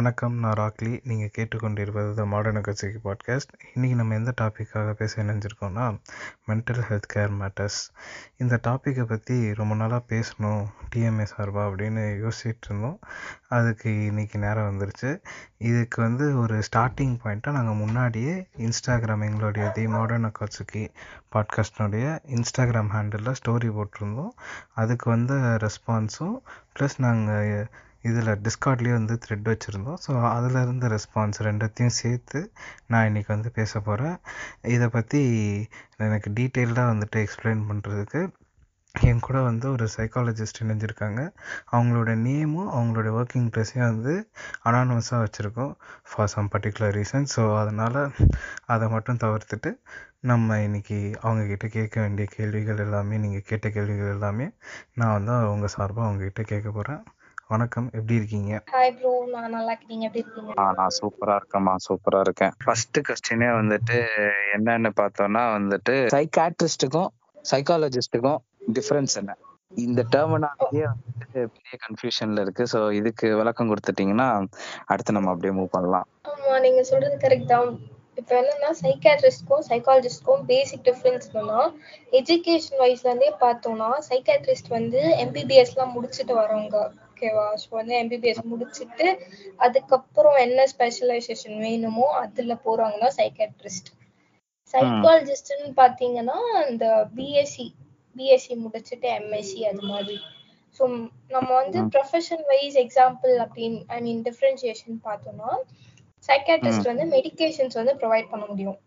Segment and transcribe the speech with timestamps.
[0.00, 1.00] வணக்கம் நான் ராக்லி.
[1.02, 6.00] நீங்கள் கேட்டுக்கொண்டிருப்பது த மாடர்ன் கட்சிக்கு பாட்காஸ்ட் இன்றைக்கி நம்ம எந்த டாப்பிக்காக பேச இணைஞ்சிருக்கோம்னா
[6.46, 7.78] மென்டல் ஹெல்த் கேர் மேட்டர்ஸ்
[8.36, 12.98] இந்த டாப்பிக்கை பற்றி ரொம்ப நாளாக பேசணும் டிஎம்ஏ சார்பா அப்படின்னு யோசிச்சுட்டு இருந்தோம்.
[13.48, 15.22] அதுக்கு இன்றைக்கி நேரம் வந்துருச்சு.
[15.58, 20.88] இதுக்கு வந்து ஒரு ஸ்டார்டிங் பாயிண்ட்டாக நாங்கள் முன்னாடியே இன்ஸ்டாகிராம் எங்களுடைய தி மாடர்ன் அக்காட்சுக்கி
[21.34, 24.30] பாட்காஸ்டினுடைய இன்ஸ்டாகிராம் ஹேண்டிலில் ஸ்டோரி போட்டிருந்தோம்.
[24.74, 26.36] அதுக்கு வந்த ரெஸ்பான்ஸும்
[26.78, 27.70] ப்ளஸ் நாங்கள்
[28.04, 30.00] இதில் டிஸ்கார்ட்லேயே வந்து த்ரெட் வச்சுருந்தோம்.
[30.06, 32.40] ஸோ அதில் இருந்த ரெஸ்பான்ஸ் ரெண்டத்தையும் சேர்த்து
[32.92, 34.16] நான் இன்றைக்கி வந்து பேச போகிறேன்
[34.76, 35.22] இதை பற்றி
[36.06, 38.22] எனக்கு டீட்டெயில்டாக வந்துட்டு எக்ஸ்பிளைன் பண்ணுறதுக்கு
[38.94, 41.20] என் கூட வந்து ஒரு சைக்காலஜிஸ்ட் இணைஞ்சிருக்காங்க.
[41.72, 44.14] அவங்களோட நேமும் அவங்களோட ஒர்க்கிங் ப்ளேஸையும் வந்து
[44.68, 45.72] அனானமஸாக வச்சுருக்கோம்
[46.10, 48.00] for some particular reason so அதனால்
[48.66, 49.72] அதை மட்டும் தவிர்த்துட்டு
[50.30, 54.46] நம்ம இன்றைக்கி அவங்கக்கிட்ட கேட்க வேண்டிய கேள்விகள் எல்லாமே நீங்கள் கேட்ட கேள்விகள் எல்லாமே
[54.94, 57.02] நான் வந்து அவங்க சார்பாக அவங்கக்கிட்ட கேட்க போகிறேன்
[57.52, 57.86] வணக்கம்.
[57.96, 58.52] எப்படி இருக்கீங்க?
[58.72, 59.90] ஹாய் ப்ரோ நான் நல்லா இருக்கேன்.
[59.92, 60.52] நீங்க எப்படி இருக்கீங்க?
[60.60, 61.72] ஆ நான் சூப்பரா இருக்கேன்மா.
[61.86, 62.52] சூப்பரா இருக்கேன்.
[62.64, 63.96] ஃபர்ஸ்ட் கொஸ்டினே வந்துட்டு
[64.56, 67.10] என்னன்னு பார்த்தோம்னா வந்துட்டு சைக்காட்ரிஸ்டுக்கும்
[67.44, 68.38] சைக்காலஜிஸ்டுக்கும்
[68.76, 69.34] டிஃபரன்ஸ் என்ன?
[69.72, 72.66] இந்த டெர்மினாலஜியே வந்துட்டு பெரிய கன்ஃபியூஷன்ல இருக்கு.
[72.74, 74.28] ஸோ இதுக்கு விளக்கம் கொடுத்துட்டீங்கன்னா
[74.92, 76.06] அடுத்து நம்ம அப்படியே மூவ் பண்ணலாம்.
[76.32, 77.70] ஆமா நீங்க சொல்றது கரெக்ட் தான்.
[78.20, 81.60] இப்போ என்னன்னா சைக்காட்ரிஸ்ட்க்கும் சைக்காலஜிஸ்ட்க்கும் பேசிக் டிஃபரன்ஸ் என்னன்னா
[82.18, 86.80] எஜுகேஷன் வைஸ்ல இருந்தே பார்த்தோம்னா சைக்காட்ரிஸ்ட் வந்து எம்பிபிஎஸ்லாம் முடிச்சுட்டு வரவங்க
[87.20, 89.06] ஓகேவா ஸோ வந்து எம்பிபிஎஸ் முடிச்சுட்டு
[89.58, 93.90] அதுக்கப்புறம் என்ன ஸ்பெஷலைசேஷன் வேணுமோ அதுல போறாங்கன்னா சைக்காட்ரிஸ்ட்
[94.74, 96.38] சைக்காலஜிஸ்ட்னு பாத்தீங்கன்னா
[96.68, 96.86] இந்த
[97.16, 97.66] பிஎஸ்சி
[98.16, 100.16] பிஎஸ்சி முடிச்சுட்டு எம்எஸ்சி அது மாதிரி.
[100.80, 100.82] ஸோ
[101.34, 105.50] நம்ம வந்து ப்ரொஃபஷன் வைஸ் எக்ஸாம்பிள் அப்படின்னு ஐ மீன் டிஃப்ரென்சியேஷன் பார்த்தோம்னா
[106.28, 108.78] சைக்காட்ரிஸ்ட் வந்து மெடிகேஷன்ஸ் வந்து ப்ரொவைட் பண்ண முடியும்.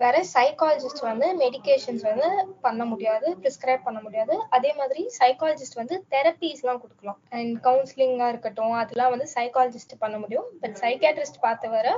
[0.00, 2.28] வேற சைக்காலஜிஸ்ட் வந்து மெடிகேஷன்ஸ் வந்து
[2.66, 4.34] பண்ண முடியாது ப்ரிஸ்கிரைப் பண்ண முடியாது.
[4.56, 7.18] அதே மாதிரி சைக்காலஜிஸ்ட் வந்து தெரப்பீஸ்லாம் கொடுக்கலாம்.
[7.36, 10.48] அண்ட் கவுன்சிலிங்கா இருக்கட்டும் அதெல்லாம் வந்து சைக்காலஜிஸ்ட் பண்ண முடியும்.
[10.62, 11.88] பட் சைக்காட்ரிஸ்ட் பார்த்த வர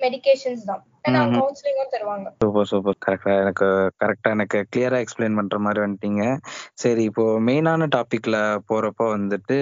[0.00, 0.82] மெடிகேஷன்ஸ் தான்.
[1.34, 2.28] கவுன்சிலிங்கும் தருவாங்க.
[2.42, 3.66] சூப்பர் சூப்பர் கரெக்டா எனக்கு
[4.02, 6.22] கரெக்டா எனக்கு கிளியரா எக்ஸ்பிளைன் பண்ற மாதிரி வந்துட்டீங்க.
[6.82, 8.38] சரி இப்போ மெயினான டாபிக்ல
[8.70, 9.58] போறப்போ வந்துட்டு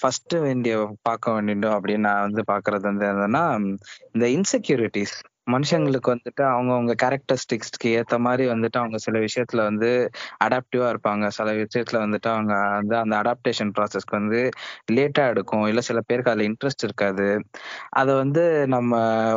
[0.00, 0.74] ஃபர்ஸ்ட் வேண்டிய
[1.08, 3.44] பார்க்க வேண்டியது அப்படின்னு நான் வந்து பாக்குறது வந்து என்னன்னா
[4.14, 5.16] இந்த இன்செக்யூரிட்டிஸ்
[5.46, 9.90] மனுஷங்களுக்கு வந்துட்டு அவங்கவுங்க கேரக்டரிஸ்டிக்ஸ்க்கு ஏத்த மாதிரி வந்துட்டு அவங்க சில விஷயத்துல வந்து
[10.44, 11.24] அடாப்டிவா இருப்பாங்க.
[11.36, 14.40] சில விஷயத்துல வந்துட்டு அவங்க வந்து அந்த அடாப்டேஷன் ப்ராசஸ்க்கு வந்து
[14.92, 15.66] லேட்டா எடுக்கும்.
[15.70, 17.28] இல்ல சில பேருக்கு அதுல இன்ட்ரெஸ்ட் இருக்காது.
[18.00, 18.44] அதை வந்து
[18.74, 18.92] நம்ம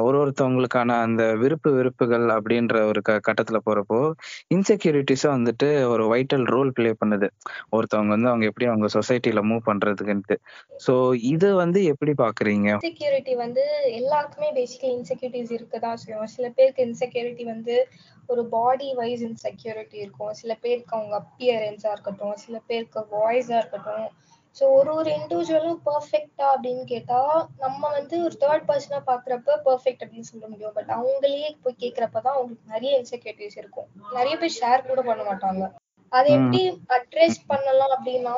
[0.07, 0.75] ஒரு ஒருத்தவங்களுக்கான
[1.05, 2.55] அந்த விருப்பு விருப்புகள் அப்படின்ற
[2.91, 3.99] ஒரு க கட்டத்துல போறப்போ
[4.55, 7.27] இன்செக்யூரிட்டிஸும் வந்துட்டு ஒரு வைட்டல் ரோல் பிளே பண்ணுது.
[7.73, 10.37] ஒருத்தவங்க வந்து அவங்க எப்படி அவங்க சொசைட்டில மூவ் பண்றதுக்குன்ட்டு.
[10.85, 10.93] ஸோ
[11.33, 12.69] இது வந்து எப்படி பாக்குறீங்க?
[12.77, 13.63] இன்செக்யூரிட்டி வந்து
[13.99, 17.75] எல்லாருக்குமே பேசிக்கலி இன்செக்யூரிட்டிஸ் இருக்குதான் செய்யும் சில பேருக்கு இன்செக்யூரிட்டி வந்து
[18.29, 20.33] ஒரு பாடி வைஸ் இன்செக்யூரிட்டி இருக்கும்.
[20.33, 24.07] சில பேருக்கு அவங்க அப்பியரன்ஸா இருக்கட்டும் சில பேருக்கு வாய்ஸா இருக்கட்டும்.
[24.57, 27.19] ஸோ ஒரு ஒரு இண்டிவிஜுவலும் பர்ஃபெக்டா அப்படின்னு கேட்டா
[27.57, 30.73] நம்ம வந்து ஒரு தேர்ட் பர்சனா பாக்குறப்ப பர்ஃபெக்ட் அப்படின்னு சொல்ல முடியும்.
[30.73, 33.89] பட் அவங்களே போய் கேட்கறப்பதான் அவங்களுக்கு நிறைய இன்செக்யூரிட்டிஸ் இருக்கும்.
[34.13, 35.65] நிறைய பேர் ஷேர் கூட பண்ண மாட்டாங்க.
[36.11, 36.59] அதை எப்படி
[36.97, 38.33] அட்ரஸ் பண்ணலாம் அப்படின்னா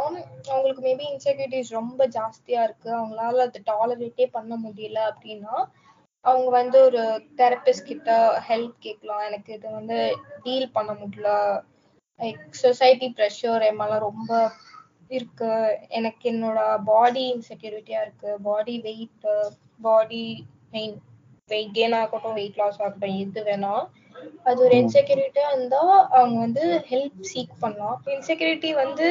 [0.52, 2.90] அவங்களுக்கு மேபி இன்செக்யூரிட்டிஸ் ரொம்ப ஜாஸ்தியா இருக்கு.
[3.00, 5.55] அவங்களால அதை டாலரேட்டே பண்ண முடியல அப்படின்னா
[6.25, 7.01] அவங்க வந்து ஒரு
[7.37, 8.09] தெரபிஸ்ட் கிட்ட
[8.47, 9.23] ஹெல்ப் கேட்கலாம்.
[9.27, 9.97] எனக்கு இது வந்து
[10.43, 11.29] டீல் பண்ண முடியல.
[12.19, 14.31] லைக் சொசைட்டி ப்ரெஷர் எம்மாலாம் ரொம்ப
[15.09, 15.51] இருக்கு.
[15.99, 18.31] எனக்கு என்னோட பாடி இன்செக்யூரிட்டியா இருக்கு.
[18.47, 19.27] Body weight
[19.81, 20.25] body
[20.73, 20.97] main
[21.49, 23.73] weight gain ஆகட்டும் வெயிட் லாஸ் ஆகட்டும் எது வேணா
[24.45, 25.81] அது ஒரு இன்செக்யூரிட்டியா இருந்தா
[26.17, 27.97] அவங்க வந்து ஹெல்ப் சீக் பண்ணலாம்.
[28.16, 29.07] இன்செக்யூரிட்டி வந்து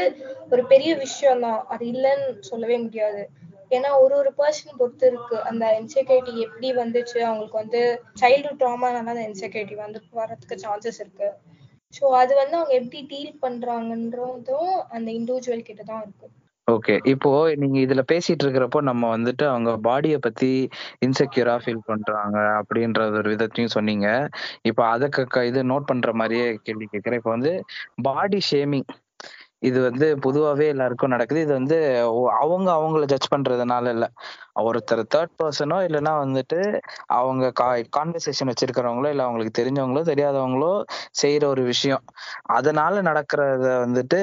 [0.50, 3.22] ஒரு பெரிய விஷயம் தான் அது இல்லைன்னு சொல்லவே முடியாது.
[3.70, 5.36] ஏன்னா ஒரு ஒரு பர்சன் பொறுத்து இருக்கு.
[5.50, 7.18] அந்த இன்செக்யூரிட்டி எப்படி வந்துச்சு?
[7.28, 7.82] அவங்களுக்கு வந்து
[8.22, 11.30] சைல்டு ட்ராமானால அந்த இன்செக்யூரிட்டி வந்து வரதுக்கு சான்சஸ் இருக்கு.
[11.94, 16.26] ஸோ அது வந்து அவங்க எப்படி டீல் பண்றாங்கன்றதும் அந்த இண்டிவிஜுவல் கிட்ட தான் இருக்கு.
[16.68, 17.30] ஓகே இப்போ
[17.60, 20.50] நீங்க இதுல பேசிட்டு இருக்கிறப்போ நம்ம வந்துட்டு அவங்க பாடிய பத்தி
[21.06, 24.08] இன்செக்யூரா ஃபீல் பண்றாங்க அப்படின்ற ஒரு விதத்தையும் சொன்னீங்க.
[24.70, 27.20] இப்போ அதுக்கு இது நோட் பண்ற மாதிரியே கேள்வி கேட்கிறேன்.
[27.20, 27.52] இப்போ வந்து
[28.08, 28.88] பாடி ஷேமிங்
[29.62, 31.40] இது வந்து பொதுவாவே எல்லாருக்கும் நடக்குது.
[31.40, 31.76] இது வந்து
[32.40, 34.06] அவங்க அவங்கள ஜட்ஜ் பண்றதுனால இல்ல.
[34.58, 36.58] ஒருத்தர் தேர்ட் பர்சனோ இல்லைன்னா வந்துட்டு
[37.18, 37.44] அவங்க
[37.96, 40.72] கான்வர்சேஷன் வச்சிருக்கிறவங்களோ இல்லை அவங்களுக்கு தெரிஞ்சவங்களோ தெரியாதவங்களோ
[41.20, 42.02] செய்யற ஒரு விஷயம்.
[42.56, 44.20] அதனால நடக்கிறத வந்துட்டு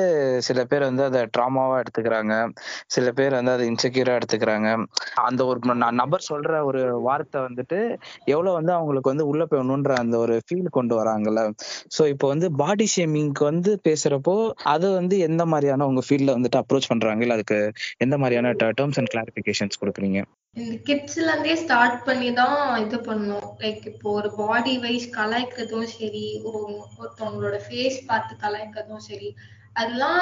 [0.48, 2.34] சில பேர் வந்து அதை ட்ராமாவா எடுத்துக்கிறாங்க.
[2.96, 4.70] சில பேர் வந்து அதை இன்செக்யூரா எடுத்துக்கிறாங்க.
[5.28, 5.60] அந்த ஒரு
[6.02, 7.80] நபர் சொல்ற ஒரு வார்த்தை வந்துட்டு
[8.34, 11.42] எவ்வளவு வந்து அவங்களுக்கு வந்து உள்ள போயணுன்ற அந்த ஒரு ஃபீல் கொண்டு வராங்கல்ல.
[11.96, 14.36] ஸோ இப்போ வந்து பாடி ஷேமிங்க்கு வந்து பேசுறப்போ
[14.74, 17.24] அது வந்து எந்த மாதிரியான உங்க ஃபீல்ட்ல வந்துட்டு அப்ரோச் பண்றாங்க?
[17.26, 17.60] இல்ல அதுக்கு
[18.00, 20.22] எந்த மாதிரியான டேர்ம்ஸ் அண்ட் கிளாரிபிகேஷன்ஸ் கொடுக்குறீங்க?
[20.56, 22.54] இந்த கிட்ஸ்ல இருந்தே ஸ்டார்ட் பண்ணி தான்
[22.84, 23.48] இது பண்ணும்.
[23.62, 26.26] லைக் இப்போ ஒரு பாடி வைஸ் கலாய்க்கிறதும் சரி
[26.98, 29.30] ஒருத்தவங்களோட ஃபேஸ் பார்த்து கலாய்க்கிறதும் சரி
[29.76, 30.22] அதெல்லாம்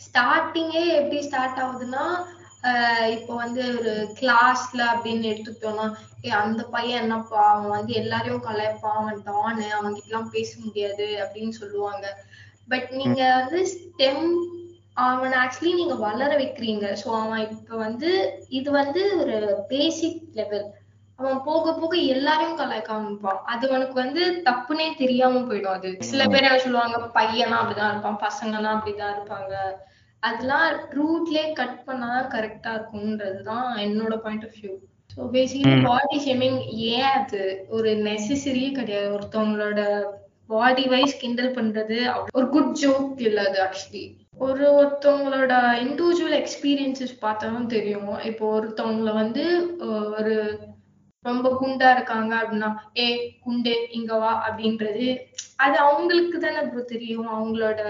[0.00, 2.04] ஸ்டார்டிங்கே எப்படி ஸ்டார்ட் ஆகுதுன்னா
[2.68, 3.90] ஆஹ் இப்போ வந்து ஒரு
[4.20, 5.86] கிளாஸ்ல அப்படின்னு எடுத்துக்கிட்டோம்னா
[6.24, 7.42] ஏ அந்த பையன் என்னப்பா?
[7.50, 12.06] அவன் வந்து எல்லாரையும் கலாய்ப்பான் அவன் டானு அவன்கிட்ட எல்லாம் பேச முடியாது அப்படின்னு சொல்லுவாங்க.
[12.68, 14.24] பட் நீங்க வந்து ஸ்டெம்
[15.04, 16.86] அவனை ஆக்சுவலி நீங்க வளர வைக்கிறீங்க.
[17.02, 18.10] சோ அவன் இப்ப வந்து
[18.50, 19.36] இது வந்து ஒரு
[19.68, 20.66] பேசிக் லெவல்
[21.18, 25.88] அவன் போக போக எல்லாரையும் கலாய்க்க ஆரம்பிப்பான் அது அவனுக்கு வந்து தப்புனே தெரியாம போயிடும் அது.
[26.10, 29.54] சில பேர் என்ன சொல்லுவாங்க பையனா அப்படிதான் இருப்பான் பசங்கன்னா அப்படிதான் இருப்பாங்க.
[30.22, 30.66] அதெல்லாம்
[30.98, 34.72] ரூட்லயே கட் பண்ணாதான் கரெக்டா இருக்கும்ன்றதுதான் என்னோட point of view
[35.10, 36.58] so basically body shaming
[36.90, 37.42] ஏன் அது?
[37.68, 39.10] ஒரு நெசசரியே கிடையாது.
[39.16, 39.80] ஒருத்தவங்களோட
[40.46, 41.96] பாடி வைஸ் கிண்டல் பண்றது
[42.32, 44.04] ஒரு குட் ஜோக் இல்ல அது ஆக்சுவலி
[44.46, 45.52] ஒரு ஒருத்தவங்களோட
[45.84, 48.10] இண்டிவிஜுவல் எக்ஸ்பீரியன்சஸ் பார்த்தாலும் தெரியும்.
[48.30, 49.44] இப்போ ஒருத்தவங்கள வந்து
[50.18, 50.34] ஒரு
[51.24, 52.68] ரொம்ப குண்டா இருக்காங்க அப்படின்னா
[53.02, 53.06] ஏ
[53.44, 55.06] குண்டு இங்க வா அப்படின்றது
[55.64, 57.28] அது அவங்களுக்கு தானே ப்ரோ தெரியும்.
[57.36, 57.80] அவங்களோட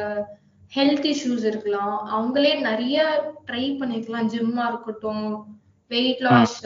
[0.72, 1.96] ஹெல்த் இஷ்யூஸ் இருக்கலாம்.
[2.14, 2.98] அவங்களே நிறைய
[3.48, 5.26] ட்ரை பண்ணிருக்கலாம் ஜிம்மா இருக்கட்டும்
[5.90, 6.58] வெயிட் லாஸ்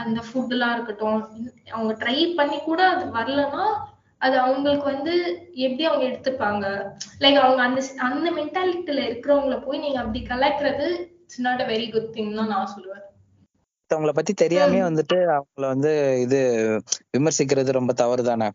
[0.00, 1.20] அந்த ஃபுட் எல்லாம் இருக்கட்டும்.
[1.74, 3.66] அவங்க ட்ரை பண்ணி கூட அது வரலன்னா
[4.20, 5.14] அது அவங்களுக்கு வந்து
[5.64, 6.66] எப்படி அவங்க எடுத்துப்பாங்க?
[7.20, 10.86] லைக் அவங்க அந்த அந்த மென்டாலிட்டில இருக்கிறவங்கள போய் நீங்க அப்படி கலாய்க்கிறது
[11.24, 13.04] it's not a very good thing தான் நான் சொல்லுவேன்.
[13.90, 15.90] அவங்கள பத்தி தெரியாமே வந்துட்டு அவங்கள வந்து
[16.22, 16.38] இது
[17.16, 18.48] விமர்சிக்கிறது ரொம்ப தவறு தானே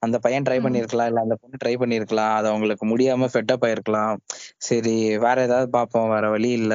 [0.00, 0.64] அந்த பையன் ட்ரை ம்.
[0.64, 4.14] பண்ணிருக்கலாம் இல்ல அந்த பொண்ணு ட்ரை பண்ணிருக்கலாம் அது அவங்களுக்கு முடியாம ஃபெட்டப் ஆயிருக்கலாம்.
[4.60, 6.74] சரி வேற ஏதாவது பார்ப்போம் வேற வழி இல்ல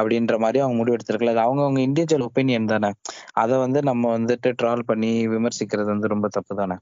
[0.00, 2.90] அப்படின்ற மாதிரி அவங்க முடிவு எடுத்திருக்கலாம் அது அவங்க அவங்க இண்டிவிஜுவல் ஒப்பீனியன் தானே?
[3.34, 6.78] அதை வந்து நம்ம வந்துட்டு ட்ரால் பண்ணி விமர்சிக்கிறது வந்து ரொம்ப தப்பு தானே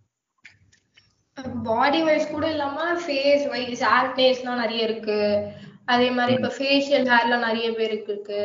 [1.64, 5.20] பாடி வைஸ் கூட இல்லாம ஃபேஸ் வைஸ் ஆக்னேஸ்லாம் நிறைய இருக்கு.
[5.84, 8.42] அதே மாதிரி இப்ப ஃபேஷியல் ஹேர்லாம் நிறைய பேருக்கு இருக்கு.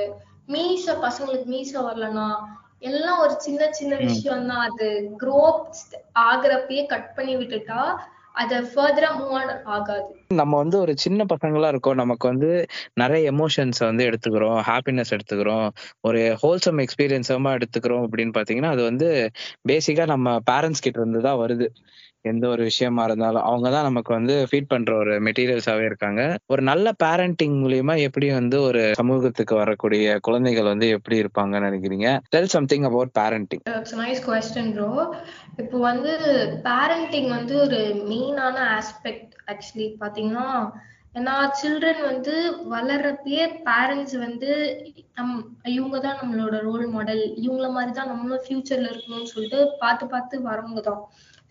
[0.47, 2.29] மீச பசங்களுக்கு மீச வரலனா
[2.79, 4.87] எல்லாம் ஒரு சின்ன சின்ன விஷயம் தான் அது
[5.23, 5.79] க்ரோத்
[6.29, 7.81] ஆகுறப்பயே கட் பண்ணி விட்டுட்டா
[8.33, 10.09] அத ஃபர்தரா மூவ் ஆன் ஆகாது.
[10.33, 11.95] நம்ம வந்து ஒரு சின்ன பசங்களா இருக்கோம்.
[11.95, 12.49] நமக்கு வந்து
[12.93, 14.59] நிறைய எமோஷன்ஸ் வந்து எடுத்துக்கிறோம்.
[14.69, 15.67] ஹாப்பினஸ் எடுத்துக்கிறோம்.
[16.01, 19.31] ஒரு ஹோல்சம் எக்ஸ்பீரியன்ஸமா எடுத்துக்கிறோம் அப்படின்னு பாத்தீங்கன்னா அது வந்து
[19.69, 21.67] பேசிக்கா நம்ம பேரண்ட்ஸ் கிட்ட இருந்து தான் வருது.
[22.27, 26.21] எந்த ஒரு விஷயமா இருந்தாலும் அவங்க தான் நமக்கு வந்து ஃபீட் பண்ற ஒரு மெட்டீரியல்ஸாவே இருக்காங்க.
[26.53, 32.09] ஒரு நல்ல பேரண்டிங் மூலியமா எப்படி வந்து ஒரு சமூகத்துக்கு வரக்கூடிய குழந்தைகள் வந்து எப்படி இருப்பாங்கன்னு நினைக்கிறீங்க?
[32.35, 33.63] Tell something about parenting
[34.01, 34.91] nice question bro
[35.61, 36.11] இப்போ வந்து
[36.67, 37.79] பேரண்டிங் வந்து ஒரு
[38.09, 40.47] மெயினான ஆஸ்பெக்ட் ஆக்சுவலி பாத்தீங்கன்னா
[41.15, 42.33] ஏன்னா சில்ட்ரன் வந்து
[42.73, 44.49] வளர்றப்பயே பேரண்ட்ஸ் வந்து
[45.17, 45.31] நம்
[45.75, 50.81] இவங்க தான் நம்மளோட ரோல் மாடல் இவங்கள மாதிரி தான் நம்மளும் ஃபியூச்சர்ல இருக்கணும்னு சொல்லிட்டு பார்த்து பார்த்து வரவங்க
[50.89, 51.01] தான்.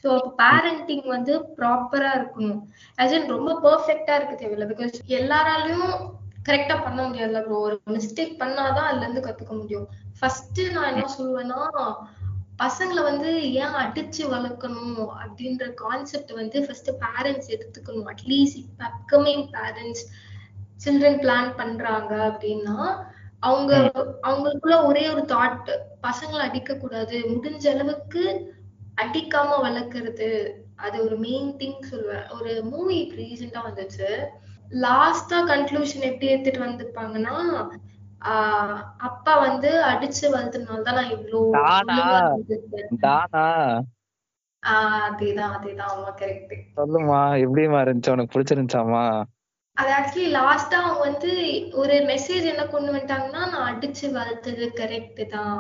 [0.05, 2.59] ஸோ அப்போ பேரண்டிங் வந்து ப்ராப்பரா இருக்கணும்.
[2.99, 4.69] As in ரொம்ப பெர்ஃபெக்டா இருக்க தேவையில்லை.
[4.73, 5.95] பிகாஸ் எல்லாராலையும்
[6.49, 9.87] கரெக்டா பண்ண முடியாதுல்ல ப்ரோ ஒரு மிஸ்டேக் பண்ணாதான் அதுல இருந்து கத்துக்க முடியும்.
[10.21, 11.62] ஃபர்ஸ்ட் நான் என்ன சொல்லுவேன்னா
[12.59, 13.31] பசங்களை வந்து
[13.62, 18.09] ஏன் அடிச்சு வளர்க்கணும் அப்படின்ற கான்செப்ட் வந்து ஃபர்ஸ்ட் பேரண்ட்ஸ் எடுத்துக்கணும்.
[18.12, 20.05] அட்லீஸ்ட் இப்ப அப்கமிங் பேரண்ட்ஸ்
[20.85, 22.76] சில்ட்ரன் பிளான் பண்றாங்க அப்படின்னா
[23.41, 23.73] அவங்க
[24.29, 25.71] அவங்களுக்குள்ள ஒரே ஒரு தாட்
[26.03, 28.23] பசங்களை அடிக்க கூடாது முடிஞ்ச அளவுக்கு
[28.99, 30.29] அடிக்காம வளர்க்கறது
[30.76, 32.26] அது ஒரு மெயின் திங் சொல்லுவேன்.
[32.31, 34.09] ஒரு மூவி ரீசெண்டா வந்துச்சு.
[34.81, 37.37] லாஸ்டா கன்க்ளூஷன் எப்படி எடுத்துட்டு வந்திருப்பாங்கன்னா
[38.26, 41.11] ஆஹ் அப்பா வந்து அடிச்சு வளர்த்ததுனால தான் நான்
[44.62, 45.91] ஆஹ் அதேதான் அதேதான்.
[45.91, 48.15] ஆமா கரெக்ட் சொல்லுமா எப்படிமா இருந்துச்சு?
[48.15, 49.05] உனக்கு பிடிச்சிருந்துச்சாமா
[49.76, 51.31] அது ஆக்சுவலி லாஸ்டா அவங்க வந்து
[51.75, 55.59] ஒரு மெசேஜ் என்ன கொண்டு வந்துட்டாங்கன்னா நான் அடிச்சு வளர்த்தது கரெக்ட் தான்.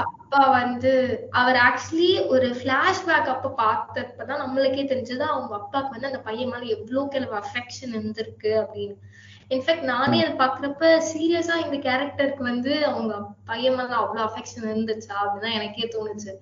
[0.00, 0.92] அப்பா வந்து
[1.32, 7.04] அவர் ஆக்சுவலி ஒரு பிளாஷ்பேக் அப்ப பார்த்தப்பதான் நம்மளுக்கே தெரிஞ்சது அவங்க அப்பாவுக்கு வந்து அந்த பையன் மேல எவ்வளவு
[7.08, 8.96] கிளவு அஃபெக்ஷன் இருந்திருக்கு அப்படின்னு.
[9.50, 13.14] இன்ஃபேக்ட் நானே அதை பாக்குறப்ப சீரியஸா இந்த கேரக்டருக்கு வந்து அவங்க
[13.46, 16.32] பையன் மேல அவ்வளவு அஃபெக்ஷன் இருந்துச்சா அப்படிதான் எனக்கே தோணுச்சு.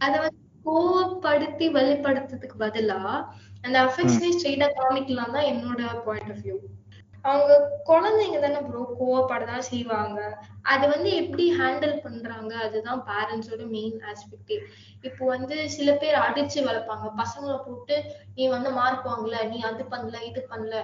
[0.00, 2.98] அத வந்து கோவப்படுத்தி வெளிப்படுத்துறதுக்கு பதிலா
[3.64, 6.56] அந்த அஃபெக்ஷனே ஸ்ட்ரெயிட்டா காமிக்கலாம் தான் என்னோட பாயிண்ட் ஆஃப் வியூ
[7.24, 7.52] அவங்க
[7.84, 10.18] குழந்தைங்க தானே ப்ரோ கோவப்படதான் செய்வாங்க.
[10.62, 12.54] அது வந்து எப்படி ஹேண்டில் பண்றாங்க?
[12.56, 14.58] அதுதான் பேரண்ட்ஸோட மெயின் ஆஸ்பெக்டே
[15.02, 17.06] இப்போ வந்து சில பேர் அடிச்சு வளர்ப்பாங்க.
[17.16, 17.96] பசங்களை போட்டு
[18.34, 20.76] நீ வந்து மார்க் வாங்கல நீ அது பண்ணல இது பண்ணல.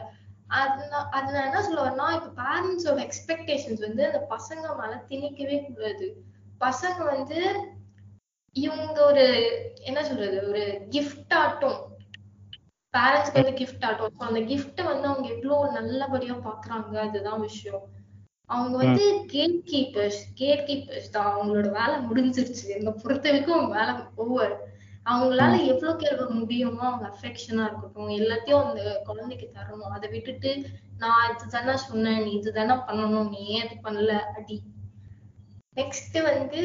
[0.47, 6.09] அது அது நான் என்ன சொல்ல வரேன்னா இப்ப பேரண்ட்ஸோட எக்ஸ்பெக்டேஷன்ஸ் வந்து அந்த பசங்க மேல திணிக்கவே கூடாது.
[6.61, 7.41] பசங்க வந்து
[8.53, 9.27] இவங்க ஒரு
[9.81, 11.79] என்ன சொல்றது ஒரு கிஃப்ட் ஆட்டும்.
[12.95, 17.83] பேரண்ட்ஸ்க்கு வந்து கிஃப்ட் ஆட்டம் அந்த கிஃப்ட் வந்து அவங்க எவ்வளவு நல்லபடியா பாக்குறாங்க அதுதான் விஷயம்.
[18.45, 21.29] அவங்க வந்து கேட் கீப்பர்ஸ் கேட் கீப்பர்ஸ் தான்.
[21.35, 22.67] அவங்களோட வேலை முடிஞ்சிருச்சு.
[22.69, 24.79] என்னை பொறுத்த வரைக்கும் அவங்க வேலை ஓவர்
[25.11, 28.09] அவங்களால எவ்வளவுக்கு எவ்வளவு முடியுமோ அவங்க அஃபெக்ஷனா இருக்கட்டும்.
[28.09, 29.95] எல்லாத்தையும் அந்த குழந்தைக்கு தரணும்.
[29.97, 30.65] அதை விட்டுட்டு
[30.99, 32.23] நான் இதுதானே சொன்னேன்.
[32.23, 33.29] நீ இதுதானே பண்ணணும்.
[33.29, 34.19] நீ ஏன் இது பண்ணல?
[34.37, 34.63] அடி.
[35.77, 36.61] நெக்ஸ்ட் வந்து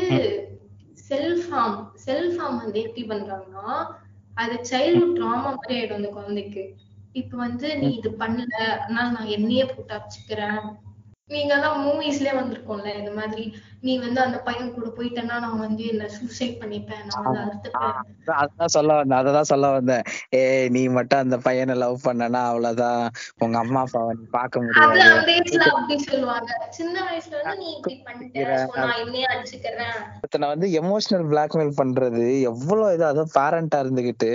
[1.09, 3.85] செல்ஃப் ஹார்ம் செல்ஃப் ஹார்ம் வந்து எப்படி பண்றாங்கன்னா
[4.35, 6.63] அது சைல்ட்ஹுட் ட்ராமா மாதிரி ஆயிடும் அந்த குழந்தைக்கு.
[7.13, 10.59] இப்ப வந்து நீ இது பண்ணல அதனால நான் என்னையே போட்டு அடிச்சுக்கிறேன்.
[11.27, 13.43] நீங்க எல்லாம் மூவிஸ்லயே வந்திருக்கோம்ல இந்த மாதிரி
[13.85, 17.03] நீ வந்து அந்த பையன் கூட போயிட்டேன்னா நான் வந்து என்ன சூசைட் பண்ணிப்பேன்.
[17.07, 17.97] நான் வந்து அறுத்துப்பேன்.
[18.43, 19.19] அதான் சொல்ல வந்தேன்.
[19.19, 20.03] அததான் சொல்ல வந்தேன்.
[20.39, 23.03] ஏய் நீ மட்டும் அந்த பையனை லவ் பண்ணனா அவ்வளவுதான்.
[23.37, 25.01] உங்க அம்மா அப்பாவை நீ பார்க்க முடியாது.
[25.71, 26.51] அப்படி சொல்லுவாங்க.
[26.71, 28.33] சின்ன வயசுல வந்து நீ இப்படி பண்ணிட்ட.
[30.25, 34.31] so நான் வந்து எமோஷனல் பிளாக்மெயில் பண்றது எவ்வளவு இது அதுவும் பேரண்டா இருந்துகிட்டு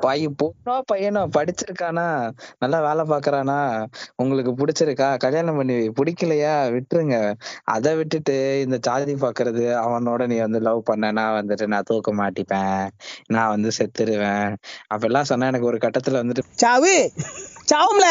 [0.00, 2.06] பையன் பொண்ணோ பையனோ படிச்சிருக்கானா?
[2.58, 3.58] நல்லா வேலை பாக்குறானா
[4.16, 5.08] உங்களுக்கு பிடிச்சிருக்கா?
[5.24, 5.78] கல்யாணம் பண்ணி.
[5.98, 6.54] பிடிக்கலையா?
[6.76, 7.16] விட்டுருங்க.
[7.74, 8.36] அதை விட்டுட்டு
[8.68, 12.82] இந்த ஜாதி பாக்குறது அவனோட நீ வந்து லவ் பண்ணனா வந்துட்டு நான் தூக்க மாட்டிப்பேன்
[13.26, 14.50] நான் வந்து செத்துருவேன்
[14.94, 16.94] அப்பெல்லாம் சொன்னா எனக்கு ஒரு கட்டத்துல வந்துட்டு சாவு
[17.70, 18.06] சாவும்ல.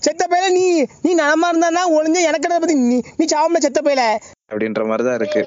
[0.00, 0.64] செத்த பையல நீ
[1.02, 4.04] நீ நலமா இருந்தானா ஒளிஞ்ச எனக்கு பத்தி நீ நீ சாவும்ல செத்த பையல
[4.50, 5.40] அப்படின்ற மாதிரிதான் இருக்கு.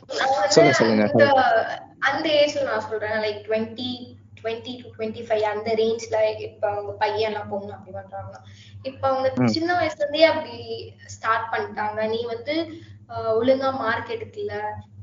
[0.49, 1.05] சொல்லுங்க, சொல்லுங்க.
[2.09, 3.89] அந்த ஏஜ்ல நான் சொல்றேன் like twenty
[4.39, 8.35] twenty to twenty five அந்த ரேஞ்ச்ல இப்ப அவங்க பையன் எல்லாம் பொண்ணு அப்படி பண்றாங்க.
[8.83, 10.53] இப்ப அவங்க சின்ன வயசுல இருந்தே அப்படி
[11.07, 11.99] ஸ்டார்ட் பண்ணிட்டாங்க.
[12.07, 12.55] நீ வந்து
[13.33, 14.53] ஒழுங்கா மார்க் எடுக்கல.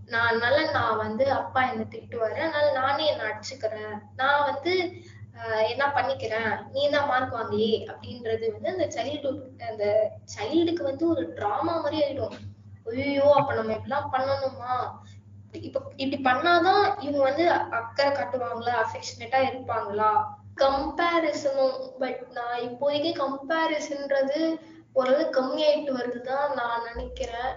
[0.06, 3.94] நான் அதனால நான் வந்து அப்பா என்ன திட்டுவாரு அதனால நானே என்ன அடிச்சுக்கிறேன்.
[4.16, 4.75] நான் வந்து
[5.40, 6.52] ஆஹ், என்ன பண்ணிக்கிறேன்?
[6.72, 9.84] நீ தான் மார்க் வாங்கலையே அப்படின்றது வந்து அந்த சைல்டுஹுட் அந்த
[10.34, 12.36] சைல்டுக்கு வந்து ஒரு ட்ராமா மாதிரி ஆயிடும்.
[12.86, 14.72] ஐயோ அப்ப நம்ம இப்படிலாம் பண்ணணுமா?
[15.60, 17.44] இப்ப இப்படி பண்ணாதான் இவங்க வந்து
[17.78, 18.75] அக்கறை காட்டுவாங்களா?
[18.82, 20.10] அஃபெக்ஷனேட்டா இருப்பாங்களா?
[20.56, 24.40] கம்பேரிசனும் பட் நான் இப்போதைக்கு கம்பேரிசன்றது
[24.92, 27.52] ஓரளவு கம்மியாயிட்டு வருதுதான் நான் நினைக்கிறேன்.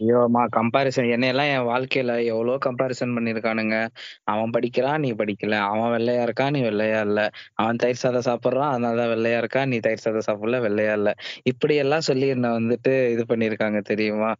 [0.00, 3.76] ஐயோமா கம்பாரிசன் என்னையெல்லாம் என் வாழ்க்கையில எவ்வளவு கம்பாரிசன் பண்ணிருக்கானுங்க
[4.24, 5.58] அவன் படிக்கிறான் நீ படிக்கல.
[5.62, 7.20] அவன் வெள்ளையா இருக்கான் நீ வெள்ளையா இல்ல.
[7.54, 11.12] அவன் தயிர் சாதம் சாப்பிடுறான் அதனாலதான் வெள்ளையா இருக்கான் நீ தயிர் சாதம் சாப்பிடல வெள்ளையா இல்ல.
[11.42, 14.30] இப்படி எல்லாம் சொல்லி என்ன வந்துட்டு இது பண்ணிருக்காங்க தெரியுமா?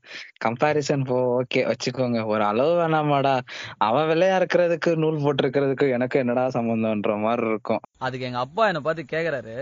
[0.45, 2.27] கம்பாரிசன் போ ஓகே வச்சுக்கோங்க.
[2.27, 3.35] ஒரு அளவு வேணாமாடா.
[3.79, 7.83] அவன் வெள்ளையா இருக்கிறதுக்கு நூல் போட்டிருக்கிறதுக்கு எனக்கு என்னடா சம்பந்தம்ன்ற மாதிரி இருக்கும்.
[7.99, 9.57] அதுக்கு எங்க அப்பா என்ன பார்த்து கேக்குறாரு.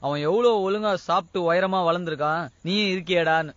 [0.00, 3.52] அவன் எவ்வளவு ஒழுங்கா சாப்பிட்டு உயரமா வளர்ந்துருக்கான் நீயும் இருக்கியேடான்னு.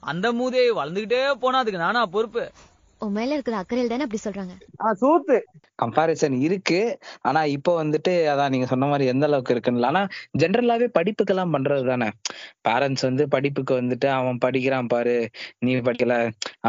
[0.00, 2.50] அந்த மூதே வளர்ந்துகிட்டே போனா அதுக்கு நானா பொறுப்பு?
[3.02, 4.52] உன் மேல இருக்கிற அக்கறையில் தானே அப்படி சொல்றாங்க?
[5.00, 5.36] சூத்து.
[5.78, 6.78] கம்பாரிசன் இருக்கு.
[7.20, 10.02] ஆனா இப்போ வந்துட்டு அதான் நீங்க சொன்ன மாதிரி எந்த அளவுக்கு இருக்குன்னு ஆனா
[10.38, 12.08] ஜென்ரலாவே படிப்புக்கெல்லாம் பண்றது தானே.
[12.68, 15.16] பேரண்ட்ஸ் வந்து படிப்புக்கு வந்துட்டு அவன் படிக்கிறான் பாரு.
[15.58, 16.14] நீ படிக்கல.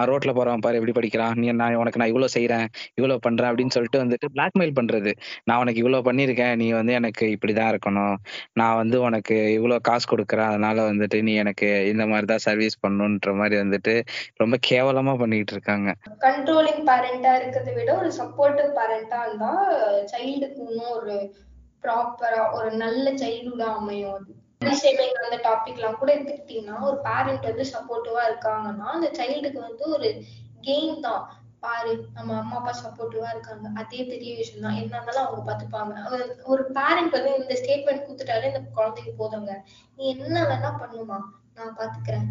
[0.10, 0.76] ரோட்ல போறான் பாரு.
[0.76, 1.36] எப்படி படிக்கிறான்?
[1.36, 3.50] நீ நான் உனக்கு நான் இவ்வளவு செய்யறேன் இவ்வளவு பண்றேன்.
[3.52, 5.14] அப்படின்னு சொல்லிட்டு வந்துட்டு பிளாக்மெயில் பண்றது.
[5.44, 8.16] நான் உனக்கு இவ்வளவு பண்ணிருக்கேன் நீ வந்து எனக்கு இப்படிதான் இருக்கணும்.
[8.54, 10.50] நான் வந்து உனக்கு இவ்வளவு காசு கொடுக்குறேன்.
[10.50, 13.96] அதனால வந்துட்டு நீ எனக்கு இந்த மாதிரி தான் சர்வீஸ் பண்ணணுன்ற மாதிரி வந்துட்டு
[14.38, 15.90] ரொம்ப கேவலமா பண்ணிட்டு இருக்காங்க.
[16.24, 21.36] கண்ட்ரோலிங் பேரண்டா இருக்கிறத விட ஒரு சப்போர்ட்டிவ் பேரண்டா இருந்தா சைல்டுக்கு இன்னும் ஒரு
[21.82, 24.36] ப்ராப்பரா ஒரு நல்ல சைல்டுஹுடா அமையும் அது.
[24.66, 30.24] ஷேமிங் அந்த டாபிக் எல்லாம் கூட எடுத்துக்கிட்டீங்கன்னா ஒரு பேரண்ட் வந்து சப்போர்ட்டிவா இருக்காங்கன்னா அந்த சைல்டுக்கு வந்து ஒரு
[30.62, 31.38] கெயின் தான்.
[31.60, 33.70] பாரு நம்ம அம்மா அப்பா சப்போர்ட்டிவா இருக்காங்க.
[33.76, 34.74] அதே பெரிய விஷயம் தான்.
[34.74, 39.52] என்ன இருந்தாலும் அவங்க பாத்துப்பாங்க ஒரு- ஒரு பேரண்ட் வந்து இந்த ஸ்டேட்மெண்ட் கொடுத்துட்டாலே இந்த குழந்தைக்கு போதுங்க.
[39.96, 41.20] நீ என்ன வேணா பண்ணுமா?
[41.56, 42.28] நான் பாத்துக்கிறேன்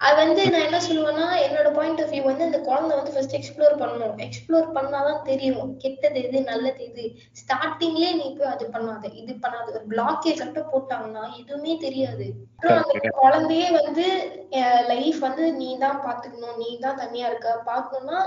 [0.00, 3.74] அது வந்து நான் என்ன சொல்லுவேன்னா என்னோட பாயிண்ட் ஆஃப் வியூ வந்து அந்த குழந்தை வந்து ஃபர்ஸ்ட் எக்ஸ்ப்ளோர்
[3.80, 4.14] பண்ணணும்.
[4.26, 5.76] எக்ஸ்ப்ளோர் பண்ணாதான் தெரியும்.
[5.76, 7.04] கெட்டது எது நல்லது எது.
[7.40, 9.14] ஸ்டார்டிங்லயே நீ போய் அது பண்ணாத.
[9.14, 9.66] இது பண்ணாத.
[9.72, 12.28] ஒரு பிளாக்கே கட்ட போட்டாங்கன்னா எதுவுமே தெரியாது.
[12.54, 14.06] அப்புறம் அந்த குழந்தையே வந்து
[14.86, 16.56] லைஃப் வந்து நீ தான் பாத்துக்கணும்.
[16.56, 17.52] நீ தான் தனியா இருக்க.
[17.66, 18.20] பாக்கணும்னா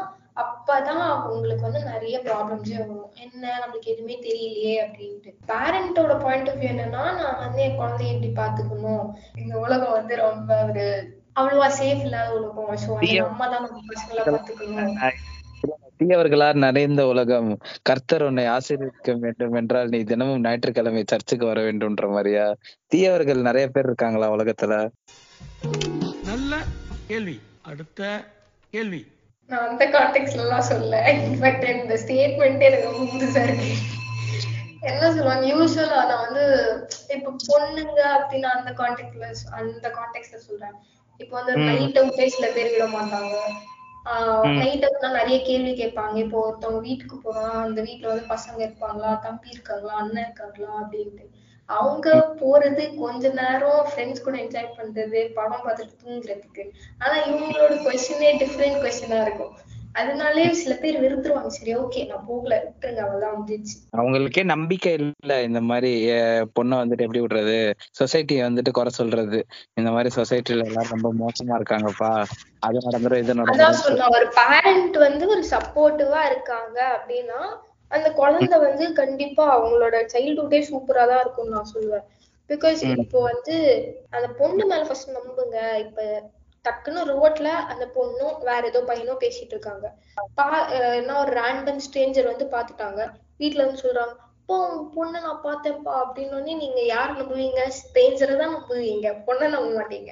[0.43, 3.09] அப்பதான் உங்களுக்கு வந்து நிறைய ப்ராப்ளம்ஸே வரும்.
[3.15, 3.43] என்ன?
[3.63, 5.33] நம்மளுக்கு எதுவுமே தெரியலையே அப்படின்ட்டு.
[5.51, 9.05] பேரண்டோட பாயிண்ட் ஆஃப் வியூ என்னன்னா நான் வந்து என் குழந்தைய எப்படி பாத்துக்கணும்?
[9.37, 10.87] இந்த உலகம் வந்து ரொம்ப ஒரு
[11.35, 12.73] அவ்வளவா சேஃப் இல்லாத உலகம்.
[12.83, 14.97] ஸோ நம்ம தான் நம்ம பசங்களை பாத்துக்கணும்
[15.99, 17.49] தீயவர்களால் நிறைந்த உலகம்.
[17.83, 22.45] கர்த்தர் உன்னை ஆசீர்வதிக்க வேண்டும் என்றால் நீ தினமும் ஞாயிற்றுக்கிழமை சர்ச்சுக்கு வர வேண்டும்ன்ற மாதிரியா?
[22.91, 24.73] தீயவர்கள் நிறைய பேர் இருக்காங்களா உலகத்துல?
[26.23, 26.53] நல்ல
[27.07, 27.35] கேள்வி.
[27.63, 28.01] அடுத்த
[28.73, 29.01] கேள்வி.
[29.49, 30.99] நான் அந்த கான்டெக்ட்ல எல்லாம் சொல்ல
[31.43, 33.71] பட் இந்த ஸ்டேட்மெண்ட் எனக்கு ரொம்ப புதுசா இருக்கு.
[34.89, 35.45] என்ன சொல்லுவாங்க?
[35.51, 36.45] யூஸ்வலா நான் வந்து
[37.15, 39.27] இப்ப பொண்ணுங்க அப்படின்னா அந்த கான்டெக்ட்ல
[39.59, 40.75] அந்த கான்டெக்ட்ல சொல்றேன்.
[41.19, 41.53] இப்போ வந்து.
[41.67, 43.35] நைட் அவுட்டே சில பேர் விட மாட்டாங்க.
[44.57, 46.15] நைட் அவுட்னா நிறைய கேள்வி கேட்பாங்க.
[46.25, 51.25] இப்போ ஒருத்தவங்க வீட்டுக்கு போறோம் அந்த வீட்ல வந்து பசங்க இருப்பாங்களா தம்பி இருக்காங்களா அண்ணன் இருக்காங்களா அப்படின்ட்டு.
[51.69, 52.07] அவங்க
[52.41, 56.63] போறது கொஞ்ச நேரம் ஃப்ரெண்ட்ஸ் கூட என்ஜாய் பண்றது படம் பார்த்துட்டு தூங்குறதுக்கு.
[56.99, 59.53] ஆனா இவங்களோட கொஸ்டினே டிஃப்ரெண்ட் கொஸ்டினா இருக்கும்.
[59.95, 61.47] அதனாலே சில பேர் வெறுத்துருவாங்க.
[61.47, 65.91] சரி ஓகே நான் போகல விட்டுருங்க அவ்வளவுதான் வந்துச்சு அவங்களுக்கே நம்பிக்கை இல்ல இந்த மாதிரி
[66.57, 67.57] பொண்ணை வந்துட்டு எப்படி விடுறது?
[67.99, 69.39] சொசைட்டியை வந்துட்டு குறை சொல்றது.
[69.73, 72.11] இந்த மாதிரி சொசைட்டில எல்லாரும் ரொம்ப மோசமா இருக்காங்கப்பா.
[72.59, 73.83] அது நடந்துரும் இது நடந்துரும்.
[73.83, 77.41] சொன்னேன் ஒரு பேரண்ட் வந்து ஒரு சப்போர்ட்டிவா இருக்காங்க அப்படின்னா
[77.91, 82.05] அந்த குழந்தை வந்து கண்டிப்பா அவங்களோட சைல்ட்ஹுட்டே சூப்பரா தான் இருக்கும்னு நான் சொல்லுவேன்.
[82.49, 82.79] பிகாஸ்.
[83.03, 83.55] இப்போ வந்து
[84.09, 85.57] அந்த பொண்ணு மேல ஃபர்ஸ்ட் நம்புங்க.
[85.85, 85.99] இப்ப
[86.65, 89.87] டக்குன்னு ரோட்ல அந்த பொண்ணும் வேற ஏதோ பையனும் பேசிட்டு இருக்காங்க.
[90.35, 90.47] பா
[90.99, 93.01] என்ன ஒரு ரேண்டம் ஸ்ட்ரேஞ்சர் வந்து பாத்துட்டாங்க.
[93.37, 94.15] வீட்ல வந்து சொல்றாங்க
[94.53, 97.61] உங்க பொண்ணை நான் பார்த்தேன்ப்பா அப்படின்னு நீங்க யார் நம்புவீங்க?
[97.79, 99.09] ஸ்ட்ரேஞ்சரை தான் நம்புவீங்க.
[99.27, 100.11] பொண்ணை நம்ப மாட்டீங்க.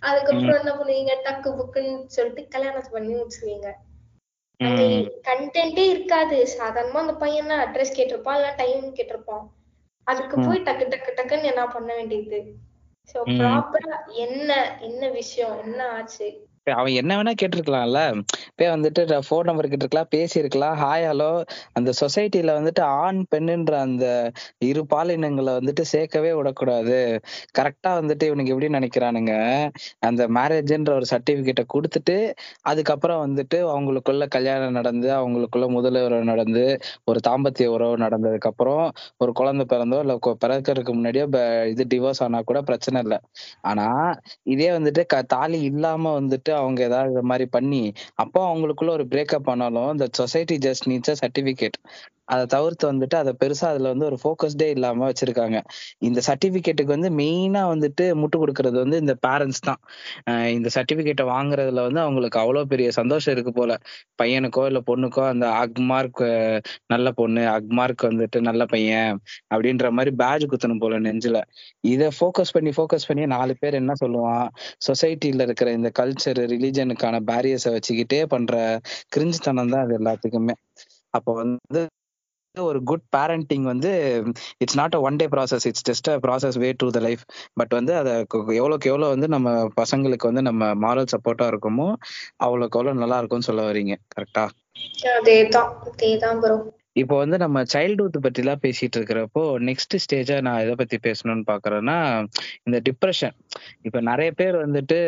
[0.00, 1.14] அதுக்கப்புறம் என்ன பண்ணுவீங்க?
[1.26, 3.68] டக்கு புக்குன்னு சொல்லிட்டு கல்யாணத்தை பண்ணி முடிச்சுவீங்க.
[5.28, 6.36] கண்டென்ட்டே இருக்காது.
[6.58, 9.44] சாதாரணமா அந்த பையன் அட்ரஸ் கேட்டிருப்பான் இல்ல டைம் கேட்டிருப்பான்.
[10.06, 10.36] அதுக்கு.
[10.46, 12.40] போய் டக்கு டக்கு டக்குன்னு என்ன பண்ண வேண்டியது?
[13.08, 13.18] சோ.
[13.30, 14.48] ப்ராப்பரா என்ன
[14.80, 16.28] என்ன விஷயம் என்ன ஆச்சு
[16.66, 18.00] அவன் என்ன வேணா கேட்டிருக்கலாம்ல.
[18.50, 20.76] இப்போ வந்துட்டு ஃபோன் நம்பர் கேட்டிருக்கலாம் பேசியிருக்கலாம்.
[20.82, 21.30] ஹாய் ஹலோ
[21.78, 24.04] அந்த சொசைட்டில வந்துட்டு ஆண் பெண்ணுன்ற அந்த
[24.68, 26.98] இரு பாலினங்களை வந்துட்டு சேர்க்கவே விடக்கூடாது.
[27.58, 29.32] கரெக்டா வந்துட்டு இவனுக்கு எப்படி நினைக்கிறானுங்க?
[30.08, 32.16] அந்த மேரேஜ்ன்ற ஒரு சர்டிபிகேட்டை கொடுத்துட்டு
[32.72, 36.64] அதுக்கப்புறம் வந்துட்டு அவங்களுக்குள்ள கல்யாணம் நடந்து அவங்களுக்குள்ள முதல் உறவு நடந்து
[37.10, 38.84] ஒரு தாம்பத்திய உறவு நடந்ததுக்கு அப்புறம்
[39.22, 41.24] ஒரு குழந்தை பிறந்தோ இல்ல பிறக்கிறதுக்கு பிறக்கறதுக்கு முன்னாடியோ
[41.72, 43.18] இது டிவோர்ஸ் ஆனா கூட பிரச்சனை இல்லை.
[43.62, 43.86] ஆனா
[44.54, 47.82] இதே வந்துட்டு க தாலி இல்லாம வந்துட்டு அவங்க ஏதாவது இது மாதிரி பண்ணி
[48.16, 51.78] அப்போ அவங்களுக்குள்ள ஒரு பிரேக்கப் ஆனாலும் இந்த society just needs a certificate
[52.32, 55.58] அதை தவிர்த்து வந்துட்டு அதை பெருசா அதுல வந்து ஒரு ஃபோக்கஸ்டே இல்லாம வச்சிருக்காங்க.
[56.08, 59.80] இந்த சர்டிபிகேட்டுக்கு வந்து மெயினா வந்துட்டு முட்டு கொடுக்கறது வந்து இந்த பேரண்ட்ஸ் தான்.
[60.56, 63.72] இந்த சர்டிபிகேட்டை வாங்குறதுல வந்து அவங்களுக்கு அவ்வளவு பெரிய சந்தோஷம் இருக்கு போல.
[64.22, 66.24] பையனுக்கோ இல்ல பொண்ணுக்கோ அந்த அக்மார்க்
[66.94, 69.12] நல்ல பொண்ணு அக்மார்க் வந்துட்டு நல்ல பையன்
[69.54, 71.38] அப்படின்ற மாதிரி பேஜ் குத்தணும் போல நெஞ்சில.
[71.92, 74.46] இதை ஃபோக்கஸ் பண்ணி ஃபோக்கஸ் பண்ணி நாலு பேர் என்ன சொல்லுவான்?
[74.88, 78.54] சொசைட்டில இருக்கிற இந்த கல்ச்சர் ரிலிஜனுக்கான பேரியர்ஸை வச்சுக்கிட்டே பண்ற
[79.16, 80.56] கிரிஞ்சுத்தனம் தான் அது எல்லாத்துக்குமே.
[81.14, 81.80] அப்போ வந்து
[82.54, 83.90] ஒரு குட் பேரண்டிங் வந்து
[84.60, 87.22] it's not a one day process it's just a process way to the life
[87.56, 91.88] but வந்து அதை கு- எவ்வளவுக்கு எவ்வளோ வந்து நம்ம பசங்களுக்கு வந்து நம்ம மாரல் சப்போர்ட்டா இருக்குமோ
[92.42, 94.44] அவ்வளோக்கு எவ்வளோ நல்லா இருக்கும்னு சொல்ல வர்றீங்க கரெக்டா
[95.14, 96.56] அதேதான் அதேதான் ப்ரோ
[96.96, 101.94] இப்போ வந்து நம்ம சைல்ட்ஹுட் பத்திலாம் பேசிட்டு இருக்கிறப்போ நெக்ஸ்ட் ஸ்டேஜா நான் எதை பத்தி பேசணும்னு பாக்குறேன்னா
[102.66, 103.34] இந்த டிப்ரெஷன்
[103.82, 104.98] இப்ப நிறைய பேர் வந்துட்டு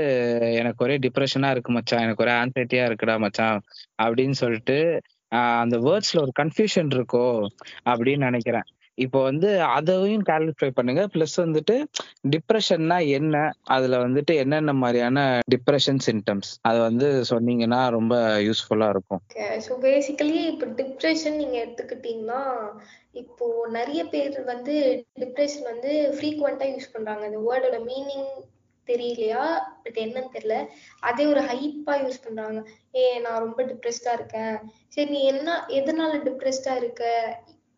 [0.60, 3.58] எனக்கு ஒரே டிப்ரெஷனா இருக்கு மச்சான் எனக்கு ஒரே ஆன்சைட்டியா இருக்குடா மச்சான்
[4.02, 4.78] அப்படின்னு சொல்லிட்டு
[5.32, 7.26] அந்த வேர்ட்ஸ்ல ஒரு கன்ஃபியூஷன் இருக்கோ
[7.86, 8.66] அப்படின்னு நினைக்கிறேன்.
[8.98, 11.02] இப்போ வந்து அதையும் கேலிஃபை பண்ணுங்க.
[11.14, 11.76] ப்ளஸ் வந்துட்டு
[12.34, 13.36] டிப்ரெஷன்னா என்ன?
[13.64, 18.14] அதுல வந்துட்டு என்னென்ன மாதிரியான டிப்ரெஷன் சிம்டம்ஸ் அதை வந்து சொன்னீங்கன்னா ரொம்ப
[18.48, 19.22] யூஸ்ஃபுல்லா இருக்கும்.
[19.66, 22.42] ஸோ பேசிக்கலி இப்போ டிப்ரெஷன் நீங்க எடுத்துக்கிட்டீங்கன்னா
[23.12, 24.76] இப்போ நிறைய பேர் வந்து
[25.22, 27.24] டிப்ரெஷன் வந்து ஃப்ரீக்வெண்டா யூஸ் பண்றாங்க.
[27.26, 28.28] அந்த வேர்டோட மீனிங்
[28.88, 29.42] தெரியலையா?
[29.84, 30.56] பட் என்னன்னு தெரியல.
[31.00, 32.60] அதே ஒரு ஹைப்பா யூஸ் பண்றாங்க.
[32.94, 34.56] ஏ நான் ரொம்ப டிப்ரெஸ்டா இருக்கேன்.
[34.88, 37.04] சரி நீ என்ன எதனால டிப்ரெஸ்டா இருக்க?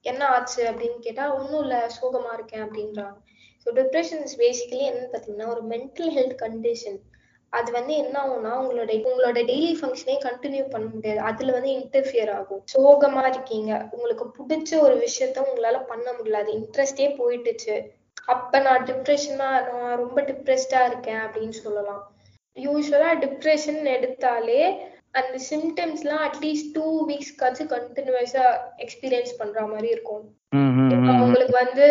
[0.05, 3.17] என்ன ஆச்சு அப்படின்னு கேட்டா ஒன்றும் இல்லை சோகமா இருக்கேன் அப்படின்றாங்க.
[3.67, 6.99] ஸோ டிப்ரெஷன் இஸ் பேசிக்கலி என்னன்னு பார்த்தீங்கன்னா ஒரு மென்டல் ஹெல்த் கண்டிஷன்
[7.53, 11.21] அது வந்து என்ன ஆகும்னா உங்களோட உங்களோட டெய்லி ஃபங்க்ஷனே கண்டினியூ பண்ண முடியாது.
[11.21, 12.63] அதுல வந்து இன்டர்ஃபியர் ஆகும்.
[12.75, 13.89] சோகமா இருக்கீங்க.
[13.93, 16.33] உங்களுக்கு பிடிச்ச ஒரு விஷயத்த உங்களால பண்ண முடியல.
[16.33, 17.77] அது இன்ட்ரெஸ்டே போயிட்டுச்சு.
[18.25, 22.03] அப்ப நான் டிப்ரெஷனா நான் ரொம்ப டிப்ரெஸ்டா இருக்கேன் அப்படின்னு சொல்லலாம்.
[22.57, 24.79] யூஸ்வலா டிப்ரெஷன் எடுத்தாலே
[25.11, 28.47] அந்த சிம்டம்ஸ்லாம் அட்லீஸ்ட் டூ வீக்ஸ்க்காச்சும் கண்டினியூஸா
[28.79, 30.25] எக்ஸ்பீரியன்ஸ் பண்ற மாதிரி இருக்கும்.
[31.13, 31.87] அவங்களுக்கு வந்து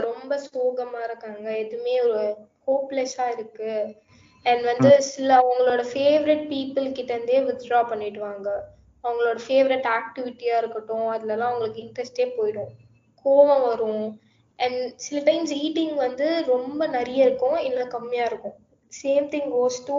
[0.00, 3.96] ரொம்ப சோகமா இருக்காங்க எதுவுமே ஒரு ஹோப்லெஸ்ஸா இருக்கு.
[4.46, 8.48] அண்ட் வந்து சில அவங்களோட ஃபேவரட் பீப்புள் கிட்ட இருந்தே வித்ட்ரா பண்ணிடுவாங்க.
[9.04, 12.70] அவங்களோட ஃபேவரட் ஆக்டிவிட்டியா இருக்கட்டும் அதுலலாம் அவங்களுக்கு இன்ட்ரெஸ்டே போயிடும்.
[13.24, 14.20] கோவம் வரும்.
[14.60, 18.56] அண்ட் சில டைம்ஸ் ஈட்டிங் வந்து ரொம்ப நிறைய இருக்கும் இல்ல கம்மியா இருக்கும்.
[18.92, 19.96] சேம் திங் கோஸ் டு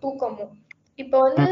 [0.00, 0.52] தூக்கமும்.
[0.98, 1.46] இப்போ வந்து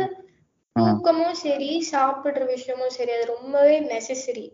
[0.77, 4.47] தூக்கமும் சரி சாப்பிடுற விஷயமும் சரி அது ரொம்பவே நெசசரி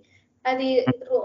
[0.45, 0.67] அது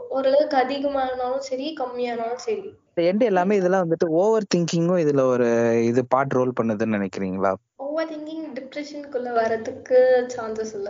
[0.10, 2.70] ஓரளவுக்கு அதிகமானாலும் சரி கம்மியானாலும் சரி.
[3.04, 5.48] எண்ட் எல்லாமே இதெல்லாம் வந்துட்டு ஓவர் திங்கிங்கும் இதுல ஒரு
[5.90, 7.52] இது பார்ட் ரோல் பண்ணுதுன்னு நினைக்கிறீங்களா?
[7.86, 10.00] ஓவர் திங்கிங் டிப்ரெஷனுக்குள்ள வர்றதுக்கு
[10.36, 10.90] சான்சஸ் இல்ல.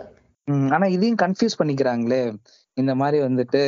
[0.70, 2.22] ஆனா இதையும் கன்ஃபியூஸ் பண்ணிக்கிறாங்களே.
[2.76, 3.60] இந்த மாதிரி வந்துட்டு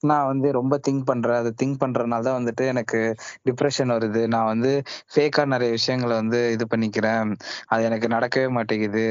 [0.00, 1.36] நான் வந்து ரொம்ப திங்க் பண்றேன்.
[1.36, 3.00] அதை திங்க் பண்றதுனால தான் வந்துட்டு எனக்கு
[3.44, 4.26] டிப்ரெஷன் வருது.
[4.26, 4.72] நான் வந்து
[5.14, 7.30] ஃபேக்கா நிறைய விஷயங்களை வந்து இது பண்ணிக்கிறேன்.
[7.66, 9.04] அது எனக்கு நடக்கவே மாட்டேங்குது.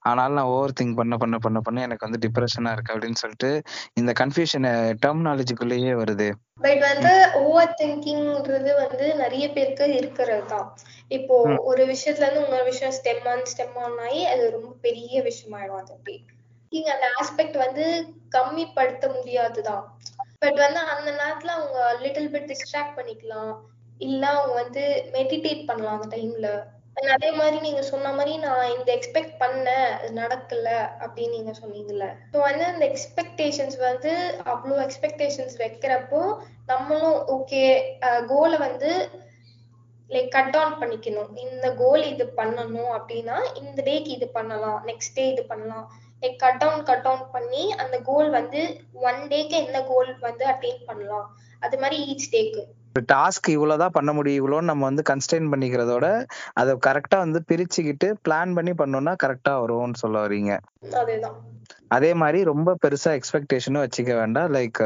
[0.00, 3.50] ஆனாலும் நான் ஓவர் திங்க் பண்ண பண்ண பண்ண பண்ண எனக்கு வந்து டிப்ரெஷனா இருக்கு அப்படின்னு சொல்லிட்டு
[3.94, 4.68] இந்த கன்ஃபியூஷன்
[5.06, 6.28] டெர்மினாலஜிக்குள்ளேயே வருது.
[6.60, 10.68] பட் வந்து ஓவர் திங்கிங்ன்றது வந்து நிறைய பேருக்கு இருக்கிறது தான்.
[11.08, 11.36] இப்போ.
[11.62, 15.92] ஒரு விஷயத்துல இருந்து இன்னொரு விஷயம் ஸ்டெம் ஆன் ஸ்டெம் ஆன் ஆகி அது ரொம்ப பெரிய விஷயமாயிடும் அது
[15.92, 16.14] அப்படி
[16.72, 17.84] திங்கிங் அந்த ஆஸ்பெக்ட் வந்து
[18.36, 19.82] கம்மிப்படுத்த முடியாதுதான்.
[20.42, 23.50] பட் வந்து அந்த நேரத்துல அவங்க லிட்டில் பிட் டிஸ்ட்ராக்ட் பண்ணிக்கலாம்.
[24.00, 24.84] இல்ல அவங்க வந்து
[25.16, 26.50] மெடிடேட் பண்ணலாம் அந்த டைம்ல
[27.12, 30.68] அதே மாதிரி நீங்க சொன்ன மாதிரி நான் இந்த எக்ஸ்பெக்ட் பண்ணேன் அது நடக்கல
[31.04, 32.06] அப்படின்னு நீங்க சொன்னீங்கல்ல.
[32.32, 34.10] ஸோ வந்து அந்த எக்ஸ்பெக்டேஷன்ஸ் வந்து
[34.52, 36.20] அவ்வளோ எக்ஸ்பெக்டேஷன்ஸ் வைக்கிறப்போ
[36.70, 37.62] நம்மளும் ஓகே
[38.32, 38.90] கோலை வந்து
[40.10, 41.30] லைக் கட் டவுன் பண்ணிக்கணும்.
[41.46, 45.86] இந்த கோல் இது பண்ணணும் அப்படின்னா இந்த டேக்கு இது பண்ணலாம் நெக்ஸ்ட் டே இது பண்ணலாம்.
[46.22, 48.60] Like cut down cut down பண்ணி அந்த கோல் வந்து
[49.02, 51.26] ஒன் டேக்கு என்ன கோல் வந்து அட்டைன் பண்ணலாம்?
[51.62, 52.62] அது மாதிரி ஈச் டேக்கு
[53.12, 56.06] டாஸ்க் இவ்வளவுதான் பண்ண முடியும் இவ்வளோன்னு நம்ம வந்து கன்ஸ்டைன் பண்ணிக்கிறதோட
[56.54, 60.52] அதை கரெக்டா வந்து பிரிச்சுக்கிட்டு பிளான் பண்ணி பண்ணோம்னா கரெக்டா வரும்னு சொல்ல வரீங்க
[60.98, 61.38] அதேதான்.
[61.96, 64.48] அதே மாதிரி ரொம்ப பெருசா எக்ஸ்பெக்டேஷனும் வச்சுக்க வேண்டாம்.
[64.56, 64.80] லைக்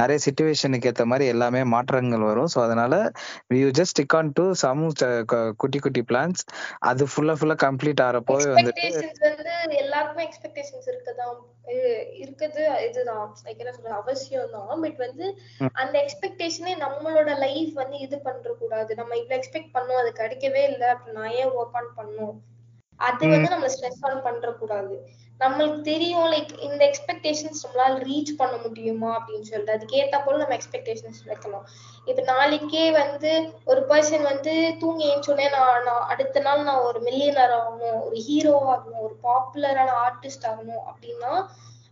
[0.00, 2.50] நிறைய சுச்சுவேஷனுக்கு ஏத்த மாதிரி எல்லாமே மாற்றங்கள் வரும்.
[2.54, 2.94] ஸோ அதனால
[3.60, 4.82] you just stick on to some
[5.62, 6.42] குட்டி குட்டி பிளான்ஸ்
[6.90, 11.38] அது ஃபுல்லா ஃபுல்லா கம்ப்ளீட் ஆகிறப்போ வந்துட்டு எக்ஸ்பெக்டேஷன்ஸ் வந்து எல்லாருக்குமே எக்ஸ்பெக்டேஷன்ஸ் இருக்குதான்
[12.22, 12.62] இருக்குது.
[12.86, 13.26] இதுதான்.
[13.44, 13.96] லைக் என்ன சொல்றது?
[14.00, 15.26] அவசியம் தான் பட் வந்து.
[15.82, 20.88] அந்த எக்ஸ்பெக்டேஷனே நம்மளோட லைஃப் வந்து இது பண்ற கூடாது நம்ம இவ்வளவு எக்ஸ்பெக்ட் பண்ணோம் அது கிடைக்கவே இல்லை
[21.18, 22.34] நான் ஏன் ஒர்க் ஆன் பண்ணும்?
[23.00, 23.24] அது.
[23.34, 24.96] வந்து நம்ம ஸ்ட்ரெஸ் ஆன் பண்ற கூடாது
[25.40, 29.72] நம்மளுக்கு தெரியும் லைக் இந்த எக்ஸ்பெக்டேஷன்ஸ் நம்மளால ரீச் பண்ண முடியுமா அப்படின்னு சொல்லிட்டு.
[29.72, 31.64] அதுக்கு ஏத்தா போல நம்ம எக்ஸ்பெக்டேஷன்ஸ் வைக்கணும்.
[32.04, 33.30] இப்ப நாளைக்கே வந்து
[33.64, 38.54] ஒரு பர்சன் வந்து தூங்கி ஏஞ்சோடனே நான் நான் அடுத்த நாள் நான் ஒரு மில்லியனர் ஆகணும் ஒரு ஹீரோ
[38.74, 41.32] ஆகணும் ஒரு பாப்புலரான ஆர்டிஸ்ட் ஆகணும் அப்படின்னா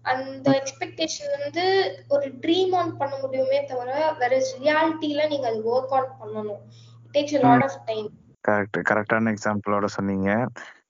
[0.05, 1.65] அந்த எக்ஸ்பெக்டேஷன் வந்து
[2.09, 6.63] ஒரு ட்ரீம் ஆன் பண்ண முடியுமே தவிர வேற ரியாலிட்டியில நீங்க அது ஒர்க் ஆன் பண்ணணும்.
[7.05, 8.09] It takes lot of time
[8.45, 10.31] correct கரெக்டான எக்ஸாம்பிளோட சொன்னீங்க.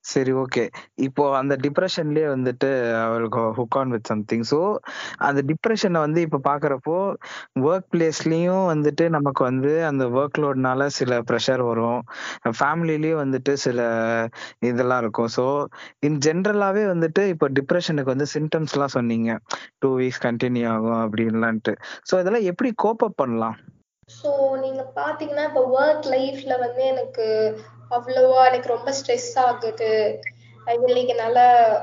[0.09, 0.63] சரி ஓகே
[1.07, 2.69] இப்போ அந்த டிப்ரெஷன்லயே வந்துட்டு
[3.03, 4.59] அவருக்கு hook on with something so
[5.27, 6.97] அந்த டிப்ரெஷனை வந்து இப்போ பாக்குறப்போ
[7.67, 12.01] ஒர்க் பிளேஸ்லயும் வந்துட்டு நமக்கு வந்து அந்த ஒர்க் லோட்னால சில ப்ரெஷர் வரும்.
[12.53, 13.79] ஃபேமிலிலயும் வந்துட்டு சில
[14.69, 15.31] இதெல்லாம் இருக்கும்.
[15.37, 15.45] ஸோ
[16.03, 19.31] இன் ஜென்ரலாவே வந்துட்டு இப்போ டிப்ரெஷனுக்கு வந்து சிம்டம்ஸ்லாம் சொன்னீங்க.
[19.81, 21.75] டூ வீக்ஸ் கண்டினியூ ஆகும் அப்படின்லான்ட்டு.
[22.11, 23.59] ஸோ இதெல்லாம் எப்படி கோப் அப் பண்ணலாம்?
[24.09, 27.27] ஸோ நீங்க பாத்தீங்கன்னா இப்போ ஒர்க் லைஃப்ல வந்து எனக்கு
[27.91, 29.93] அவ்வளவா எனக்கு ரொம்ப ஸ்ட்ரெஸ் ஆகுது.
[30.67, 31.39] like என்னால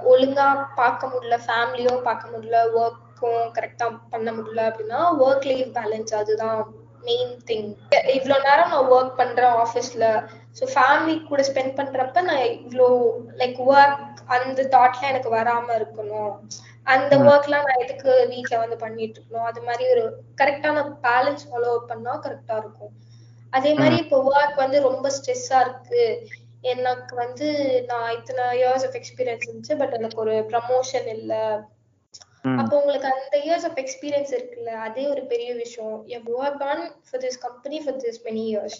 [0.05, 6.59] ஒழுங்கா பார்க்க முடியல ஃபேமிலியும் பார்க்க முடியல ஒர்க்கும் கரெக்டா பண்ண முடியல அப்படின்னா ஒர்க் லைஃப் பேலன்ஸ் அதுதான்
[7.03, 7.69] மெயின் திங்
[8.15, 10.05] இவ்வளோ நேரம் நான் ஒர்க் பண்றேன் ஆஃபீஸ்ல
[10.57, 12.87] ஸோ ஃபேமிலி கூட ஸ்பெண்ட் பண்றப்ப நான் இவ்வளோ
[13.41, 14.03] லைக் ஒர்க்
[14.35, 16.31] அந்த தாட்லாம் எனக்கு வராம இருக்கணும்.
[16.87, 17.13] அந்த.
[17.27, 19.49] ஒர்க்லாம் நான் எதுக்கு வீட்ல வந்து பண்ணிட்டு இருக்கணும்?
[19.49, 20.03] அது மாதிரி ஒரு
[20.41, 22.93] கரெக்டான பேலன்ஸ் ஃபாலோ பண்ணா கரெக்டா இருக்கும்.
[23.57, 26.03] அதே மாதிரி இப்போ ஒர்க் வந்து ரொம்ப ஸ்ட்ரெஸ்ஸா இருக்கு.
[26.73, 27.47] எனக்கு வந்து
[27.89, 31.33] நான் இத்தனை இயர்ஸ் ஆஃப் எக்ஸ்பீரியன்ஸ் இருந்துச்சு பட் எனக்கு ஒரு ப்ரமோஷன் இல்ல.
[32.61, 35.95] அப்போ உங்களுக்கு அந்த இயர்ஸ் ஆஃப் எக்ஸ்பீரியன்ஸ் இருக்குல்ல அதே ஒரு பெரிய விஷயம்.
[36.39, 38.77] Work on for this company for this many years.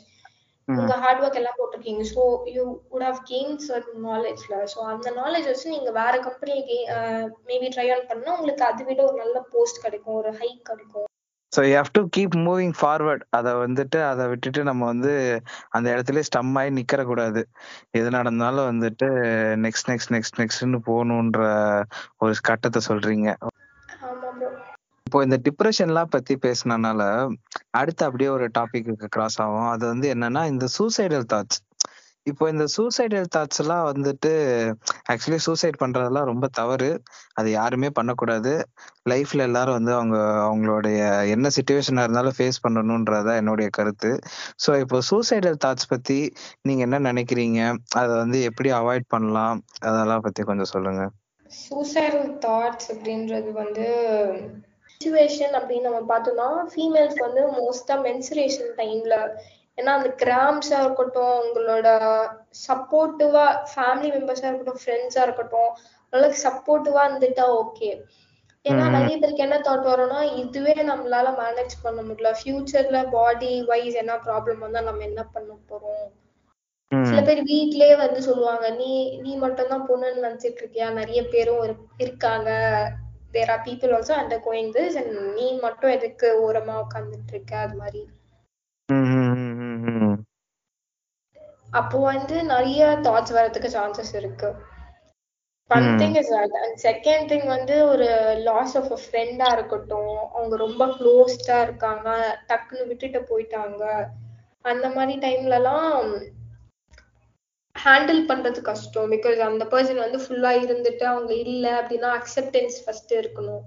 [0.67, 2.03] உங்க ஹார்ட் ஒர்க் எல்லாம் போட்டிருக்கீங்க.
[2.13, 2.21] So
[2.53, 6.55] you would have gain certain நாலேஜ்ல so அந்த நாலேஜ் வச்சு நீங்க வேற கம்பெனி
[7.49, 11.09] மேபி ட்ரை ஆன் பண்ணா உங்களுக்கு அதை விட ஒரு நல்ல போஸ்ட் கிடைக்கும் ஒரு ஹைக் கிடைக்கும்.
[11.55, 15.11] So you have to keep moving forward அதை வந்துட்டு அதை விட்டுட்டு நம்ம வந்து
[15.69, 17.41] அந்த இடத்துல ஸ்டம் ஆகி நிக்கிற கூடாது
[17.91, 19.07] எது நடந்தாலும் வந்துட்டு
[19.65, 21.41] நெக்ஸ்ட் நெக்ஸ்ட் நெக்ஸ்ட் நெக்ஸ்ட்னு போகணுன்ற
[22.17, 23.27] ஒரு கட்டத்தை சொல்றீங்க.
[25.07, 27.01] இப்போ இந்த டிப்ரெஷன்லாம் பத்தி பேசினனால
[27.71, 31.59] அடுத்து அப்படியே ஒரு டாபிக்கு கிராஸ் ஆகும் அது வந்து என்னன்னா இந்த சூசைடல் தாட்ஸ்
[32.25, 34.31] இப்போ இந்த சூசைடல் தாட்ஸ் எல்லாம் வந்துட்டு
[35.11, 36.89] ஆக்சுவலி சூசைட் பண்றதெல்லாம் ரொம்ப தவறு.
[37.33, 38.53] அது யாருமே பண்ணக்கூடாது.
[39.09, 44.11] லைஃப்ல எல்லாரும் வந்து அவங்க அவங்களுடைய என்ன சுச்சுவேஷனா இருந்தாலும் ஃபேஸ் பண்ணணும்ன்றதா என்னுடைய கருத்து.
[44.57, 46.19] ஸோ இப்போ சூசைடல் தாட்ஸ் பத்தி
[46.61, 47.59] நீங்க என்ன நினைக்கிறீங்க?
[47.93, 49.59] அதை வந்து எப்படி அவாய்ட் பண்ணலாம்?
[49.81, 51.03] அதெல்லாம் பத்தி கொஞ்சம் சொல்லுங்க.
[51.51, 53.87] சூசைடல் தாட்ஸ் அப்படின்றது வந்து
[54.89, 59.15] சுச்சுவேஷன் அப்படின்னு நம்ம பார்த்தோம்னா ஃபீமேல்ஸ்க்கு வந்து மோஸ்டா மென்சுரேஷன் டைம்ல
[59.77, 61.87] ஏன்னா அந்த கிராம்ஸா இருக்கட்டும் உங்களோட
[62.67, 65.71] சப்போர்ட்டிவா ஃபேமிலி மெம்பர்ஸா இருக்கட்டும் ஃப்ரெண்ட்ஸா இருக்கட்டும்
[66.13, 67.89] உங்களுக்கு சப்போர்ட்டிவா இருந்துட்டா ஓகே
[68.65, 68.89] ஏன்னா.
[68.89, 72.35] நிறைய பேருக்கு என்ன தாட் வரும்னா இதுவே நம்மளால மேனேஜ் பண்ண முடியல.
[72.43, 76.05] ஃபியூச்சர்ல பாடி வைஸ் என்ன ப்ராப்ளம் வந்தா நம்ம என்ன பண்ண போறோம்?
[77.03, 80.91] சில பேர் வீட்லயே வந்து சொல்லுவாங்க நீ நீ மட்டும் தான் பொண்ணுன்னு நினைச்சிட்டு இருக்கியா?
[80.93, 82.49] நிறைய பேரும் இரு- இருக்காங்க.
[83.31, 84.13] There are people also
[84.45, 87.57] undergoing this and நீ மட்டும் எதுக்கு ஓரமா உட்காந்துட்டு இருக்க?
[87.57, 88.09] அது மாதிரி.
[91.73, 94.49] அப்போ வந்து நிறைய தாட்ஸ் வரதுக்கு சான்சஸ் இருக்கு
[95.69, 95.97] one hmm.
[95.99, 98.07] Thing is that and second thing வந்து ஒரு
[98.43, 102.07] லாஸ் ஆஃப் அ ஃப்ரெண்டா இருக்கட்டும் அவங்க ரொம்ப க்ளோஸ்டா இருக்காங்க
[102.49, 103.83] டக்குன்னு விட்டுட்டு போயிட்டாங்க
[104.65, 105.97] அந்த மாதிரி டைம்லலாம்
[107.75, 113.63] ஹேண்டில் பண்றது கஷ்டம் பிகாஸ் அந்த பர்சன் வந்து ஃபுல்லா இருந்துட்டு அவங்க இல்ல அப்படின்னா அக்செப்டன்ஸ் ஃபர்ஸ்ட் இருக்கணும்.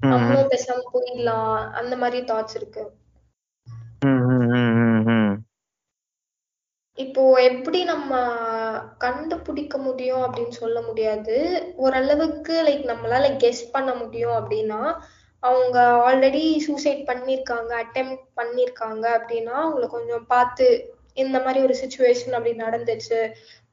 [0.00, 2.84] நம்மளும் பேசாம போயிடலாம் அந்த மாதிரி தாட்ஸ் இருக்கு.
[6.98, 8.12] இப்போ எப்படி நம்ம
[8.98, 11.36] கண்டுபிடிக்க முடியும் அப்படின்னு சொல்ல முடியாது.
[11.76, 14.80] ஓரளவுக்கு லைக் நம்மளால கெஸ் பண்ண முடியும் அப்படின்னா
[15.42, 15.76] அவங்க
[16.08, 20.66] ஆல்ரெடி சூசைட் பண்ணிருக்காங்க அட்டெம்ட் பண்ணிருக்காங்க அப்படின்னா அவங்கள கொஞ்சம் பார்த்து
[21.16, 23.18] இந்த மாதிரி ஒரு சுச்சுவேஷன் அப்படி நடந்துச்சு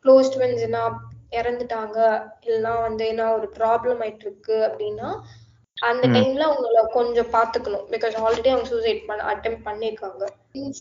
[0.06, 0.84] க்ளோஸ்ட் ஃப்ரெண்ட்ஸ்னா
[1.32, 1.98] இறந்துட்டாங்க
[2.46, 5.10] இல்லைன்னா வந்து என்ன ஒரு ப்ராப்ளம் ஆயிட்டு இருக்கு அப்படின்னா
[5.82, 6.08] அந்த.
[6.08, 7.86] டைம்ல அவங்கள கொஞ்சம் பாத்துக்கணும்.
[7.92, 10.24] பிகாஸ் ஆல்ரெடி அவங்க சூசைட் பண்ண அட்டெம்ட் பண்ணிருக்காங்க.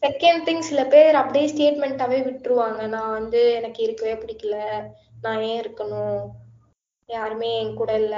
[0.02, 2.86] செகண்ட் திங் சில பேர் அப்படியே ஸ்டேட்மெண்ட்டாவே விட்டுருவாங்க.
[2.86, 4.56] நான் வந்து எனக்கு இருக்கவே பிடிக்கல.
[5.20, 6.20] நான் ஏன் இருக்கணும்?
[7.08, 8.16] யாருமே என் கூட இல்ல.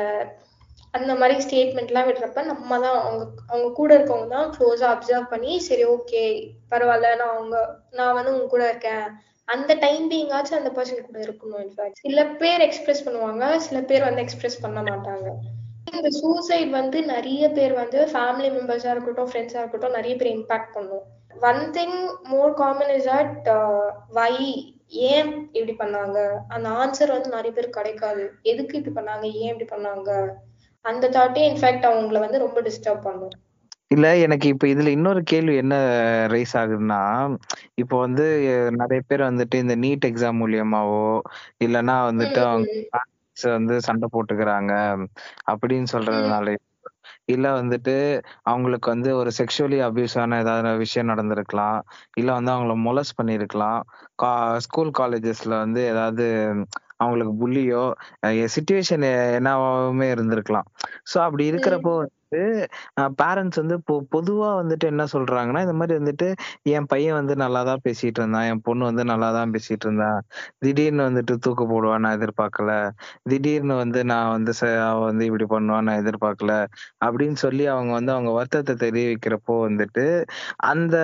[0.95, 5.85] அந்த மாதிரி ஸ்டேட்மெண்ட்லாம் விடுறப்ப நம்ம தான் அவங்க அவங்க கூட இருக்கவங்க தான் க்ளோஸா அப்சர்வ் பண்ணி சரி
[5.87, 6.23] ஓகே
[6.71, 7.57] பரவாயில்ல நான் அவங்க
[7.91, 9.05] நான் வந்து உங்க கூட இருக்கேன்.
[9.49, 14.21] அந்த டைம் பீங்காச்சும் அந்த பர்சன் கூட இருக்கணும் இன்ஃபேக்ட் சில பேர் எக்ஸ்பிரஸ் பண்ணுவாங்க சில பேர் வந்து
[14.21, 15.29] எக்ஸ்பிரஸ் பண்ண மாட்டாங்க.
[15.93, 21.05] இந்த சூசைட் வந்து நிறைய பேர் வந்து ஃபேமிலி மெம்பர்ஸா இருக்கட்டும் ஃப்ரெண்ட்ஸா இருக்கட்டும் நிறைய பேர் இம்பாக்ட் பண்ணும்.
[21.49, 21.97] One thing
[22.29, 23.49] more common is that
[24.13, 24.33] why
[25.09, 26.19] ஏன் இப்படி பண்ணாங்க?
[26.49, 28.25] அந்த ஆன்சர் வந்து நிறைய பேர் கிடைக்காது.
[28.43, 29.27] எதுக்கு இப்படி பண்ணாங்க?
[29.43, 30.11] ஏன் இப்படி பண்ணாங்க?
[30.85, 33.35] அந்த தாட்டே இன்ஃபேக்ட் அவங்கள வந்து ரொம்ப டிஸ்டர்ப் பண்ணும்.
[33.89, 35.77] இல்ல எனக்கு இப்ப இதுல இன்னொரு கேள்வி என்ன
[36.33, 36.99] ரைஸ் ஆகுதுன்னா
[37.75, 38.25] இப்போ வந்து
[38.77, 41.01] நிறைய பேர் வந்துட்டு இந்த நீட் எக்ஸாம் மூலியமாவோ
[41.65, 42.69] இல்லைன்னா வந்துட்டு அவங்க
[43.51, 44.73] வந்து சண்டை போட்டுக்கிறாங்க
[45.53, 46.47] அப்படின்னு சொல்றதுனால.
[47.29, 47.95] இல்ல வந்துட்டு
[48.45, 51.79] அவங்களுக்கு வந்து ஒரு செக்ஷுவலி அபியூஸான ஏதாவது விஷயம் நடந்திருக்கலாம்.
[52.17, 53.81] இல்ல வந்து அவங்கள மொலஸ் பண்ணியிருக்கலாம்
[54.17, 54.33] கா
[54.67, 56.27] ஸ்கூல் காலேஜஸ்ல வந்து ஏதாவது
[56.99, 57.83] அவங்களுக்கு புள்ளியோ
[58.57, 59.07] சுச்சுவேஷன்
[59.39, 60.67] என்னவாவுமே இருந்திருக்கலாம்.
[61.07, 61.95] ஸோ அப்படி இருக்கிறப்போ
[62.33, 62.67] வந்து
[63.21, 66.27] பேரண்ட்ஸ் வந்து பொ பொதுவா வந்துட்டு என்ன சொல்றாங்கன்னா இந்த மாதிரி வந்துட்டு
[66.73, 70.11] என் பையன் வந்து நல்லா தான் பேசிட்டு இருந்தான் என் பொண்ணு வந்து நல்லா தான் பேசிட்டு இருந்தா
[70.63, 72.73] திடீர்னு வந்துட்டு தூக்கு போடுவான்னு நான் எதிர்பார்க்கல
[73.31, 76.55] திடீர்னு வந்து நான் வந்து ச- அவ வந்து இப்படி பண்ணுவான்னு நான் எதிர்பார்க்கல
[77.05, 80.07] அப்படின்னு சொல்லி அவங்க வந்து அவங்க வருத்தத்தை தெரிவிக்கிறப்போ வந்துட்டு
[80.71, 80.97] அந்த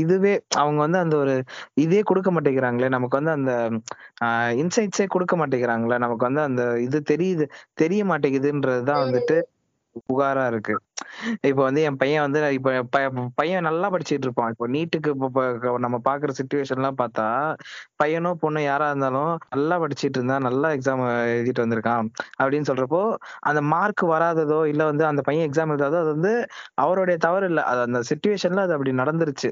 [0.00, 1.36] இதுவே அவங்க வந்து அந்த ஒரு
[1.80, 3.52] இதே கொடுக்க மாட்டேங்கிறாங்களே நமக்கு வந்து அந்த
[4.62, 7.44] இன்சைட்ஸே கொடுக்க மாட்டேங்கிறாங்களே நமக்கு வந்து அந்த இது தெரியுது
[7.78, 9.38] தெரிய மாட்டேங்குதுன்றதுதான் வந்துட்டு
[10.06, 10.74] புகாரா இருக்கு.
[11.48, 12.70] இப்போ வந்து என் பையன் வந்து இப்ப
[13.38, 14.50] பையன் நல்லா படிச்சிட்டு இருப்பான்.
[14.54, 15.42] இப்போ நீட்டுக்கு இப்போ
[15.78, 17.26] நம்ம பாக்குற சுச்சுவேஷன்லாம் பார்த்தா
[18.00, 22.06] பையனோ பொண்ணோ யாரா இருந்தாலும் நல்லா படிச்சிட்டு இருந்தா நல்லா எக்ஸாம் எழுதிட்டு வந்திருக்கான்
[22.40, 23.02] அப்படின்னு சொல்றப்போ
[23.48, 26.32] அந்த மார்க் வராததோ இல்ல வந்து அந்த பையன் எக்ஸாம் எழுதாதோ அது வந்து
[26.82, 27.60] அவருடைய தவறு இல்ல.
[27.70, 29.50] அது அந்த சுச்சுவேஷன்ல அது அப்படி நடந்துருச்சு.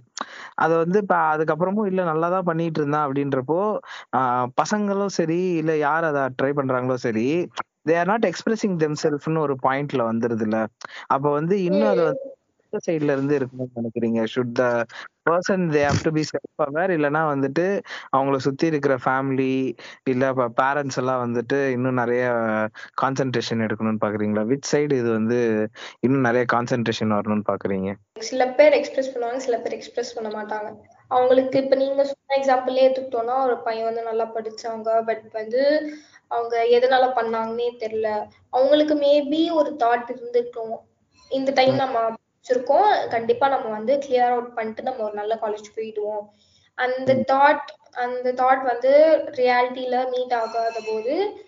[0.58, 3.60] அது வந்து இப்ப அதுக்கப்புறமும் இல்ல நல்லா தான் பண்ணிட்டு இருந்தான் அப்படின்றப்போ
[4.18, 7.26] ஆஹ் பசங்களும் சரி இல்ல யார் அதை ட்ரை பண்றாங்களோ சரி
[7.86, 10.58] they are not expressing them செல்ஃப்னு ஒரு பாயிண்ட்ல வந்துருது இல்ல
[11.08, 12.04] அப்ப வந்து இன்னும் அது.
[12.10, 12.26] வந்து
[12.82, 14.20] சைட்ல இருந்து இருக்கணும்னு நினைக்கிறீங்க.
[14.32, 14.64] Should the
[15.26, 17.64] person they have to be self aware இல்லைன்னா வந்துட்டு
[18.12, 19.52] அவங்கள சுத்தி இருக்கிற ஃபேமிலி
[20.06, 20.26] இல்ல
[20.58, 22.24] பேரண்ட்ஸ் எல்லாம் வந்துட்டு இன்னும் நிறைய
[23.02, 24.44] கான்சென்ட்ரேஷன் எடுக்கணும்னு பாக்குறீங்களா?
[24.50, 25.38] விச் சைடு இது வந்து
[26.00, 27.90] இன்னும் நிறைய கான்சென்ட்ரேஷன் வரணும்னு பாக்குறீங்க?
[28.28, 30.68] சில பேர் எக்ஸ்பிரஸ் பண்ணுவாங்க சில பேர் எக்ஸ்பிரஸ் பண்ண மாட்டாங்க.
[31.10, 35.62] அவங்களுக்கு இப்ப நீங்க சொன்ன எக்ஸாம்பிளே எடுத்துக்கிட்டோம்னா ஒரு பையன் வந்து நல்லா படிச்சாங்க பட் வந்து
[36.28, 38.28] அவங்க எதனால பண்ணாங்கன்னே தெரியல.
[38.50, 40.76] அவங்களுக்கு மேபி ஒரு தாட் இருந்திருக்கும்.
[41.30, 43.08] இந்த டைம் நம்ம வச்சிருக்கோம்.
[43.08, 46.24] கண்டிப்பா நம்ம வந்து கிளியர் அவுட் பண்ணிட்டு நம்ம ஒரு நல்ல காலேஜ் போயிடுவோம்.
[46.74, 48.90] அந்த தாட் அந்த தாட் வந்து
[49.24, 51.44] ரியாலிட்டியில மீட் ஆகாத போது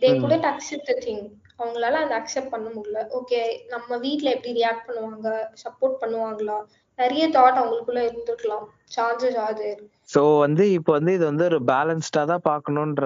[0.00, 1.18] தே couldn't accept the thing.
[1.58, 3.00] அவங்களால அந்த அக்செப்ட் பண்ண முடியல.
[3.18, 5.28] ஓகே நம்ம வீட்ல எப்படி ரியாக்ட் பண்ணுவாங்க?
[5.64, 6.58] சப்போர்ட் பண்ணுவாங்களா?
[6.96, 8.64] நிறைய தாட் அவங்களுக்குள்ள இருந்திருக்கலாம்.
[8.96, 13.04] சான்சஸ் ஆகுது சோ வந்து இப்போ வந்து இது வந்து ஒரு பேலன்ஸ்டா தான் பார்க்கணுன்ற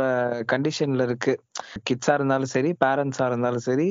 [0.53, 1.33] கண்டிஷன்ல இருக்கு.
[1.87, 3.89] கிட்ஸா இருந்தாலும் சரி பேரண்ட்ஸா இருந்தாலும் சரி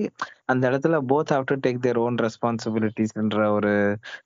[0.52, 3.74] அந்த இடத்துல both have to take their own ரெஸ்பான்சிபிலிட்டிஸ்ன்ற ஒரு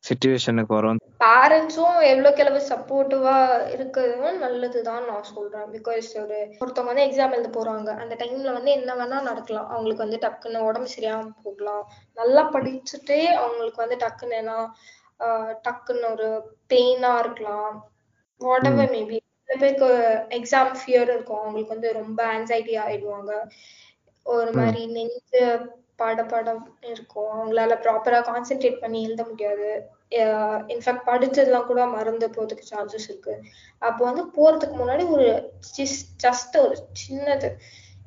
[0.08, 1.02] சுச்சுவேஷனுக்கு வரும்.
[1.26, 3.36] பேரண்ட்ஸும் எவ்வளோக்கு எவ்வளவு சப்போர்ட்டிவா
[3.76, 5.68] இருக்கிறதும் நல்லதுதான் நான் சொல்றேன்.
[5.76, 7.90] பிகாஸ் ஒரு ஒருத்தவங்க வந்து எக்ஸாம் எழுத போறாங்க.
[8.04, 9.70] அந்த டைம்ல வந்து என்ன வேணா நடக்கலாம்.
[9.74, 11.84] அவங்களுக்கு வந்து டக்குன்னு உடம்பு சரியாம போகலாம்.
[12.18, 14.58] நல்லா படிச்சுட்டே அவங்களுக்கு வந்து டக்குன்னு ஏன்னா
[15.68, 16.28] டக்குன்னு ஒரு
[16.72, 17.76] பெயினா இருக்கலாம்.
[18.42, 19.90] வாட் எவர் மேபி சில பேருக்கு
[20.38, 21.42] எக்ஸாம் ஃபியர் இருக்கும்.
[21.42, 23.34] அவங்களுக்கு வந்து ரொம்ப ஆன்சைட்டி ஆயிடுவாங்க.
[24.26, 25.44] ஒரு மாதிரி நெஞ்சு
[26.02, 27.30] பட படம் இருக்கும்.
[27.36, 29.70] அவங்களால ப்ராப்பரா கான்சென்ட்ரேட் பண்ணி எழுத முடியாது.
[30.74, 33.34] இன்ஃபேக்ட் படிச்சதெல்லாம் கூட மறந்து போறதுக்கு சான்சஸ் இருக்கு.
[33.82, 35.28] அப்போ வந்து போறதுக்கு முன்னாடி ஒரு
[36.26, 37.50] ஜஸ்ட் ஒரு சின்னது.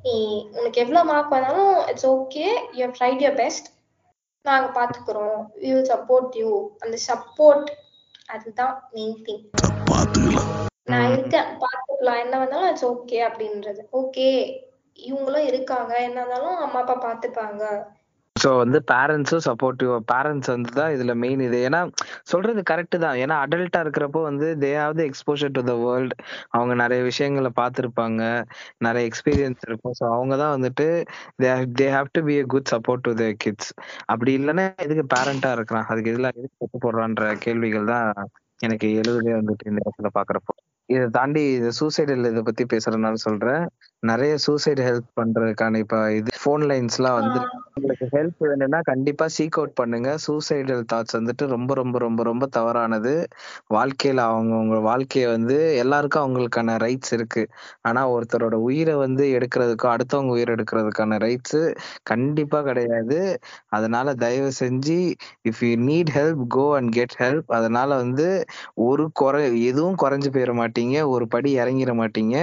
[0.04, 0.16] நீ
[0.58, 2.46] உனக்கு எவ்வளவு மார்க் வந்தாலும் it's okay
[2.78, 3.68] you tried your best
[4.44, 5.40] நாங்க பாத்துக்கிறோம்.
[5.62, 7.70] வில் சப்போர்ட் யூ அந்த சப்போர்ட்
[8.26, 9.44] அதுதான் மெயின் திங்
[10.92, 13.82] நான் இருக்கேன் பாத்துக்கலாம் என்ன வந்தாலும் இட்ஸ் ஓகே அப்படின்றது.
[14.00, 14.28] ஓகே
[14.98, 15.92] இவங்களும் இருக்காங்க.
[16.08, 17.62] என்ன இருந்தாலும் அம்மா அப்பா பாத்துப்பாங்க
[18.36, 21.58] ஸோ வந்து பேரண்ட்ஸும் சப்போர்ட்டிவ் பேரண்ட்ஸ் வந்து தான் இதுல மெயின் இது.
[21.68, 21.80] ஏன்னா
[22.32, 23.16] சொல்றது கரெக்ட் தான்.
[23.22, 26.14] ஏன்னா அடல்ட்டா இருக்கிறப்போ வந்து they have the exposure to the world
[26.56, 28.20] அவங்க நிறைய விஷயங்களை பார்த்துருப்பாங்க.
[28.86, 29.96] நிறைய எக்ஸ்பீரியன்ஸ் இருக்கும்.
[30.00, 30.86] ஸோ அவங்க தான் வந்துட்டு
[31.78, 33.70] they have to be a good support to the kids
[34.12, 35.88] அப்படி இல்லைன்னா எதுக்கு பேரண்டா இருக்கிறான்?
[35.90, 38.08] அதுக்கு இதெல்லாம் எதுக்கு போடுறான்ற கேள்விகள் தான்
[38.60, 40.54] எனக்கு எழுதுதே வந்துட்டு இந்த இடத்துல பாக்குறப்போ
[40.90, 43.64] இதை தாண்டி இது சூசைடல் இதை பத்தி பேசுறதுனால சொல்றேன்.
[44.02, 49.74] நிறைய சூசைட் ஹெல்ப் பண்றதுக்கான இப்ப இது ஃபோன் லைன்ஸ்லாம் வந்து உங்களுக்கு ஹெல்ப் வேணும்னா கண்டிப்பா சீக் அவுட்
[49.80, 50.08] பண்ணுங்க.
[50.24, 53.12] சூசைடல் தாட்ஸ் வந்துட்டு ரொம்ப ரொம்ப ரொம்ப ரொம்ப தவறானது.
[53.74, 57.42] வாழ்க்கையில அவங்கவுங்க வாழ்க்கைய வந்து எல்லாருக்கும் அவங்களுக்கான ரைட்ஸ் இருக்கு.
[57.88, 61.60] ஆனா ஒருத்தரோட உயிரை வந்து எடுக்கிறதுக்கோ அடுத்தவங்க உயிரை எடுக்கிறதுக்கான ரைட்ஸ்
[62.10, 63.20] கண்டிப்பா கிடையாது.
[63.76, 64.98] அதனால தயவு செஞ்சு
[65.48, 68.28] if you need help go and get help அதனால வந்து
[68.86, 70.78] ஒரு குறை எதுவும் குறைஞ்சு போயிட மாட்டீங்க.
[71.14, 72.36] ஒரு படி இறங்கிட மாட்டீங்க.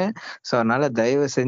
[0.47, 1.45] ஸோ அதனால தயவு செஞ்சு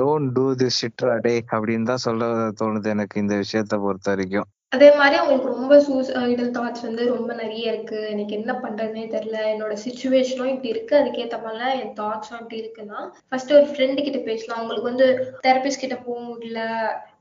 [0.00, 2.26] டோன்ட் டூ திஸ் ஷிட்ரா டே அப்படின்னு தான் சொல்ல
[2.60, 4.48] தோணுது எனக்கு இந்த விஷயத்த பொறுத்த வரைக்கும்.
[4.68, 7.98] அதே மாதிரி அவங்களுக்கு ரொம்ப சூசைடல் தாட்ஸ் வந்து ரொம்ப நிறைய இருக்கு.
[8.08, 9.38] எனக்கு என்ன பண்றதுனே தெரியல.
[9.52, 10.94] என்னோட சுச்சுவேஷனும் இப்படி இருக்கு.
[10.96, 14.58] அதுக்கேத்த மாதிரிலாம் என் தாட்ஸும் இப்படி இருக்குன்னா ஃபர்ஸ்ட் ஒரு ஃப்ரெண்டு கிட்ட பேசலாம்.
[14.58, 15.08] அவங்களுக்கு வந்து
[15.46, 16.62] தெரபிஸ்ட் கிட்ட போக முடியல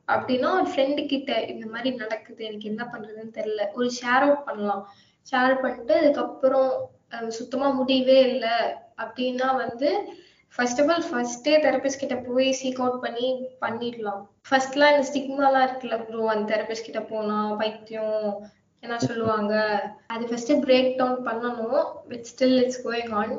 [0.08, 3.66] அப்படின்னா ஒரு ஃப்ரெண்டு கிட்ட இந்த மாதிரி நடக்குது எனக்கு என்ன பண்றதுன்னு தெரியல.
[3.74, 4.84] ஒரு ஷேர் அவுட் பண்ணலாம்.
[5.32, 6.72] ஷேர் பண்ணிட்டு அதுக்கப்புறம்
[7.28, 8.56] சுத்தமா முடியவே இல்லை
[8.98, 9.90] அப்படின்னா வந்து
[10.56, 13.28] ஃபர்ஸ்ட் ஆஃப் ஆல் ஃபர்ஸ்டே தெரபிஸ்ட் கிட்ட போய் சீக் அவுட் பண்ணி
[13.64, 14.22] பண்ணிடலாம்.
[14.48, 18.26] ஃபர்ஸ்ட்லாம் இந்த ஸ்டிக்மாலாம் இருக்குல்ல ப்ரோ அந்த தெரபிஸ்ட் கிட்ட போனா பைத்தியம்
[18.84, 19.54] என்ன சொல்லுவாங்க?
[20.14, 23.34] அது ஃபர்ஸ்ட் பிரேக் டவுன் பண்ணணும் but still it's going on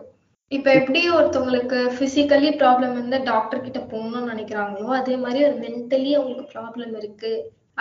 [0.52, 6.52] இப்ப எப்படி ஒருத்தவங்களுக்கு பிசிக்கலி ப்ராப்ளம் வந்து டாக்டர் கிட்ட போகணும்னு நினைக்கிறாங்களோ அதே மாதிரி ஒரு மென்டலி அவங்களுக்கு
[6.54, 7.32] ப்ராப்ளம் இருக்கு.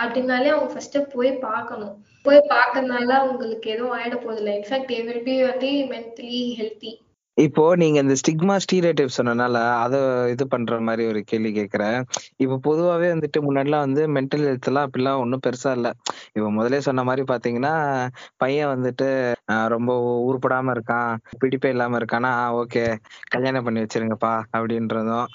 [0.02, 1.94] அப்படின்னாலே அவங்க ஃபர்ஸ்ட் போய் பார்க்கணும்.
[2.26, 6.92] போய் பார்க்கறதுனால அவங்களுக்கு எதுவும் ஆயிட போதில்லை இன்ஃபேக்ட் வில் பி வந்து மென்டலி ஹெல்த்தி
[7.36, 9.94] இப்போ நீங்க இந்த ஸ்டிக்மா ஸ்டீரியோடைப் சொன்னனால அத
[10.32, 11.96] இது பண்ற மாதிரி ஒரு கேள்வி கேக்குறேன்.
[12.38, 15.88] இப்ப பொதுவாவே வந்துட்டு முன்னாடிலாம் வந்து மென்டல் ஹெல்த் எல்லாம் அப்படிலாம் ஒன்றும் பெருசா இல்ல.
[16.34, 17.72] இப்ப முதலே சொன்ன மாதிரி பாத்தீங்கன்னா
[18.38, 19.08] பையன் வந்துட்டு
[19.72, 19.92] ரொம்ப
[20.26, 21.10] உருப்படாம இருக்கான்
[21.40, 22.84] பிடிப்பே இல்லாம இருக்கானா ஓகே
[23.30, 25.26] கல்யாணம் பண்ணி வச்சிருங்கப்பா அப்படின்றதும்.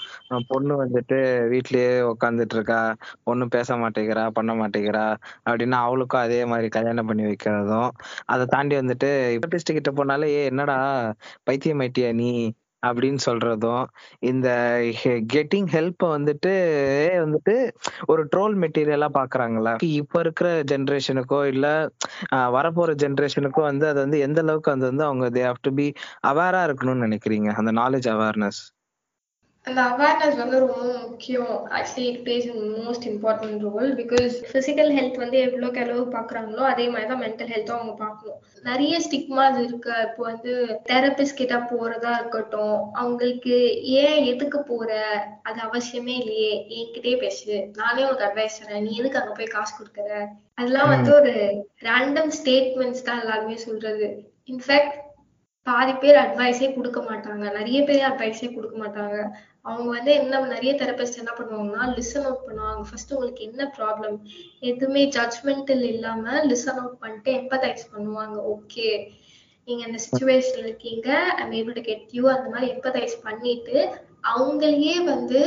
[0.49, 1.17] பொண்ணு வந்துட்டு
[1.53, 2.79] வீட்லயே உக்காந்துட்டு இருக்கா
[3.25, 5.05] ஒன்னும் பேச மாட்டேங்கிறா பண்ண மாட்டேங்கிறா
[5.47, 7.89] அப்படின்னா அவளுக்கும் அதே மாதிரி கல்யாணம் பண்ணி வைக்கிறதும்.
[8.27, 9.09] அதை தாண்டி வந்துட்டு
[9.77, 10.77] கிட்ட போனாலே ஏ என்னடா
[11.45, 12.31] பைத்தியம் ஐட்டியா நீ?
[12.87, 13.83] அப்படின்னு சொல்றதும்
[14.29, 14.47] இந்த
[15.33, 16.53] கெட்டிங் ஹெல்ப் வந்துட்டு
[17.23, 17.55] வந்துட்டு
[18.07, 21.65] ஒரு ட்ரோல் மெட்டீரியலா பாக்குறாங்களா இப்ப இருக்கிற ஜென்ரேஷனுக்கோ இல்ல
[22.35, 25.87] ஆஹ் வரப்போற ஜென்ரேஷனுக்கோ வந்து அது வந்து எந்த அளவுக்கு அது வந்து அவங்க தே ஹாவ் டு பி
[26.27, 27.49] அவேரா இருக்கணும்னு நினைக்கிறீங்க?
[27.59, 28.61] அந்த நாலேஜ் அவேர்னஸ்
[29.67, 31.53] அந்த அவேர்னஸ் வந்து ரொம்ப முக்கியம்.
[31.77, 32.47] Actually it plays
[32.79, 37.77] most important role because physical health வந்து எவ்வளோக்கு எவ்வளவு பாக்குறாங்களோ அதே மாதிரி தான் மென்டல் ஹெல்த்தும்
[37.79, 39.95] அவங்க பார்க்கணும் நிறைய ஸ்டிக்மாஸ் இருக்கு.
[40.07, 40.53] இப்போ வந்து
[40.91, 43.57] தெரபிஸ்ட் கிட்ட போறதா இருக்கட்டும் அவங்களுக்கு
[44.03, 44.91] ஏன் எதுக்கு போற?
[45.49, 46.53] அது அவசியமே இல்லையே.
[46.77, 47.55] என்கிட்டயே பேசு.
[47.81, 48.85] நானே உனக்கு அட்வைஸ் தரேன்.
[48.87, 50.11] நீ எதுக்கு அங்க போய் காசு கொடுக்குற?
[50.59, 51.33] அதெல்லாம் வந்து ஒரு
[51.89, 54.07] ரேண்டம் ஸ்டேட்மெண்ட்ஸ் தான் எல்லாருமே சொல்றது.
[54.53, 54.95] இன்ஃபேக்ட்
[55.67, 57.45] பாதி பேர் அட்வைஸே கொடுக்க மாட்டாங்க.
[57.57, 59.15] நிறைய பேர் அட்வைஸே கொடுக்க மாட்டாங்க.
[59.69, 62.83] அவங்க வந்து என்ன நிறைய தெரபிஸ்ட் என்ன பண்ணுவாங்கன்னா லிசன் அவுட் பண்ணுவாங்க.
[62.89, 64.17] ஃபர்ஸ்ட் உங்களுக்கு என்ன ப்ராப்ளம்
[64.71, 68.37] எதுவுமே ஜட்மெண்டல் இல்லாம லிசன் அவுட் பண்ணிட்டு எம்பத்தைஸ் பண்ணுவாங்க.
[68.53, 68.89] ஓகே
[69.67, 71.09] நீங்க அந்த சுச்சுவேஷன்ல இருக்கீங்க.
[71.41, 73.77] I'm able to get you அந்த மாதிரி எம்பத்தைஸ் பண்ணிட்டு
[74.33, 75.41] அவங்களையே வந்து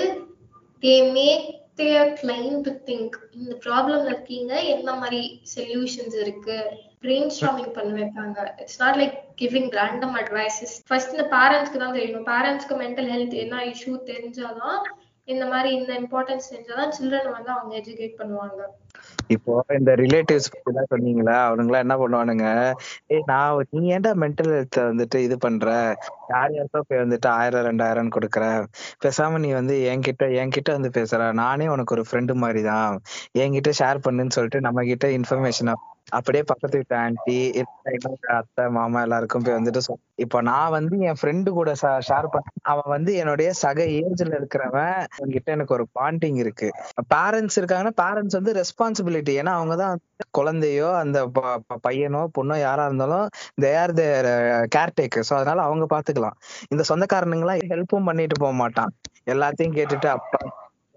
[0.83, 1.49] they make
[1.81, 5.21] their claim to think இந்த ப்ராப்ளம்ல இருக்கீங்க என்ன மாதிரி
[5.55, 6.59] சொல்யூஷன்ஸ் இருக்கு?
[7.05, 12.27] பிரெயின் ஸ்டாமிங் பண்ண வைப்பாங்க it's not like giving random advices first இந்த பேரண்ட்ஸ்க்கு தான் தெரியணும்
[12.33, 14.83] பேரண்ட்ஸ்க்கு மென்டல் ஹெல்த் என்ன இஷ்யூ தெரிஞ்சாதான்
[15.29, 18.61] இந்த மாதிரி இந்த இம்பார்ட்டன்ஸ் தெரிஞ்சாதான் சில்ட்ரன் வந்து அவங்க எஜுகேட் பண்ணுவாங்க.
[19.35, 21.37] இப்போ இந்த ரிலேட்டிவ்ஸ் பத்தி எல்லாம் சொன்னீங்களா?
[21.49, 22.47] அவனுங்களாம் என்ன பண்ணுவானுங்க?
[23.15, 25.69] ஏய் நான் நீ ஏன்டா மென்டல் ஹெல்த் வந்துட்டு இது பண்ற?
[26.33, 28.45] யார் யாருக்கோ போய் வந்துட்டு ஆயிரம் ரெண்டாயிரம் கொடுக்குற?
[29.05, 31.31] பேசாம நீ வந்து என்கிட்ட என்கிட்ட வந்து பேசுற.
[31.43, 32.97] நானே உனக்கு ஒரு ஃப்ரெண்டு மாதிரி தான்.
[33.45, 35.73] என்கிட்ட ஷேர் பண்ணுன்னு சொல்லிட்டு நம்ம கிட்ட இன்ஃபர்மேஷன்
[36.11, 37.37] அப்படியே பக்கத்து வீட்டு ஆண்டி
[38.37, 40.01] அத்தை மாமா எல்லாருக்கும் போய் வந்துட்டு சொல்
[40.43, 41.71] நான் வந்து என் ஃப்ரெண்டு கூட
[42.09, 44.99] ஷேர் பண்ண அவன் வந்து என்னுடைய சக ஏஜ்ல இருக்கிறவன்
[45.31, 46.69] கிட்ட எனக்கு ஒரு பாண்டிங் இருக்கு.
[47.15, 49.97] பேரண்ட்ஸ் இருக்காங்கன்னா பேரண்ட்ஸ் வந்து ரெஸ்பான்சிபிலிட்டி ஏன்னா அவங்க தான்
[50.31, 53.27] குழந்தையோ அந்த ப- ப- பையனோ பொண்ணோ யாரா இருந்தாலும்
[53.63, 54.31] they are their
[54.77, 56.37] care so so அதனால அவங்க பாத்துக்கலாம்.
[56.69, 58.93] இந்த சொந்தக்காரனுங்களாம் ஹெல்ப்பும் பண்ணிட்டு போக மாட்டான்.
[59.27, 60.41] எல்லாத்தையும் கேட்டுட்டு அப்பா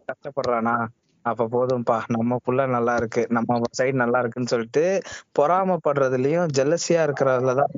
[0.08, 0.76] கஷ்டப்படுறானா?
[1.25, 1.97] அப்ப போதும்பா.
[2.07, 4.86] நம்ம புள்ள நல்லா இருக்கு நம்ம சைடு நல்லா இருக்குன்னு சொல்லிட்டு
[5.39, 7.74] பொறாமப்படுறதுலயும் ஜெல்லசியா இருக்கிறதுலதான்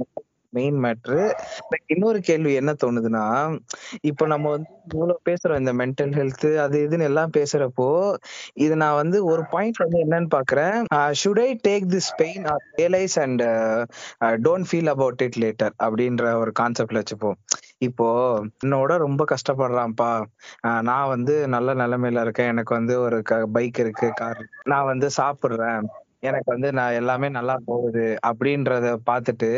[0.53, 1.21] மெயின் மேட்ரு
[1.87, 3.23] இன்னொரு கேள்வி என்ன தோணுதுன்னா
[4.01, 7.87] இப்ப நம்ம வந்து இவ்வளவு பேசுறோம் இந்த மென்டல் ஹெல்த் அது இதுன்னு எல்லாம் பேசுறப்போ
[8.57, 10.77] இது நான் வந்து ஒரு பாயிண்ட் வந்து என்னன்னு பாக்குறேன்.
[11.21, 13.43] Should I take this pain or realise and
[14.45, 17.37] don't feel about it later அப்படின்ற ஒரு கான்செப்ட்ல வச்சுப்போம்.
[17.81, 18.07] இப்போ
[18.63, 20.11] என்னோட ரொம்ப கஷ்டப்படுறான்ப்பா.
[20.63, 22.47] ஆஹ் நான் வந்து நல்ல நிலைமையில இருக்கேன்.
[22.47, 23.17] எனக்கு வந்து ஒரு
[23.51, 25.85] பைக் இருக்கு கார் நான் வந்து சாப்பிடுறேன்.
[26.23, 29.49] எனக்கு வந்து நான் எல்லாமே நல்லா போகுது அப்படின்றத பார்த்துட்டு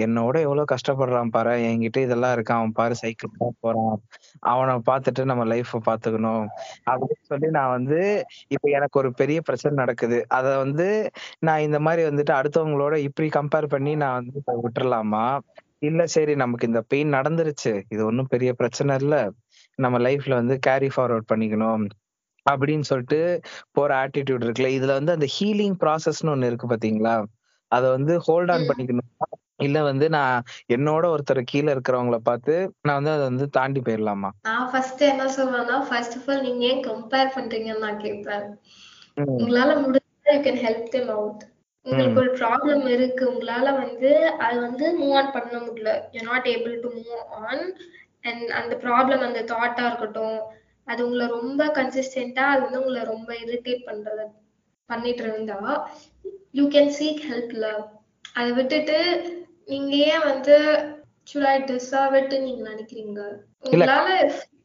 [0.00, 1.54] என்னோட எவ்வளவு கஷ்டப்படுறான் பாரு.
[1.64, 2.54] என்கிட்ட இதெல்லாம் இருக்கு?
[2.54, 3.96] அவன் பாரு சைக்கிள் தான் போறான்.
[4.50, 6.44] அவனை பார்த்துட்டு நம்ம லைஃப பாத்துக்கணும்
[6.86, 8.00] அப்படின்னு சொல்லி நான் வந்து
[8.48, 10.18] இப்ப எனக்கு ஒரு பெரிய பிரச்சனை நடக்குது.
[10.30, 10.88] அத வந்து
[11.40, 15.26] நான் இந்த மாதிரி வந்துட்டு அடுத்தவங்களோட இப்படி கம்பேர் பண்ணி நான் வந்து விட்டுறலாமா?
[15.84, 17.72] இல்ல சரி நமக்கு இந்த பெயின் நடந்துருச்சு.
[17.88, 19.16] இது ஒன்றும் பெரிய பிரச்சனை இல்ல.
[19.78, 21.84] நம்ம லைஃப்ல வந்து கேரி ஃபார்வர்ட் பண்ணிக்கணும்
[22.46, 23.20] அப்படின்னு சொல்லிட்டு
[23.70, 24.70] போற ஆட்டிடியூட் இருக்குல்ல.
[24.78, 27.14] இதுல வந்து அந்த ஹீலிங் ப்ராசஸ்னு ஒண்ணு இருக்கு பாத்தீங்களா?
[27.72, 28.68] அத வந்து ஹோல்ட் ஆன்.
[28.70, 29.10] பண்ணிக்கணும்?
[29.62, 30.36] இல்ல வந்து நான்
[30.68, 34.30] என்னோட ஒருத்தர் கீழே இருக்கிறவங்கள பார்த்து நான் வந்து அதை வந்து தாண்டி போயிடலாமா?
[34.42, 38.46] நான் ஃபர்ஸ்ட் என்ன சொல்லுவேன்னா ஃபர்ஸ்ட் ஆஃப் ஆல் நீங்க ஏன் கம்பேர் பண்றீங்கன்னு நான் கேட்பேன்.
[39.36, 41.42] உங்களால முடிஞ்சா you can help them out
[41.86, 44.10] உங்களுக்கு ஒரு ப்ராப்ளம் இருக்கு உங்களால வந்து
[44.44, 45.90] அது வந்து மூவ் ஆன் பண்ண முடியல.
[46.14, 47.64] You not able to move on
[48.24, 50.38] and அந்த ப்ராப்ளம் அந்த தாட்டா இருக்கட்டும்
[50.88, 54.22] அது உங்களை ரொம்ப கன்சிஸ்டன்டா அது வந்து உங்களை ரொம்ப இரிட்டேட் பண்றத
[54.90, 55.58] பண்ணிட்டு இருந்தா
[56.54, 57.82] you can seek help love
[58.34, 58.98] அதை விட்டுட்டு
[59.68, 60.56] நீங்க ஏன் வந்து
[61.26, 63.20] it ன்னு நீங்க நினைக்கிறீங்க?
[63.64, 64.08] உங்களால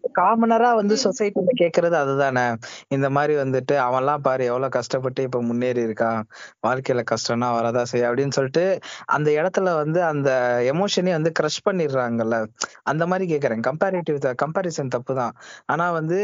[0.04, 2.43] காமனரா வந்து சொசைட்டில கேக்குறது அதுதானே?
[2.88, 6.22] இந்த மாதிரி வந்துட்டு அவன் எல்லாம் பாரு எவ்வளவு கஷ்டப்பட்டு இப்ப முன்னேறி இருக்கான்
[6.64, 8.64] வாழ்க்கையில கஷ்டம்னா வரதா செய்ய அப்படின்னு சொல்லிட்டு
[9.08, 10.30] அந்த இடத்துல வந்து அந்த
[10.74, 12.38] எமோஷனே வந்து கிரஷ் பண்ணிடுறாங்கல்ல.
[12.84, 13.64] அந்த மாதிரி கேக்குறேன்.
[13.70, 15.34] கம்பேரிட்டிவ் கம்பாரிசன் தப்பு தான்
[15.66, 16.20] ஆனா வந்து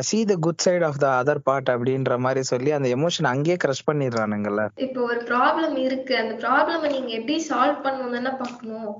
[0.00, 3.86] see the good side of the other part அப்படின்ற மாதிரி சொல்லி அந்த எமோஷன் அங்கேயே கிரஷ்
[3.86, 4.62] பண்ணிடுறானுங்கல்ல.
[4.86, 6.16] இப்போ ஒரு ப்ராப்ளம் இருக்கு.
[6.16, 8.04] அந்த ப்ராப்ளம் நீங்க எப்படி சால்வ் பண்ணணும்
[8.38, 8.92] பாக்கணும்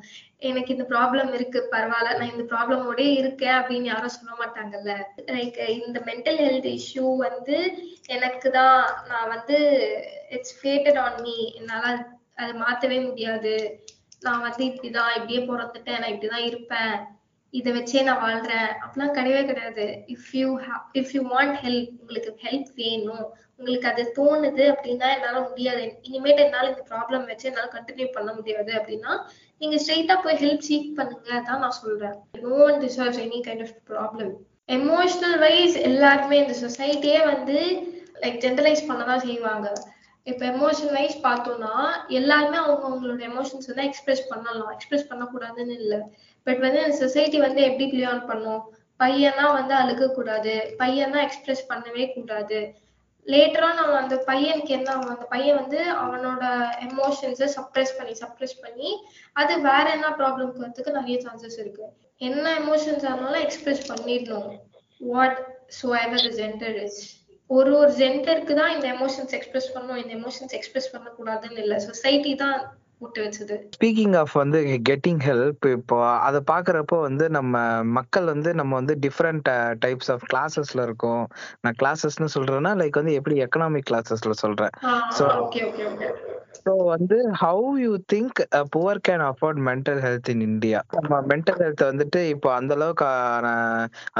[0.42, 4.92] எனக்கு இந்த ப்ராப்ளம் இருக்கு பரவாயில்ல நான் இந்த ப்ராப்ளமோட இருக்கேன் அப்படின்னு யாரும் சொல்ல மாட்டாங்கல்ல.
[5.36, 7.56] லைக் இந்த மென்டல் ஹெல்த் இஷ்யூ வந்து
[8.06, 8.78] எனக்கு தான்
[9.08, 9.56] நான் வந்து
[10.30, 11.84] இட்ஸ் ஃபேட்டட் ஆன் மீ என்னால
[12.34, 13.54] அதை மாத்தவே முடியாது.
[14.22, 16.94] நான் வந்து இப்படிதான் இப்படியே பிறந்துட்டேன் நான் இப்படிதான் இருப்பேன்.
[17.54, 18.70] இதை வச்சே நான் வாழ்றேன்.
[18.84, 19.84] அப்படிலாம் கிடையவே கிடையாது.
[20.14, 20.48] If you
[21.00, 23.26] if you want help உங்களுக்கு ஹெல்ப் வேணும்.
[23.58, 25.82] உங்களுக்கு அது தோணுது அப்படின்னா என்னால முடியாது.
[26.08, 29.12] இனிமேட்டு என்னால இந்த ப்ராப்ளம் வச்சு என்னால கண்டினியூ பண்ண முடியாது அப்படின்னா
[29.60, 32.16] நீங்க ஸ்ட்ரெயிட்டா போய் ஹெல்ப் சீக் பண்ணுங்க தான் நான் சொல்றேன்.
[32.44, 34.32] No one deserves any kind of problem
[34.68, 37.58] emotional wise எல்லாருமே இந்த சொசைட்டியே வந்து
[38.22, 39.66] லைக் ஜென்ரலைஸ் பண்ணதான் செய்வாங்க.
[40.26, 41.74] இப்ப எமோஷன் வைஸ் பார்த்தோம்னா
[42.18, 44.70] எல்லாருமே அவங்க அவங்களோட எமோஷன்ஸ் வந்து எக்ஸ்பிரஸ் பண்ணலாம்.
[44.70, 46.00] எக்ஸ்பிரஸ் பண்ணக்கூடாதுன்னு இல்லை.
[46.46, 48.64] பட் வந்து இந்த சொசைட்டி வந்து எப்படி பிளியான் பண்ணும்?
[49.00, 50.54] பையனா வந்து அழுகக்கூடாது.
[50.78, 52.60] பையனா எக்ஸ்பிரஸ் பண்ணவே கூடாது.
[53.32, 56.44] லேட்டரா நம்ம அந்த பையனுக்கு என்ன ஆகும் அந்த பையன் வந்து அவனோட
[56.88, 58.90] எமோஷன்ஸை சப்ரெஸ் பண்ணி சப்ரெஸ் பண்ணி
[59.40, 61.86] அது வேற என்ன ப்ராப்ளம்க்கு வரதுக்கு நிறைய சான்சஸ் இருக்கு.
[62.28, 64.50] என்ன எமோஷன்ஸ் ஆனாலும் எக்ஸ்பிரஸ் பண்ணிடணும்.
[65.00, 65.38] What
[65.78, 67.00] so ever the is
[67.50, 71.76] ஒரு ஒரு ஜெண்டருக்கு தான் இந்த எமோஷன்ஸ் எக்ஸ்பிரஸ் பண்ணணும் இந்த எமோஷன்ஸ் எக்ஸ்பிரஸ் பண்ணக்கூடாதுன்னு இல்லை.
[71.88, 72.56] சொசைட்டி தான்
[73.76, 79.50] ஸ்பீக்கிங் ஆஃப் வந்து கெட்டிங் ஹெல்ப் இப்போ அதை பாக்குறப்போ வந்து நம்ம மக்கள் வந்து நம்ம வந்து டிஃப்ரெண்ட்
[79.84, 81.26] டைப்ஸ் ஆஃப் கிளாஸஸ்ல இருக்கோம்.
[81.60, 84.70] நான் கிளாஸஸ்னு சொல்றேன்னா லைக் வந்து எப்படி எக்கனாமிக் கிளாஸஸ்ல சொல்றேன்.
[85.20, 85.62] ஓகே
[86.66, 88.38] ஸோ வந்து how you think
[88.72, 93.46] poor can afford mental health in India நம்ம மென்டல் ஹெல்த் வந்துட்டு இப்போ அந்த அளவுக்கான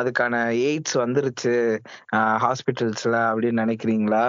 [0.01, 0.35] அதுக்கான
[0.67, 1.55] எய்ட்ஸ் வந்துருச்சு
[2.45, 4.23] ஹாஸ்பிட்டல்ஸ்ல அப்படின்னு நினைக்கிறீங்களா?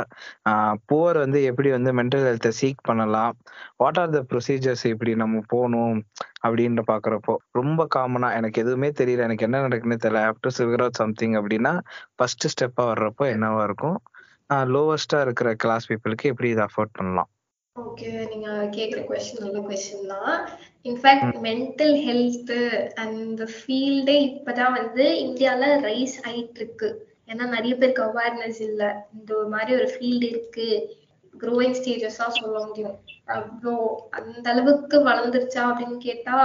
[0.89, 3.35] புவர் வந்து எப்படி வந்து மென்டல் ஹெல்த்தை சீக் பண்ணலாம்?
[3.83, 5.97] வாட் ஆர் த ப்ரொசீஜர்ஸ் இப்படி நம்ம போகணும்?
[6.45, 9.27] அப்படின்னு பாக்குறப்போ ரொம்ப காமனா எனக்கு எதுவுமே தெரியல.
[9.29, 10.25] எனக்கு என்ன நடக்குன்னு தெரியல.
[10.31, 11.73] ஆஃப்டர் ஃபிகர் அவுட் சம்திங் அப்படின்னா
[12.17, 13.97] ஃபர்ஸ்ட் ஸ்டெப்பா வர்றப்போ என்னவா இருக்கும்?
[14.73, 17.31] லோவஸ்டா இருக்கிற கிளாஸ் பீப்புளுக்கு எப்படி இதை அஃபோர்ட் பண்ணலாம்?
[17.77, 20.37] ஓகே நீங்க கேக்குற கொஸ்டின் நல்ல கொஸ்டின் தான்.
[20.85, 22.53] இன்ஃபேக்ட் மென்டல் ஹெல்த்
[23.03, 26.89] அந்த ஃபீல்டே இப்பதான் வந்து இந்தியால ரைஸ் ஆயிட்டு இருக்கு
[27.29, 28.83] ஏன்னா நிறைய பேருக்கு அவேர்னஸ் இல்ல.
[29.13, 30.69] இந்த ஒரு மாதிரி ஒரு ஃபீல்டு இருக்கு.
[31.33, 32.95] க்ரோயிங் ஸ்டேஜஸ் சொல்ல முடியும்.
[33.35, 33.73] அவ்வளோ
[34.19, 36.37] அந்த அளவுக்கு வளர்ந்துருச்சா அப்படின்னு கேட்டா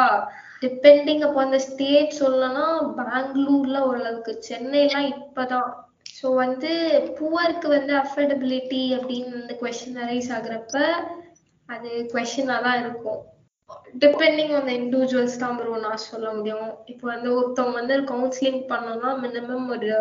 [0.60, 2.66] டிபெண்டிங் அப்போ அந்த ஸ்டேட் சொல்லணும்னா
[2.98, 5.70] பெங்களூர்ல ஓரளவுக்கு சென்னைலாம் இப்பதான்.
[6.18, 6.70] ஸோ வந்து
[7.18, 10.76] புவருக்கு வந்து அஃபோர்டபிலிட்டி அப்படின்னு இந்த கொஸ்டின் ரைஸ் ஆகுறப்ப
[11.68, 13.20] அது கொஸ்டினா தான் இருக்கும்.
[14.02, 16.70] டிபெண்டிங் ஆன் இண்டிவிஜுவல்ஸ் தான் ப்ரோ நான் சொல்ல முடியும்.
[16.92, 19.92] இப்போ வந்து ஒருத்தவங்க வந்து கவுன்சிலிங் பண்ணோம்னா மினிமம் ஒரு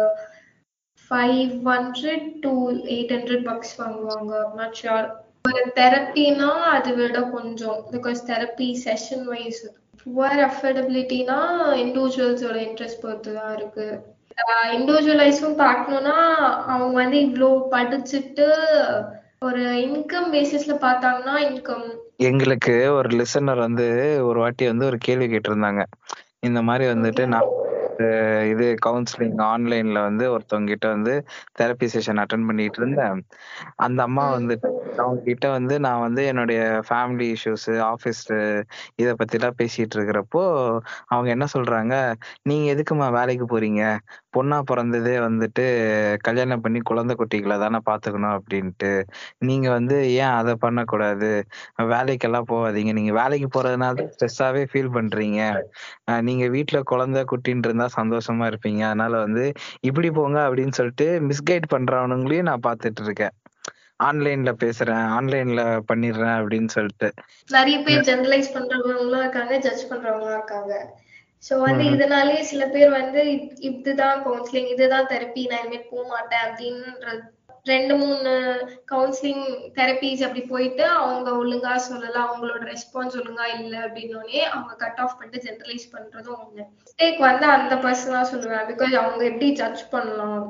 [1.11, 2.53] five hundred to
[2.95, 4.33] eight hundred bucks வாங்குவாங்க.
[4.59, 5.09] நாட் ஷுர்
[5.49, 7.79] ஒரு தெரப்பினா அதை விட கொஞ்சம்.
[7.93, 9.63] Because therapy session wise
[10.01, 11.39] poor அஃபோர்டபிலிட்டினா
[11.83, 13.87] இண்டிவிஜுவல்ஸோட இன்ட்ரெஸ்ட் பொறுத்து தான் இருக்கு.
[14.75, 16.19] இண்டிவிஜுவலைஸும் பார்க்கணும்னா
[16.73, 18.47] அவங்க வந்து இவ்வளோ படிச்சுட்டு
[19.41, 21.85] ஒரு இன்கம் பேசிஸ்ல பார்த்தாங்கன்னா இன்கம்
[22.21, 23.85] எங்களுக்கு ஒரு லிசனர் வந்து
[24.27, 25.81] ஒரு வாட்டி வந்து ஒரு கேள்வி கேட்டிருந்தாங்க.
[26.43, 27.49] இந்த மாதிரி வந்துட்டு நான்
[28.51, 31.13] இது கவுன்சிலிங் ஆன்லைன்ல வந்து ஒருத்தவங்க கிட்ட வந்து
[31.59, 33.17] தெரப்பி செஷன் அட்டன் பண்ணிட்டு இருந்தேன்.
[33.77, 34.25] அந்த அம்மா.
[34.37, 38.23] வந்துட்டு அவங்க கிட்ட வந்து நான் வந்து என்னுடைய ஃபேமிலி இஷ்யூஸ் ஆஃபீஸ்
[38.95, 40.43] இத பத்திலாம் பேசிட்டு இருக்கிறப்போ
[41.07, 41.93] அவங்க என்ன சொல்றாங்க
[42.43, 43.83] நீங்க எதுக்குமா வேலைக்கு போறீங்க?
[44.37, 49.03] பொண்ணா பிறந்ததே வந்துட்டு கல்யாணம் பண்ணி குழந்தை குட்டிகளை தானே பாத்துக்கணும் அப்படின்ட்டு.
[49.37, 51.45] நீங்க வந்து ஏன் அதை பண்ணக்கூடாது?
[51.77, 52.93] வேலைக்கெல்லாம் போகாதீங்க.
[52.93, 55.61] நீங்க வேலைக்கு போறதுனால ஸ்ட்ரெஸ்ஸாவே ஃபீல் பண்றீங்க.
[56.11, 58.81] அஹ் நீங்க வீட்டுல குழந்தை குட்டின்னு இருந்தா சந்தோஷமா இருப்பீங்க.
[58.81, 63.29] அதனால வந்து இப்படி போங்க அப்படின்னு சொல்லிட்டு மிஸ்கைட் பண்றவனுங்களையும் நான் பார்த்துட்டு இருக்கேன்.
[64.03, 67.13] ஆன்லைன்ல பேசுறேன் ஆன்லைன்ல பண்ணிடுறேன் அப்படின்னு சொல்லிட்டு.
[67.49, 70.99] நிறைய பேர் ஜெனரலைஸ் பண்றவங்களும் இருக்காங்க ஜட்ஜ் பண்றவங்களும் இருக்காங்க.
[71.43, 71.83] சோ வந்து.
[71.95, 73.21] இதனாலேயே சில பேர் வந்து
[73.69, 77.13] இதுதான் கவுன்சிலிங் இதுதான் தெரப்பி நான் இனிமேல் போக மாட்டேன் அப்படின்ற
[77.69, 78.31] ரெண்டு மூணு
[78.91, 79.43] கவுன்சிலிங்
[79.77, 85.43] தெரப்பிஸ் அப்படி போயிட்டு அவங்க ஒழுங்கா சொல்லல அவங்களோட ரெஸ்பான்ஸ் ஒழுங்கா இல்ல அப்படின்னோடனே அவங்க கட் ஆஃப் பண்ணிட்டு
[85.47, 86.63] ஜெனரலைஸ் பண்றதும் ஒண்ணு.
[86.85, 90.43] மிஸ்டேக் வந்து அந்த பர்சனா சொல்லுவேன் பிகாஸ் அவங்க எப்படி ஜட்ஜ் பண்ணலாம்?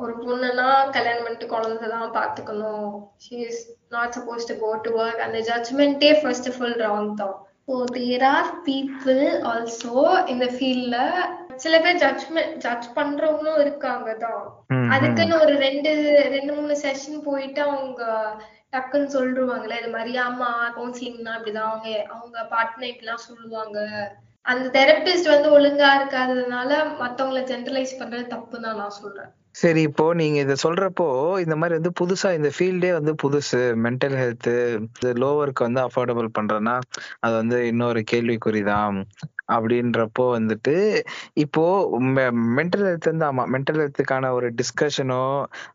[0.00, 2.90] ஒரு பொண்ணுனா கல்யாணம் பண்ணிட்டு குழந்தை தான் பாத்துக்கணும்
[3.24, 3.62] she is
[3.94, 7.36] not suppose to go to work அந்த ஜட்ஜ்மெண்ட்டே ஃபர்ஸ்ட் ஆஃப் ஆல் ராங் தான்.
[7.68, 9.94] So there are people also
[10.32, 10.98] இந்த ஃபீல்ட்ல
[11.64, 14.44] சில பேர் ஜட்ஜ்மெண்ட் ஜட்ஜ் பண்றவங்களும் இருக்காங்க தான்.
[14.94, 15.90] அதுக்குன்னு ஒரு ரெண்டு
[16.34, 18.02] ரெண்டு மூணு செஷன் போயிட்டு அவங்க
[18.74, 23.78] டக்குன்னு சொல்லிடுவாங்கல்ல இது மாதிரி ஆமா கவுன்சிலிங்னா இப்படிதான் அவங்க அவங்க பார்ட்னர் இப்படிலாம் சொல்லுவாங்க.
[24.46, 26.70] அந்த தெரபிஸ்ட் வந்து ஒழுங்கா இருக்காததுனால
[27.02, 29.30] மத்தவங்கள ஜென்ரலைஸ் பண்றது தப்பு தான் நான் சொல்றேன்.
[29.56, 31.06] சரி இப்போ நீங்க இத சொல்றப்போ
[31.40, 33.60] இந்த மாதிரி வந்து புதுசா இந்த ஃபீல்டே வந்து புதுசு.
[33.84, 34.50] மென்டல் ஹெல்த்
[35.20, 36.74] லோவருக்கு வந்து அஃபோர்டபுள் பண்றேன்னா
[37.20, 38.98] அது வந்து இன்னொரு கேள்விக்குறிதான்
[39.54, 40.74] அப்படின்றப்போ வந்துட்டு
[41.44, 41.64] இப்போ
[42.56, 45.22] மென்டல் ஹெல்த் வந்து ஆமா மென்டல் ஹெல்த்துக்கான ஒரு டிஸ்கஷனோ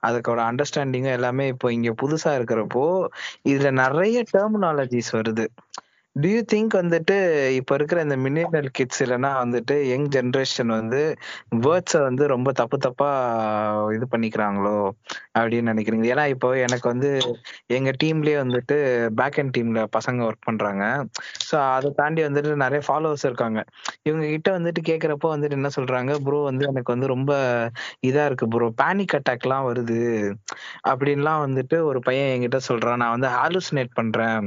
[0.07, 2.85] அதுக்கோட அண்டர்ஸ்டாண்டிங்கோ எல்லாமே இப்போ இங்க புதுசா இருக்கிறப்போ
[3.45, 5.45] இதுல நிறைய டெர்மினாலஜிஸ் வருது.
[6.15, 7.15] டியூ யூ திங்க் வந்துட்டு
[7.57, 10.99] இப்ப இருக்கிற இந்த மில்லியனல் கிட்ஸ் இல்லைன்னா வந்துட்டு யங் ஜென்ரேஷன் வந்து
[11.65, 13.07] வேர்ட்ஸை வந்து ரொம்ப தப்பு தப்பா
[13.95, 14.73] இது பண்ணிக்கிறாங்களோ
[15.37, 16.05] அப்படின்னு நினைக்கிறீங்க?
[16.13, 17.09] ஏன்னா இப்போ எனக்கு வந்து
[17.77, 18.77] எங்க டீம்லயே வந்துட்டு
[19.19, 20.83] பேக் அண்ட் டீம்ல பசங்க ஒர்க் பண்றாங்க.
[21.47, 23.59] ஸோ அதை தாண்டி வந்துட்டு நிறைய ஃபாலோவர்ஸ் இருக்காங்க.
[24.03, 26.11] இவங்க கிட்ட வந்துட்டு கேட்கறப்போ வந்துட்டு என்ன சொல்றாங்க?
[26.27, 27.31] ப்ரோ வந்து எனக்கு வந்து ரொம்ப
[28.09, 29.99] இதா இருக்கு ப்ரோ பேனிக் அட்டாக்லாம் வருது.
[30.91, 33.01] அப்படின்லாம் வந்துட்டு ஒரு பையன் என்கிட்ட சொல்றான்.
[33.03, 34.45] நான் வந்து ஹாலுசினேட் பண்றேன்.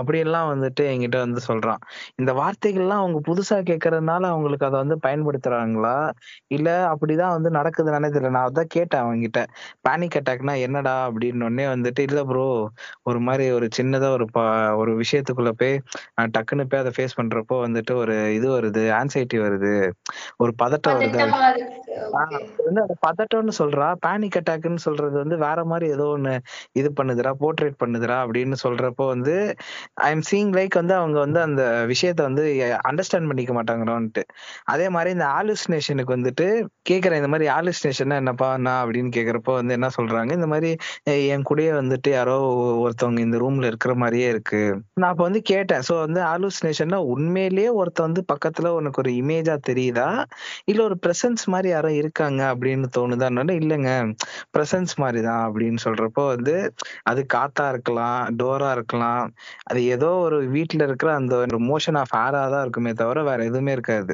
[0.00, 1.80] அப்படின்லாம் வந்துட்டு என்கிட்ட வந்து சொல்றான்.
[2.20, 5.96] இந்த வார்த்தைகள்லாம் அவங்க புதுசா கேட்கறதுனால அவங்களுக்கு அதை வந்து பயன்படுத்துறாங்களா?
[6.48, 7.78] இல்ல அப்படிதான் வந்து நடக்குதுன்னு
[8.08, 8.30] தெரியல.
[8.30, 9.40] நான் அதான் கேட்டேன் அவங்ககிட்ட
[9.86, 11.28] பேனிக் அட்டாக்னா என்னடா அப்படின்னு
[11.74, 12.46] வந்துட்டு இல்ல ப்ரோ
[13.04, 14.26] ஒரு மாதிரி ஒரு சின்னதா ஒரு
[14.80, 15.74] ஒரு விஷயத்துக்குள்ள போய்
[16.34, 19.72] டக்குன்னு போய் அதை ஃபேஸ் பண்றப்போ வந்துட்டு ஒரு இது வருது ஆன்சைட்டி வருது.
[20.38, 21.18] ஒரு பதட்டம் வருது.
[22.66, 23.88] வந்து அது பதட்டம்னு சொல்றா.
[24.06, 26.34] பேனிக் அட்டாக்னு சொல்றது வந்து வேற மாதிரி ஏதோ ஒண்ணு
[26.74, 29.34] இது பண்ணுதுடா போர்ட்ரேட் பண்ணுதுடா அப்படின்னு சொல்றப்போ வந்து
[30.02, 32.42] ஐ எம் சீங் லைக் வந்து அவங்க வந்து அந்த விஷயத்த வந்து
[32.90, 34.22] அண்டர்ஸ்டாண்ட் பண்ணிக்க மாட்டாங்கடான்ட்டு
[34.64, 36.46] அதே மாதிரி இந்த ஆலுசினேஷனுக்கு வந்துட்டு
[36.90, 40.32] கேக்குறேன் இந்த மாதிரி ஆலுசினேஷன் என்னப்பா நான் அப்படின்னு கேக்குறப்போ வந்து என்ன சொல்றாங்க?
[40.32, 40.70] இந்த மாதிரி
[41.34, 42.36] என் கூடயே வந்துட்டு யாரோ
[42.84, 44.62] ஒருத்தவங்க இந்த ரூம்ல இருக்கிற மாதிரியே இருக்கு.
[44.94, 45.84] நான் அப்ப வந்து கேட்டேன்.
[45.88, 50.08] சோ வந்து ஆலுசினேஷன்னா உண்மையிலேயே ஒருத்த வந்து பக்கத்துல உனக்கு ஒரு இமேஜா தெரியுதா?
[50.64, 53.90] இல்ல ஒரு பிரசன்ஸ் மாதிரி யாரோ இருக்காங்க அப்படின்னு தோணுதான்னு இல்லைங்க.
[54.56, 56.54] பிரசன்ஸ் மாதிரி தான் அப்படின்னு சொல்றப்போ வந்து
[57.02, 59.24] அது காத்தா இருக்கலாம் டோரா இருக்கலாம்.
[59.64, 63.40] அது ஏதோ ஒரு வீட்டுல மைண்ட்ல இருக்கிற அந்த ஒரு மோஷன் ஆஃப் ஆரா தான் இருக்குமே தவிர வேற
[63.48, 64.12] எதுவுமே இருக்காது.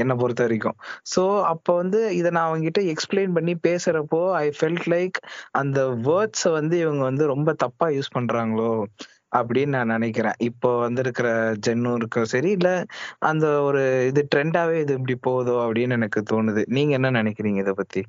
[0.00, 0.76] என்னை பொறுத்த வரைக்கும்.
[1.12, 5.18] சோ அப்ப வந்து இதை நான் அவங்ககிட்ட எக்ஸ்பிளைன் பண்ணி பேசுறப்போ ஐ ஃபெல்ட் லைக்
[5.60, 5.78] அந்த
[6.08, 8.72] வேர்ட்ஸை வந்து இவங்க வந்து ரொம்ப தப்பா யூஸ் பண்றாங்களோ
[9.38, 10.36] அப்படின்னு நான் நினைக்கிறேன்.
[10.48, 11.28] இப்போ வந்திருக்கிற
[11.94, 12.68] இருக்கோ சரி இல்ல
[13.30, 16.64] அந்த ஒரு இது ட்ரெண்டாவே இது இப்படி போகுதோ அப்படின்னு எனக்கு தோணுது.
[16.76, 18.02] நீங்க என்ன நினைக்கிறீங்க இத பத்தி?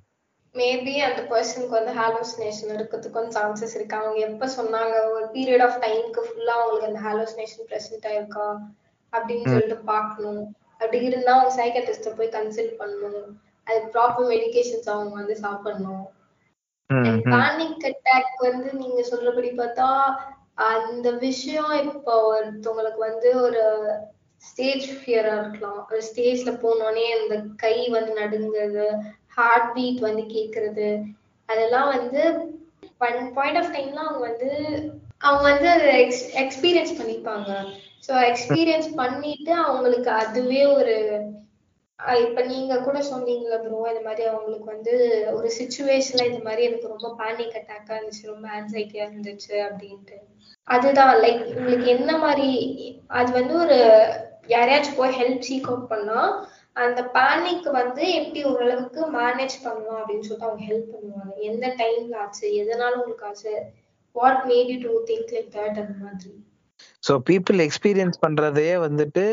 [0.53, 3.95] மேபி அந்த பர்சனுக்கு வந்து ஹாலோசினேஷன் இருக்கிறதுக்கும் சான்சஸ் இருக்கு.
[3.95, 5.11] அவங்க எப்ப சொன்னாங்க?
[5.11, 8.47] ஒரு பீரியட் ஆஃப் டைம்க்கு ஃபுல்லா அவங்களுக்கு அந்த ஹாலோசினேஷன் பிரசன்ட் ஆயிருக்கா?
[9.13, 9.47] அப்படின்னு.
[9.47, 10.55] சொல்லிட்டு பார்க்கணும்.
[10.71, 13.29] அப்படி இருந்தா அவங்க சைக்கட்ரிஸ்ட போய் கன்சல்ட் பண்ணணும்.
[13.63, 16.05] அதுக்கு ப்ராப்பர் மெடிகேஷன்ஸ் அவங்க வந்து சாப்பிடணும்.
[16.89, 19.89] பேனிக் அட்டாக் வந்து நீங்க சொல்றபடி பார்த்தா
[20.55, 23.63] அந்த விஷயம் இப்போ ஒருத்தவங்களுக்கு வந்து ஒரு
[24.43, 25.79] ஸ்டேஜ் ஃபியரா இருக்கலாம்.
[25.89, 28.85] ஒரு ஸ்டேஜ்ல போனோடனே அந்த கை வந்து நடுங்குறது
[29.37, 30.87] ஹார்ட் பீட் வந்து கேக்குறது
[31.49, 32.21] அதெல்லாம் வந்து
[33.01, 34.49] ஒன் பாயிண்ட் ஆஃப் டைம்ல அவங்க வந்து
[35.21, 37.49] அவங்க வந்து அதை எக்ஸ் எக்ஸ்பீரியன்ஸ் பண்ணிப்பாங்க.
[38.07, 40.95] ஸோ எக்ஸ்பீரியன்ஸ் பண்ணிட்டு அவங்களுக்கு அதுவே ஒரு
[42.19, 44.93] இப்ப நீங்க கூட சொன்னீங்கல்ல ப்ரோ இந்த மாதிரி அவங்களுக்கு வந்து
[45.37, 50.17] ஒரு சுச்சுவேஷன்ல இந்த மாதிரி எனக்கு ரொம்ப பேனிக் அட்டாக்கா இருந்துச்சு ரொம்ப ஆன்சைட்டியா இருந்துச்சு அப்படின்ட்டு.
[50.67, 52.49] அதுதான் லைக் உங்களுக்கு என்ன மாதிரி
[53.19, 53.77] அது வந்து ஒரு
[54.53, 56.21] யாரையாச்சும் போய் ஹெல்ப் சீக் அவுட் பண்ணா
[56.75, 61.33] அந்த பேனிக் வந்து எப்படி ஓரளவுக்கு மேனேஜ் பண்ணலாம் அப்படின்னு சொல்லிட்டு அவங்க ஹெல்ப் பண்ணுவாங்க.
[61.49, 63.53] எந்த டைம்ல ஆச்சு எதனால உங்களுக்கு ஆச்சு
[64.15, 66.31] what made you to think like that அந்த மாதிரி?
[67.07, 69.23] ஸோ பீப்புள் எக்ஸ்பீரியன்ஸ் பண்றதையே வந்துட்டு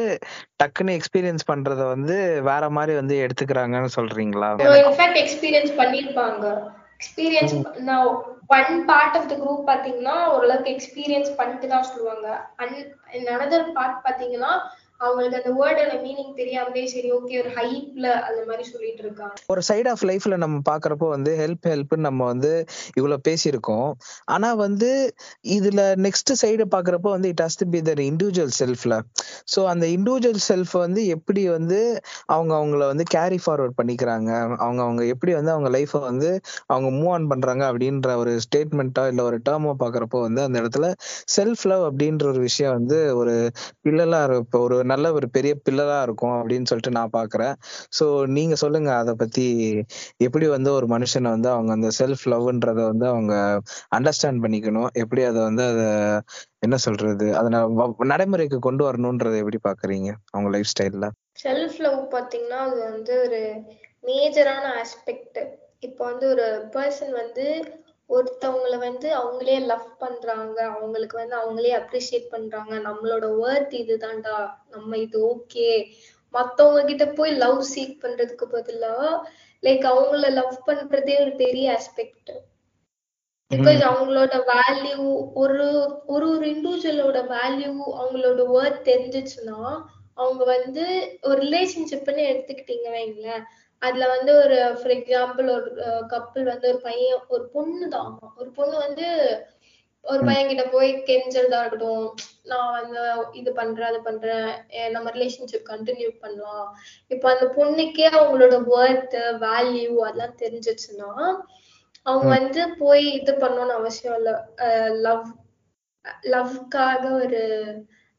[0.61, 2.17] டக்குன்னு எக்ஸ்பீரியன்ஸ் பண்றத வந்து
[2.49, 4.49] வேற மாதிரி வந்து எடுத்துக்கிறாங்கன்னு சொல்றீங்களா?
[4.81, 6.45] இன்ஃபேக்ட் எக்ஸ்பீரியன்ஸ் பண்ணிருப்பாங்க.
[6.99, 7.55] எக்ஸ்பீரியன்ஸ்
[7.89, 8.09] நான்
[8.57, 12.27] one part of the group பாத்தீங்கன்னா ஓரளவுக்கு எக்ஸ்பீரியன்ஸ் பண்ணிட்டு தான் சொல்லுவாங்க.
[13.13, 14.53] அண்ட் அனதர் பார்ட் பாத்தீங்கன்னா
[15.01, 19.35] அவங்களுக்கு அந்த வேர்டோட மீனிங் தெரியாமலே சரி ஓகே ஒரு ஹைப்ல அந்த மாதிரி சொல்லிட்டு இருக்காங்க.
[19.49, 22.53] ஒரு சைட் ஆஃப் லைஃப்ல நம்ம பாக்குறப்போ வந்து ஹெல்ப் ஹெல்ப்னு நம்ம வந்து
[22.97, 23.91] இவ்வளவு பேசியிருக்கோம்.
[24.35, 24.91] ஆனா வந்து
[25.57, 28.95] இதுல நெக்ஸ்ட் சைடு பாக்குறப்போ வந்து it has to be their individual செல்ஃப்ல
[29.53, 31.81] so அந்த இண்டிவிஜுவல் செல்ஃப் வந்து எப்படி வந்து
[32.29, 34.31] அவங்க அவங்கள வந்து கேரி ஃபார்வர்ட் பண்ணிக்கிறாங்க?
[34.65, 36.31] அவங்க அவங்க எப்படி வந்து அவங்க லைஃப்பை வந்து
[36.69, 40.87] அவங்க மூவ் ஆன் பண்றாங்க அப்படின்ற ஒரு ஸ்டேட்மெண்ட்டா இல்ல ஒரு டேர்மோ பாக்குறப்போ வந்து அந்த இடத்துல
[41.35, 43.35] செல்ஃப் லவ் அப்படின்ற ஒரு விஷயம் வந்து ஒரு
[43.85, 47.55] பிள்ளலா இப்போ ஒரு நல்ல ஒரு பெரிய பில்லரா இருக்கும் அப்படின்னு சொல்லிட்டு நான் பாக்குறேன்.
[47.99, 48.05] ஸோ
[48.37, 49.47] நீங்க சொல்லுங்க அதை பத்தி
[50.27, 53.35] எப்படி வந்து ஒரு மனுஷனை வந்து அவங்க அந்த செல்ஃப் லவ்ன்றத வந்து அவங்க
[53.99, 54.91] அண்டர்ஸ்டாண்ட் பண்ணிக்கணும்.
[55.03, 55.89] எப்படி அதை வந்து அதை
[56.61, 57.49] என்ன சொல்றது அதை
[58.13, 61.09] நடைமுறைக்கு கொண்டு வரணும்ன்றதை எப்படி பாக்குறீங்க அவங்க லைஃப் ஸ்டைல்ல
[61.43, 63.41] செல்ஃப் லவ் பாத்தீங்கன்னா அது வந்து ஒரு
[64.05, 65.39] மேஜரான ஆஸ்பெக்ட்
[65.87, 67.45] இப்போ வந்து ஒரு பர்சன் வந்து
[68.11, 70.59] ஒருத்தவங்கள வந்து அவங்களே லவ் பண்றாங்க.
[70.67, 72.75] அவங்களுக்கு வந்து அவங்களே அப்ரிஷியேட் பண்றாங்க.
[72.89, 74.37] நம்மளோட ஒர்த் இதுதான்டா.
[74.71, 75.71] நம்ம இது ஓகே
[76.35, 78.95] மத்தவங்க கிட்ட போய் லவ் சீக் பண்றதுக்கு பதிலா
[79.63, 82.33] லைக் அவங்கள லவ் பண்றதே ஒரு பெரிய ஆஸ்பெக்ட்
[83.51, 85.05] பிகாஸ் அவங்களோட வேல்யூ
[85.35, 85.67] ஒரு
[86.07, 89.61] ஒரு ஒரு இண்டிவிஜுவலோட வேல்யூ அவங்களோட ஒர்த் தெரிஞ்சிச்சுன்னா
[90.15, 90.85] அவங்க வந்து
[91.23, 93.43] ஒரு ரிலேஷன்ஷிப்னு எடுத்துக்கிட்டீங்க வைங்களேன்.
[93.83, 95.69] அதுல வந்து ஒரு ஃபார் எக்ஸாம்பிள் ஒரு
[96.09, 97.05] கப்பல் வந்து ஒரு பையன்
[97.35, 98.11] ஒரு பொண்ணு தான்.
[98.41, 99.07] ஒரு பொண்ணு வந்து
[100.05, 102.05] ஒரு பையன் கிட்ட போய் கெஞ்சறதா இருக்கட்டும்.
[102.47, 103.01] நான் வந்து
[103.35, 104.49] இது பண்றேன் அது பண்றேன்.
[104.95, 106.69] நம்ம ரிலேஷன்ஷிப் கண்டினியூ பண்ணலாம்.
[107.11, 111.11] இப்ப அந்த பொண்ணுக்கே அவங்களோட ஒர்த் வேல்யூ அதெல்லாம் தெரிஞ்சிச்சுன்னா
[112.07, 114.33] அவங்க வந்து போய் இது பண்ணணும்னு அவசியம் இல்ல.
[115.07, 115.27] லவ்
[116.33, 117.41] லவ்க்காக ஒரு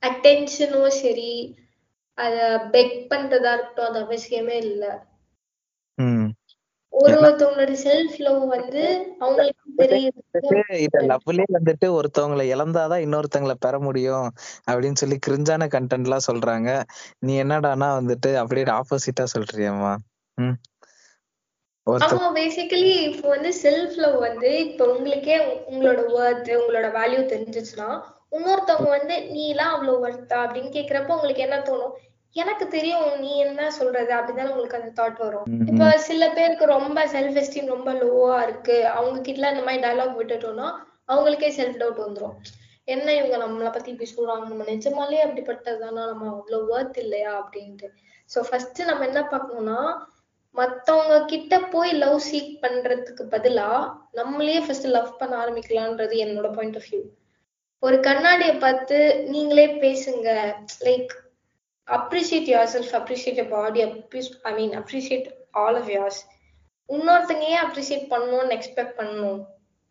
[0.03, 1.31] அட்டென்ஷனும் சரி
[2.17, 2.35] அத
[2.73, 4.83] பெக் பண்றதா இருக்கட்டும் அது அவசியமே இல்ல.
[6.97, 8.83] ஒரு ஒருத்தவங்களோட செல்ஃப் லவ் வந்து
[9.19, 10.21] அவங்களுக்கு தெரியுது
[10.79, 14.27] இந்த லவ்லயே வந்துட்டு ஒருத்தவங்களை இழந்தாதான் இன்னொருத்தவங்களை பெற முடியும்
[14.69, 16.69] அப்படின்னு சொல்லி கிரிஞ்சான கண்டென்ட் எல்லாம் சொல்றாங்க.
[17.19, 19.93] நீ என்னடானா வந்துட்டு அப்படியே ஆப்போசிட்டா சொல்றியம்மா.
[20.37, 20.57] ம்.
[21.87, 25.35] ஆமா பேசிக்கலி இப்போ வந்து செல்ஃப் லவ் வந்து இப்போ உங்களுக்கே
[25.69, 27.89] உங்களோட ஒர்த் உங்களோட வேல்யூ தெரிஞ்சிச்சுன்னா
[28.31, 31.93] இன்னொருத்தவங்க வந்து நீ எல்லாம் அவ்வளவு ஒர்த்தா அப்படின்னு கேக்குறப்ப உங்களுக்கு என்ன தோணும்?
[32.41, 34.11] எனக்கு தெரியும் நீ என்ன சொல்றது?
[34.15, 35.47] அப்படிதான் உங்களுக்கு அந்த தாட் வரும்.
[35.67, 38.77] இப்ப சில பேருக்கு ரொம்ப செல்ஃப் எஸ்டீம் ரொம்ப லோவா இருக்கு.
[38.87, 40.67] அவங்க கிட்ட இந்த மாதிரி டயலாக் விட்டுட்டோம்னா
[41.07, 42.35] அவங்களுக்கே செல்ஃப் டவுட் வந்துரும்.
[42.87, 44.45] என்ன இவங்க நம்மளை பத்தி இப்படி சொல்றாங்க?
[44.51, 46.03] நம்ம நிஜமாலே அப்படிப்பட்டதுதானா?
[46.11, 47.31] நம்ம அவ்வளவு ஒர்த் இல்லையா?
[47.39, 47.89] அப்படின்ட்டு.
[48.29, 49.79] சோ ஃபர்ஸ்ட் நம்ம என்ன பார்க்கணும்னா
[50.55, 53.69] மத்தவங்க கிட்ட போய் லவ் சீக் பண்றதுக்கு பதிலா
[54.11, 57.01] நம்மளே ஃபர்ஸ்ட் லவ் பண்ண ஆரம்பிக்கலாம்ன்றது என்னோட பாயிண்ட் ஆஃப் வியூ
[57.83, 60.29] ஒரு கண்ணாடியை பார்த்து நீங்களே பேசுங்க.
[60.85, 61.11] Like
[61.87, 63.81] appreciate yourself appreciate your body
[64.43, 66.17] I mean appreciate all of yours.
[66.89, 69.39] இன்னொருத்தங்க ஏன் அப்ரிஷியேட் பண்ணணும்னு எக்ஸ்பெக்ட் பண்ணணும்.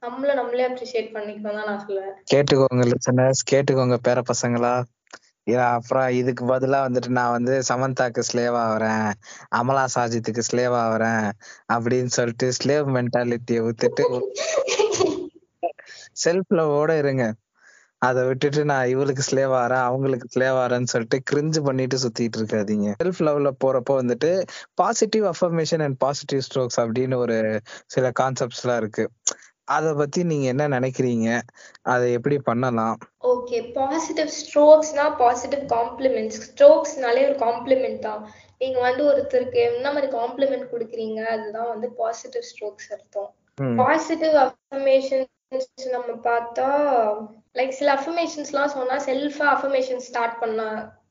[0.03, 2.15] நம்மள நம்மளே அப்ரிஷியேட் பண்ணிக்கணும் தான் நான் சொல்லுவேன்.
[2.35, 4.75] கேட்டுக்கோங்க லிசனர்ஸ் கேட்டுக்கோங்க பேர பசங்களா.
[5.71, 9.11] அப்புறம் இதுக்கு பதிலா வந்துட்டு நான் வந்து சமந்தாக்கு ஸ்லேவ் ஆகுறேன்.
[9.57, 11.27] அமலா சாஜித்துக்கு ஸ்லேவ் ஆகுறேன்.
[11.73, 14.05] அப்படின்னு சொல்லிட்டு ஸ்லேவ் மென்டாலிட்டியை விட்டுட்டு
[16.25, 17.25] செல்ஃப் லவோட இருங்க.
[17.99, 22.89] அதை விட்டுட்டு நான் இவளுக்கு ஸ்லேவ் ஆறேன் அவங்களுக்கு ஸ்லேவ் ஆறேன்னு சொல்லிட்டு கிரிஞ்சு பண்ணிட்டு சுத்திட்டு இருக்காதீங்க.
[23.03, 24.31] செல்ஃப் லவ்ல போறப்போ வந்துட்டு
[24.75, 29.07] positive affirmation and positive strokes அப்படின்னு ஒரு சில கான்செப்ட்ஸ் எல்லாம் இருக்கு.
[29.65, 31.29] அத பத்தி நீங்க என்ன நினைக்கிறீங்க?
[31.83, 32.99] அதை எப்படி பண்ணலாம்?
[33.33, 38.21] ஓகே பாசிட்டிவ் ஸ்ட்ரோக்ஸ்னா பாசிட்டிவ் காம்ப்ளிமெண்ட்ஸ் ஸ்ட்ரோக்ஸ்னாலே ஒரு காம்ப்ளிமெண்ட் தான்
[38.59, 41.23] நீங்க வந்து ஒருத்தருக்கு என்ன மாதிரி காம்ப்ளிமெண்ட் கொடுக்குறீங்க?
[41.25, 43.33] அதுதான் வந்து பாசிட்டிவ் ஸ்ட்ரோக்ஸ் அர்த்தம்.
[43.77, 45.33] பாசிட்டிவ் அஃபர்மேஷன்ஸ்
[45.93, 46.69] நம்ம பார்த்தா
[47.55, 50.63] லைக் சில அஃபர்மேஷன்ஸ்லாம் சொன்னா செல்ஃபா அஃபர்மேஷன் ஸ்டார்ட் பண்ண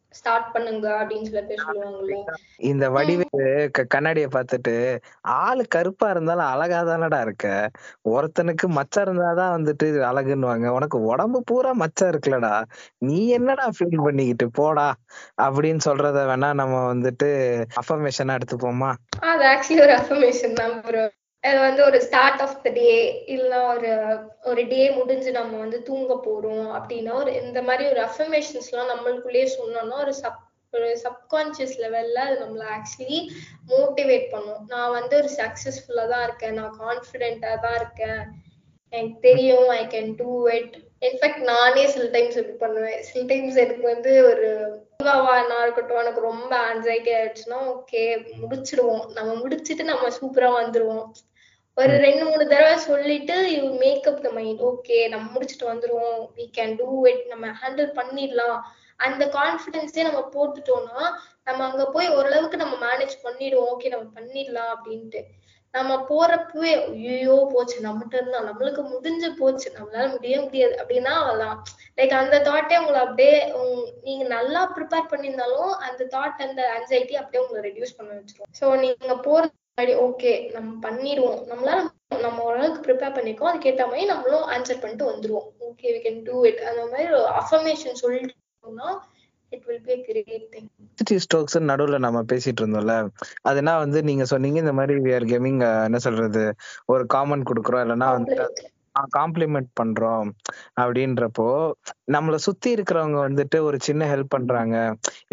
[0.09, 2.17] ஸ்டார்ட் பண்ணுங்க அப்படின்னு சில பேர் சொல்லுவாங்கல்ல.
[2.57, 3.45] இந்த வடிவேலு
[3.93, 4.73] கண்ணாடிய பார்த்துட்டு
[5.21, 7.71] ஆளு கருப்பா இருந்தாலும் அழகா தானடா இருக்க?
[8.05, 10.67] ஒருத்தனுக்கு மச்சம் இருந்தாதான் வந்துட்டு அழகுன்னுவாங்க.
[10.67, 12.63] உனக்கு உடம்பு பூரா மச்சம் இருக்குல்லடா.
[12.97, 14.93] நீ என்னடா ஃபீல் பண்ணிக்கிட்டு போடா?
[15.41, 17.29] அப்படின்னு சொல்றத வேணா நம்ம வந்துட்டு
[17.83, 18.93] அஃபர்மேஷனா எடுத்துப்போமா?
[19.19, 21.05] அது ஆக்சுவலி ஒரு அஃபர்மேஷன் தான் bro.
[21.45, 22.91] அது வந்து ஒரு ஸ்டார்ட் ஆஃப் த டே
[23.35, 23.91] இல்ல ஒரு
[24.43, 29.97] ஒரு டே முடிஞ்சு நம்ம வந்து தூங்க போறோம் அப்படின்னா ஒரு இந்த மாதிரி ஒரு அஃபர்மேஷன்ஸ்லாம் நம்மளுக்குள்ளேயே சொன்னோம்னா
[30.05, 30.41] ஒரு சப்
[30.73, 33.19] ஒரு சப்கான்சியஸ் லெவல்ல அது நம்மளை ஆக்சுவலி
[33.69, 34.63] மோட்டிவேட் பண்ணும்.
[34.73, 38.19] நான் வந்து ஒரு சக்சஸ்ஃபுல்லா தான் இருக்கேன் நான் கான்ஃபிடென்ட்டா தான் இருக்கேன்.
[38.93, 42.99] எனக்கு தெரியும் I can do it in fact நானே சில டைம்ஸ் இப்படி பண்ணுவேன்.
[43.09, 44.49] சில டைம்ஸ் எனக்கு வந்து ஒரு
[45.49, 48.03] நான் இருக்கட்டும் எனக்கு ரொம்ப ஆன்சைட்டி ஆயிடுச்சுன்னா ஓகே
[48.43, 49.05] முடிச்சிடுவோம்.
[49.17, 51.07] நம்ம முடிச்சுட்டு நம்ம சூப்பரா வந்துருவோம்.
[51.77, 56.19] ஒரு ரெண்டு மூணு தடவை சொல்லிட்டு you make up the mind okay நம்ம முடிச்சுட்டு வந்துருவோம்.
[56.37, 58.59] வி கேன் டூ இட் நம்ம ஹேண்டில் பண்ணிடலாம்.
[58.99, 61.01] அந்த கான்ஃபிடென்ஸே நம்ம போட்டுட்டோம்னா
[61.47, 63.71] நம்ம அங்க போய் ஓரளவுக்கு நம்ம மேனேஜ் பண்ணிடுவோம்.
[63.73, 65.21] ஓகே நம்ம பண்ணிடலாம் அப்படின்ட்டு.
[65.73, 66.71] நம்ம போறப்பவே
[67.07, 67.77] ஐயோ போச்சு.
[67.87, 69.67] நம்மகிட்ட இருந்தா நம்மளுக்கு முடிஞ்சு போச்சு.
[69.77, 70.75] நம்மளால முடிய முடியாது.
[70.81, 71.57] அப்படின்னா அவ்வளவுதான்.
[71.99, 73.35] லைக் அந்த தாட்டே உங்களை அப்படியே
[74.07, 78.51] நீங்க நல்லா ப்ரிப்பேர் பண்ணியிருந்தாலும் அந்த தாட் அந்த anxiety அப்படியே உங்களை ரெடியூஸ் பண்ண வச்சிரும்.
[78.61, 81.79] ஸோ நீங்க போறது ஓகே நம்ம பண்ணிடுவோம் நம்மளால
[82.21, 83.49] நம்ம ஓரளவுக்கு ப்ரிப்பேர் பண்ணிருக்கோம்.
[83.51, 85.47] அதுக்கேத்த மாதிரி நம்மளும் ஆன்சர் பண்ணிட்டு வந்துருவோம்.
[85.59, 87.07] Okay we can do it அந்த மாதிரி
[87.41, 88.89] அஃபர்மேஷன் சொல்லிட்டோம்னா
[91.23, 93.07] ஸ்ட்ரோக்ஸ் நடுவுல நம்ம பேசிட்டு இருந்தோம்ல.
[93.49, 96.53] அதுனா வந்து நீங்க சொன்னீங்க இந்த மாதிரி we are giving uh, என்ன சொல்றது
[96.85, 97.83] ஒரு காமன் கொடுக்குறோம்.
[97.85, 98.35] இல்லைன்னா வந்து
[99.15, 100.29] காம்ப்ளிமெண்ட் பண்றோம்
[100.77, 101.47] அப்படின்றப்போ
[102.13, 104.75] நம்மள சுத்தி இருக்கிறவங்க வந்துட்டு ஒரு சின்ன ஹெல்ப் பண்றாங்க.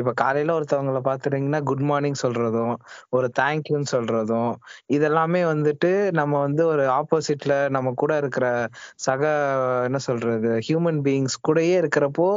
[0.00, 2.74] இப்ப காலையில ஒருத்தவங்கள பாத்துட்டீங்கன்னா குட் மார்னிங் சொல்றதும்
[3.12, 4.52] ஒரு தேங்க்யூன்னு சொல்றதும்
[4.96, 5.90] இதெல்லாமே வந்துட்டு
[6.20, 7.40] நம்ம வந்து ஒரு ஆப்போசிட்ல
[7.76, 8.46] நம்ம கூட இருக்கிற
[9.06, 9.22] சக
[9.86, 10.30] என்ன சொல்றது
[10.66, 12.28] ஹியூமன் பீயிங்ஸ் கூடயே இருக்கிறப்போ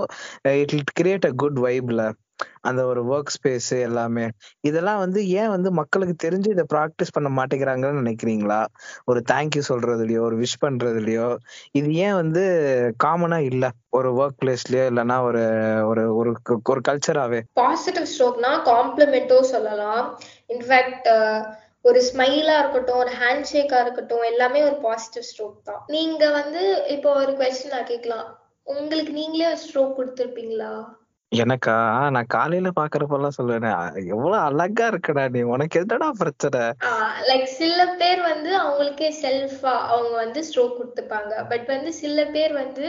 [0.75, 2.01] இட் கிரியேட் அ குட் வைப்ல
[2.61, 4.27] அந்த ஒரு ஒர்க் ஸ்பேஸ் எல்லாமே.
[4.61, 8.65] இதெல்லாம் வந்து ஏன் வந்து மக்களுக்கு தெரிஞ்சு இதை ப்ராக்டிஸ் பண்ண மாட்டேங்கிறாங்கன்னு நினைக்கிறீங்களா?
[9.05, 11.37] ஒரு தேங்க்யூ சொல்றதுலயோ ஒரு விஷ் பண்றதுலயோ
[11.71, 12.43] இது ஏன் வந்து
[13.03, 13.69] காமனா இல்ல?
[13.89, 15.43] ஒரு ஒர்க் பிளேஸ்லயோ இல்லைன்னா ஒரு
[15.85, 16.31] ஒரு ஒரு
[16.63, 20.19] ஒரு கல்ச்சராவே பாசிட்டிவ் ஸ்ட்ரோக்னா காம்ப்ளிமெண்டோ சொல்லலாம்.
[20.47, 21.09] இன்ஃபேக்ட்
[21.81, 25.81] ஒரு ஸ்மைலா இருக்கட்டும் ஒரு ஹேண்ட் ஷேக்கா இருக்கட்டும் எல்லாமே ஒரு பாசிட்டிவ் ஸ்ட்ரோக் தான்.
[25.87, 28.27] நீங்க வந்து இப்போ ஒரு கொஸ்டின் நான் கேட்கலாம்.
[28.67, 30.71] உங்களுக்கு நீங்களே ஒரு ஸ்ட்ரோக் கொடுத்துருப்பீங்களா?
[31.35, 31.75] எனக்கா
[32.09, 36.61] நான் காலையில பாக்குறப்பெல்லாம் சொல்லுவேன் எவ்வளவு அழகா இருக்கடா நீ உனக்கு என்னடா பிரச்சனை?
[37.27, 41.47] லைக் சில பேர் வந்து அவங்களுக்கே செல்ஃபா அவங்க வந்து ஸ்ட்ரோக் கொடுத்துப்பாங்க.
[41.49, 42.87] பட் வந்து சில பேர் வந்து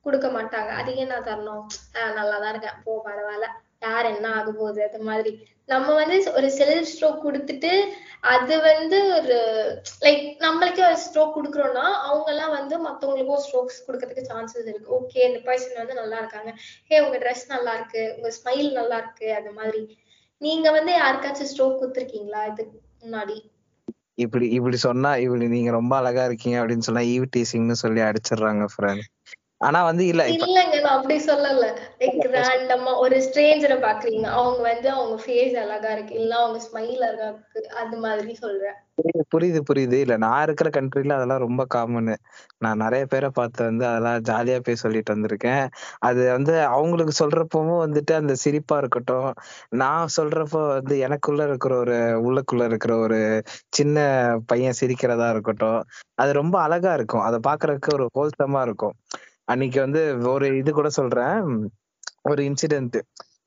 [0.00, 0.70] கொடுக்க மாட்டாங்க.
[0.80, 1.64] அது ஏன் நான் தரணும்?
[1.94, 2.78] ஆஹ் நல்லா தான் இருக்கேன்.
[2.84, 3.48] போ பரவாயில்ல.
[3.80, 4.90] யார் என்ன ஆக போகுது?
[4.92, 5.32] அந்த மாதிரி.
[5.68, 7.72] நம்ம வந்து ஒரு செல்ஃப் ஸ்ட்ரோக் கொடுத்துட்டு
[8.20, 9.36] அது வந்து ஒரு
[10.00, 14.94] லைக் நம்மளுக்கே ஒரு ஸ்ட்ரோக் கொடுக்குறோம்னா அவங்க எல்லாம் வந்து மத்தவங்களுக்கும் ஸ்ட்ரோக்ஸ் கொடுக்கறதுக்கு சான்சஸ் இருக்கு.
[14.98, 16.52] ஓகே இந்த பர்சன் வந்து நல்லா இருக்காங்க.
[16.90, 18.14] ஹே உங்க ட்ரெஸ் நல்லா இருக்கு.
[18.16, 19.34] உங்க ஸ்மைல் நல்லா இருக்கு.
[19.34, 19.82] அந்த மாதிரி.
[20.40, 23.36] நீங்க வந்து யாருக்காச்சும் ஸ்ட்ரோக் கொடுத்துருக்கீங்களா இதுக்கு முன்னாடி?
[24.14, 29.06] இப்படி இப்படி சொன்னா இப்படி நீங்க ரொம்ப அழகா இருக்கீங்க அப்படின்னு சொன்னா ஈவ் டீசிங்னு சொல்லி அடிச்சிடுறாங்க ஃப்ரெண்ட்
[29.62, 31.66] ஆனா வந்து இல்ல இல்லங்க நான் அப்படி சொல்லல.
[32.00, 34.26] லைக் ரேண்டமா ஒரு ஸ்ட்ரேஞ்சரை பாக்குறீங்க.
[34.36, 36.14] அவங்க வந்து அவங்க ஃபேஸ் அழகா இருக்கு.
[36.14, 37.50] இல்ல அவங்க ஸ்மைல் அழகா இருக்கு.
[37.82, 38.78] அது மாதிரி சொல்றேன்.
[38.96, 39.96] புரியுது புரியுது புரியுது.
[40.04, 42.14] இல்ல நான் இருக்கிற கண்ட்ரில அதெல்லாம் ரொம்ப காமனு
[42.58, 45.64] நான் நிறைய பேரை பார்த்து வந்து அதெல்லாம் ஜாலியா போய் சொல்லிட்டு வந்திருக்கேன்.
[46.00, 49.28] அது வந்து அவங்களுக்கு சொல்றப்பவும் வந்துட்டு அந்த சிரிப்பா இருக்கட்டும்.
[49.74, 53.20] நான் சொல்றப்போ வந்து எனக்குள்ள இருக்கிற ஒரு உள்ளுக்குள்ள இருக்கிற ஒரு
[53.70, 53.96] சின்ன
[54.46, 55.80] பையன் சிரிக்கிறதா இருக்கட்டும்.
[56.16, 57.24] அது ரொம்ப அழகா இருக்கும்.
[57.24, 58.94] அதை பாக்குறதுக்கு ஒரு ஹோல்சமா இருக்கும்.
[59.48, 60.00] அன்னைக்கு வந்து
[60.32, 61.38] ஒரு இது கூட சொல்றேன்.
[62.30, 62.98] ஒரு இன்சிடென்ட்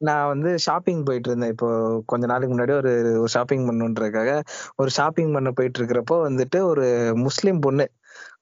[0.08, 1.54] நான் வந்து ஷாப்பிங் போயிட்டு இருந்தேன்.
[1.56, 1.68] இப்போ
[2.06, 2.92] கொஞ்ச நாளைக்கு முன்னாடி ஒரு
[3.36, 4.32] ஷாப்பிங் பண்ணுன்றதுக்காக
[4.76, 6.86] ஒரு ஷாப்பிங் பண்ண போயிட்டு இருக்கிறப்போ வந்துட்டு ஒரு
[7.26, 7.86] முஸ்லீம் பொண்ணு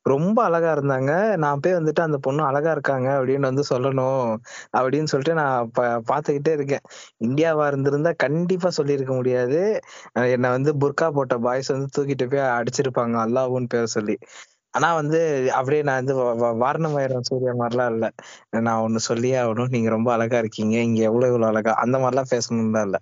[0.05, 1.11] ரொம்ப அழகா இருந்தாங்க.
[1.43, 4.25] நான் போய் வந்துட்டு அந்த பொண்ணு அழகா இருக்காங்க அப்படின்னு வந்து சொல்லணும்
[4.77, 5.69] அப்படின்னு சொல்லிட்டு நான்
[6.09, 6.83] பார்த்துக்கிட்டே இருக்கேன்.
[7.27, 9.59] இந்தியாவா இருந்திருந்தா கண்டிப்பா சொல்லியிருக்க முடியாது.
[10.35, 13.15] என்னை வந்து புர்கா போட்ட பாய்ஸ் வந்து தூக்கிட்டு போய் அடிச்சிருப்பாங்க.
[13.25, 14.17] அல்லாவுன்னு பேர் சொல்லி.
[14.74, 18.09] ஆனா வந்து அப்படியே நான் வந்து வ- வ- வாரணமாயிரம் சூர்யா மாதிரிலாம் இல்ல.
[18.49, 19.69] நான் ஒண்ணு சொல்லியே ஆகணும்.
[19.69, 20.78] நீங்க ரொம்ப அழகா இருக்கீங்க.
[20.78, 22.97] இங்க எவ்வளவு இவ்வளவு அழகா அந்த மாதிரிலாம் பேசணும்லாம் இல்ல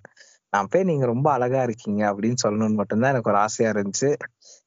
[0.50, 4.16] நான் போய் நீங்க ரொம்ப அழகா இருக்கீங்க அப்படின்னு சொல்லணும்னு மட்டும்தான் எனக்கு ஒரு ஆசையா இருந்துச்சு.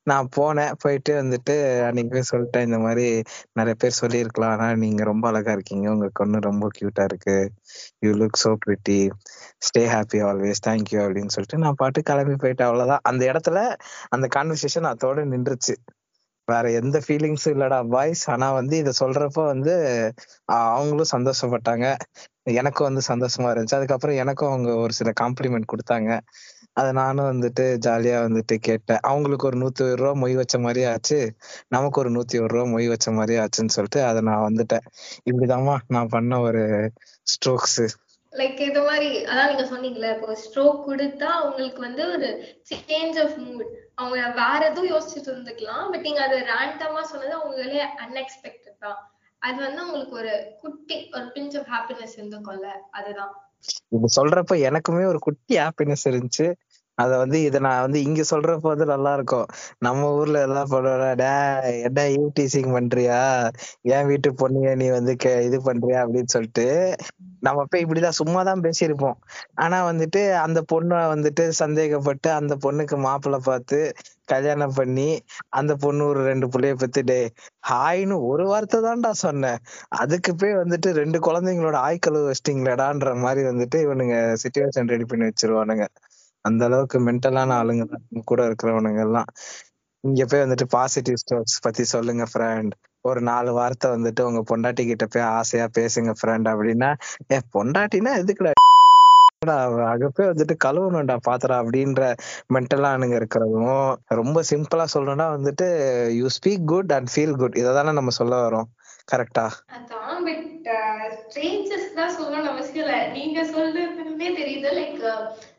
[0.03, 0.71] நான் போனேன்.
[0.79, 2.65] போயிட்டு வந்துட்டு அன்னைக்கு போய் சொல்லிட்டேன்.
[2.65, 3.21] இந்த மாதிரி
[3.53, 4.51] நிறைய பேர் சொல்லியிருக்கலாம்.
[4.51, 5.91] ஆனா நீங்க ரொம்ப அழகா இருக்கீங்க.
[5.91, 7.51] உங்க கண்ணு ரொம்ப கியூட்டா இருக்கு.
[7.99, 9.09] You look so pretty
[9.57, 12.63] stay happy always thank you அப்படின்னு சொல்லிட்டு நான் பாட்டு கிளம்பி போயிட்டேன்.
[12.63, 12.99] அவ்வளவுதான்.
[13.01, 13.75] அந்த இடத்துல
[14.07, 15.75] அந்த கான்வர்சேஷன் அதோட நின்றுச்சு.
[16.47, 19.73] வேற எந்த ஃபீலிங்ஸும் இல்லடா பாய்ஸ் ஆனா வந்து இதை சொல்றப்ப வந்து
[20.69, 21.85] அவங்களும் சந்தோஷப்பட்டாங்க.
[22.53, 23.77] எனக்கும் வந்து சந்தோஷமா இருந்துச்சு.
[23.79, 26.09] அதுக்கப்புறம் எனக்கும் அவங்க ஒரு சில காம்ப்ளிமெண்ட் கொடுத்தாங்க.
[26.73, 29.01] அதை நானும் வந்துட்டு ஜாலியா வந்துட்டு கேட்டேன்.
[29.01, 31.19] அவங்களுக்கு ஒரு நூத்தி ஒரு ரூபா மொய் வச்ச மாதிரி ஆச்சு.
[31.67, 34.85] நமக்கு ஒரு நூத்தி ஒரு ரூபா மொய் வச்ச மாதிரி ஆச்சுன்னு சொல்லிட்டு அதை நான் வந்துட்டேன்.
[35.29, 36.63] இப்படிதாம்மா நான் பண்ண ஒரு
[37.27, 37.79] ஸ்ட்ரோக்ஸ்
[38.35, 42.29] லைக் இது மாதிரி அதான் நீங்க சொன்னீங்களே இப்போ ஸ்ட்ரோக் கொடுத்தா அவங்களுக்கு வந்து ஒரு
[42.69, 43.65] சேஞ்ச் ஆஃப் மூட்
[43.95, 48.99] அவங்க வேற எதுவும் யோசிச்சுட்டு இருந்துக்கலாம் பட் நீங்க அதை ரேண்டமா சொன்னது அவங்களே அன்எக்ஸ்பெக்டட் தான்.
[49.41, 53.33] அது வந்து அவங்களுக்கு ஒரு குட்டி ஒரு பிஞ்ச் ஆஃப் ஹாப்பினஸ் இருந்துக்கும்ல அதுதான்.
[53.91, 56.47] இது சொல்றப்ப எனக்குமே ஒரு குட்டி ஹாப்பினஸ் இருந்துச்சு.
[56.95, 59.45] அத வந்து இத நான் வந்து இங்க சொல்றப்ப வந்து நல்லா இருக்கும்
[59.79, 63.19] நம்ம ஊர்ல எல்லாம் பண்ணுவோம்ல டேய் என்ன யூடிசிங் பண்றியா?
[63.81, 65.97] என் வீட்டு பொண்ணுங்க நீ வந்து கே- இது பண்றியா?
[66.03, 66.95] அப்படின்னு சொல்லிட்டு
[67.39, 69.17] நம்ம போய் இப்படிதான் சும்மாதான் பேசியிருப்போம்.
[69.55, 73.79] ஆனா வந்துட்டு அந்த பொண்ணை வந்துட்டு சந்தேகப்பட்டு அந்த பொண்ணுக்கு மாப்பிள்ளை பார்த்து
[74.25, 75.09] கல்யாணம் பண்ணி
[75.49, 77.19] அந்த பொண்ணு ஒரு ரெண்டு புள்ளைய பெத்து டே
[77.69, 84.15] ஹாய்னு ஒரு வார்த்தை தான்டா சொன்னேன் அதுக்கு போய் வந்துட்டு ரெண்டு குழந்தைங்களோட ஆய்க்கழுவு வச்சிட்டீங்களேடான்ற மாதிரி வந்துட்டு இவனுங்க
[84.43, 85.85] சிச்சுவேஷன் ரெடி பண்ணி வச்சிருவானுங்க.
[86.45, 88.05] அந்த அளவுக்கு மென்டலான ஆளுங்க தான்.
[88.31, 89.29] கூட இருக்கிறவனுங்க எல்லாம்.
[90.03, 92.73] இங்க போய் வந்துட்டு பாசிட்டிவ் ஸ்டோர்ஸ் பத்தி சொல்லுங்க ஃப்ரெண்ட்
[93.05, 96.89] ஒரு நாலு வார்த்தை வந்துட்டு உங்க பொண்டாட்டி கிட்ட போய் ஆசையா பேசுங்க ஃப்ரெண்ட் அப்படின்னா
[97.33, 98.53] ஏ பொண்டாட்டினா எதுக்குடா?
[99.91, 102.03] அங்க போய் வந்துட்டு கழுவணும்டா பாத்திரம் அப்படின்ற
[102.53, 103.89] மென்டலானுங்க இருக்கிறதும்
[104.19, 105.67] ரொம்ப சிம்பிளா சொல்லணும்னா வந்துட்டு
[106.19, 108.69] you speak good and feel good இதை தானே நம்ம சொல்ல வரோம்.
[109.11, 110.19] கரெக்டா uh,
[113.15, 114.69] நீங்க சொல்றதுமே தெரியுது.
[114.79, 115.03] லைக்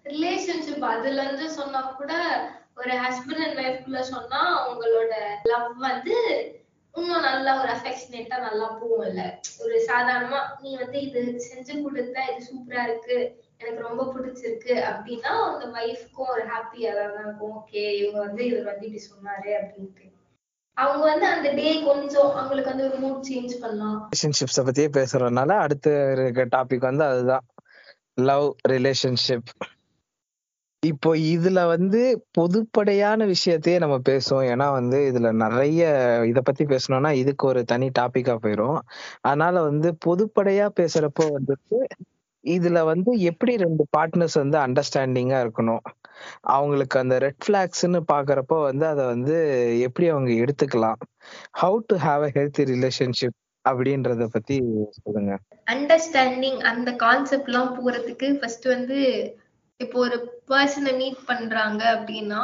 [0.07, 2.13] ரிலேஷன்ஷிப் அதுல இருந்து சொன்னா கூட
[2.75, 6.17] ஒரு ஹஸ்பண்ட் அண்ட் ஒய்ஃப்குள்ள சொன்னா அவங்களோட லவ் வந்து
[6.95, 9.23] இன்னும் நல்லா ஒரு அஃபெக்ஷனேட்டா நல்லா போகும்ல.
[9.61, 13.17] ஒரு சாதாரணமா நீ வந்து இது செஞ்சு கொடுத்தா இது சூப்பரா இருக்கு
[13.59, 17.57] எனக்கு ரொம்ப பிடிச்சிருக்கு அப்படின்னா அந்த ஒய்ஃப்க்கும் ஒரு ஹாப்பியா தான் இருக்கும்.
[17.57, 20.07] ஓகே இவங்க வந்து இவர் வந்து இப்படி சொன்னாரு அப்படின்ட்டு.
[20.77, 24.01] அவங்க வந்து அந்த டே கொஞ்சம் அவங்களுக்கு வந்து ஒரு மூட் சேஞ்ச் பண்ணலாம்.
[24.09, 27.47] ரிலேஷன்ஷிப்ஸ பத்தியே பேசுறதுனால அடுத்த இருக்க டாபிக் வந்து அதுதான்.
[28.21, 29.51] லவ் ரிலேஷன்ஷிப்
[30.83, 32.01] இப்போ இதுல வந்து
[32.39, 34.47] பொதுப்படையான விஷயத்தையே நம்ம பேசுவோம்.
[34.53, 35.83] ஏன்னா வந்து இதுல நிறைய
[36.31, 38.79] இத பத்தி பேசணும்னா இதுக்கு ஒரு தனி டாபிக்கா போயிரும்.
[39.23, 41.79] அதனால வந்து பொதுப்படையா பேசுறப்போ வந்துட்டு
[42.45, 45.83] இதுல வந்து எப்படி ரெண்டு பார்ட்னர்ஸ் வந்து அண்டர்ஸ்டாண்டிங்கா இருக்கணும்?
[46.49, 49.35] அவங்களுக்கு அந்த ரெட் பிளாக்ஸ்ன்னு பாக்குறப்போ வந்து அதை வந்து
[49.87, 51.01] எப்படி அவங்க எடுத்துக்கலாம்?
[51.63, 54.57] How to have a healthy relationship அப்படின்றத பத்தி
[54.99, 55.33] சொல்லுங்க.
[55.67, 58.99] அண்டர்ஸ்டாண்டிங் அந்த கான்செப்ட் எல்லாம் போறதுக்கு ஃபர்ஸ்ட் வந்து
[59.81, 60.17] இப்போ ஒரு
[60.51, 62.43] பர்சனை மீட் பண்றாங்க அப்படின்னா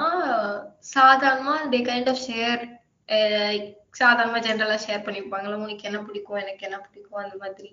[0.95, 2.63] சாதாரணமா தே கைண்ட் ஆஃப் ஷேர்
[4.01, 6.37] சாதாரணமா ஜென்ரலா ஷேர் பண்ணிருப்பாங்களா உனக்கு என்ன பிடிக்கும்?
[6.37, 7.23] எனக்கு என்ன பிடிக்கும்?
[7.25, 7.71] அந்த மாதிரி.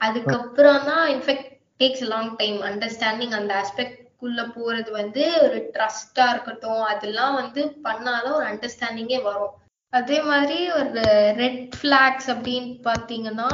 [0.00, 1.48] அதுக்கப்புறம் தான் in fact
[1.80, 8.38] takes long time understanding அந்த ஆஸ்பெக்ட் குள்ள போறது வந்து ஒரு ட்ரஸ்டா இருக்கட்டும் அதெல்லாம் வந்து பண்ணாதான்
[8.38, 9.54] ஒரு அண்டர்ஸ்டாண்டிங்கே வரும்.
[9.92, 11.02] அதே மாதிரி ஒரு
[11.42, 13.50] ரெட் ஃபிளாக்ஸ் அப்படின்னு பாத்தீங்கன்னா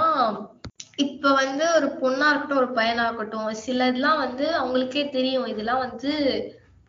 [0.98, 6.12] இப்ப வந்து ஒரு பொண்ணா இருக்கட்டும் ஒரு பையனா இருக்கட்டும் சிலதெல்லாம் வந்து அவங்களுக்கே தெரியும் இதெல்லாம் வந்து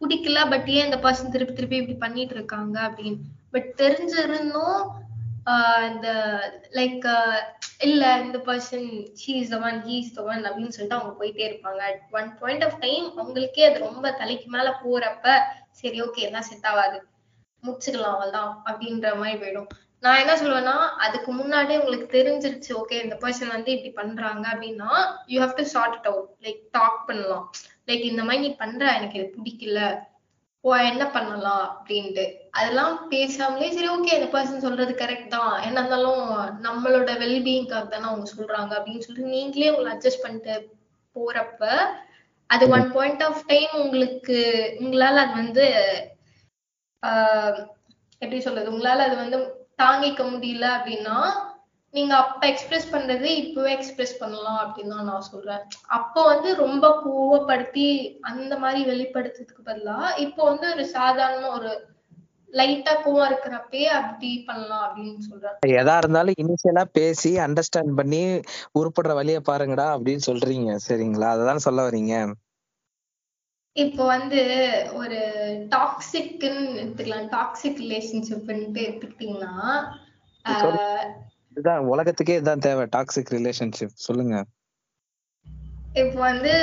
[0.02, 3.20] பிடிக்கல பட் ஏன் இந்த பர்சன் திருப்பி திருப்பி இப்படி பண்ணிட்டு இருக்காங்க அப்படின்னு.
[3.52, 4.80] பட் தெரிஞ்சிருந்தும்
[5.46, 6.10] ஆஹ் இந்த
[6.72, 7.08] லைக்
[7.80, 8.88] இல்ல இந்த person
[9.22, 11.82] she is the one he is the one அப்படின்னு சொல்லிட்டு அவங்க போயிட்டே இருப்பாங்க.
[11.90, 15.38] At one point of time அவங்களுக்கே அது ரொம்ப தலைக்கு மேல போறப்ப
[15.72, 17.00] சரி ஓகே எல்லாம் செட் ஆகாது.
[17.64, 19.70] முடிச்சுக்கலாம் அவள்தான் அப்படின்ற மாதிரி போயிடும்.
[20.04, 20.76] நான் என்ன சொல்லுவேன்னா
[21.06, 24.92] அதுக்கு முன்னாடியே உங்களுக்கு தெரிஞ்சிருச்சு ஓகே இந்த பர்சன் வந்து இப்படி பண்றாங்க அப்படின்னா
[25.32, 27.46] you have to sort it out like talk பண்ணலாம்.
[27.90, 29.82] லைக் இந்த மாதிரி நீ பண்ற எனக்கு இது பிடிக்கல.
[30.64, 32.26] ஓ என்ன பண்ணலாம் அப்படின்ட்டு.
[32.52, 35.54] அதெல்லாம் பேசாமலே சரி ஓகே இந்த பர்சன் சொல்றது கரெக்ட் தான்.
[35.68, 36.24] என்ன இருந்தாலும்
[36.68, 40.56] நம்மளோட வெல்பீயிங்காக தானே அவங்க சொல்றாங்க அப்படின்னு சொல்லிட்டு நீங்களே உங்களை அட்ஜஸ்ட் பண்ணிட்டு
[41.16, 41.62] போறப்ப
[42.50, 44.38] அது ஒன் பாயிண்ட் ஆஃப் டைம் உங்களுக்கு
[44.82, 45.66] உங்களால அது வந்து
[48.22, 48.72] எப்படி சொல்றது?
[48.74, 49.38] உங்களால அது வந்து
[49.80, 51.20] தாங்கிக்க முடியல அப்படின்னா
[51.94, 55.62] நீங்க அப்ப எக்ஸ்பிரஸ் பண்றது இப்பவே எக்ஸ்பிரஸ் பண்ணலாம் அப்படின்னு தான் நான் சொல்றேன்.
[55.88, 57.88] அப்போ வந்து ரொம்ப கோவப்படுத்தி
[58.22, 61.72] அந்த மாதிரி வெளிப்படுத்துறதுக்கு பதிலா இப்போ வந்து ஒரு சாதாரண ஒரு
[62.54, 65.58] லைட்டா கோவம் இருக்கிறப்பே அப்படி பண்ணலாம் அப்படின்னு சொல்றேன்.
[65.82, 68.22] எதா இருந்தாலும் இனிஷியலா பேசி அண்டர்ஸ்டாண்ட் பண்ணி
[68.80, 70.78] உருப்படுற வழியை பாருங்கடா அப்படின்னு சொல்றீங்க.
[70.88, 71.30] சரிங்களா?
[71.36, 72.16] அததான் சொல்ல வர்றீங்க?
[73.76, 74.40] இப்போ வந்து
[74.94, 75.18] ஒரு
[75.70, 77.28] டாக்ஸிக்னு எடுத்துக்கலாம்.
[77.30, 79.54] டாக்ஸிக் ரிலேஷன்ஷிப்ன்ட்டு எடுத்துக்கிட்டீங்கன்னா
[80.46, 81.06] ஆஹ்
[81.52, 84.36] இதுதான் உலகத்துக்கே இதுதான் தேவை டாக்ஸிக் ரிலேஷன்ஷிப் சொல்லுங்க.
[85.94, 86.54] இப்போ வந்து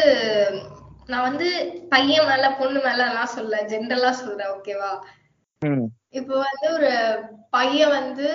[1.07, 1.49] நான் வந்து
[1.89, 4.93] பையன் மேல பொண்ணு மேல எல்லாம் சொல்ல ஜென்ரலா சொல்றேன் ஓகேவா?
[5.63, 5.87] ம்.
[6.11, 6.91] இப்போ வந்து ஒரு
[7.51, 8.29] பையன் வந்து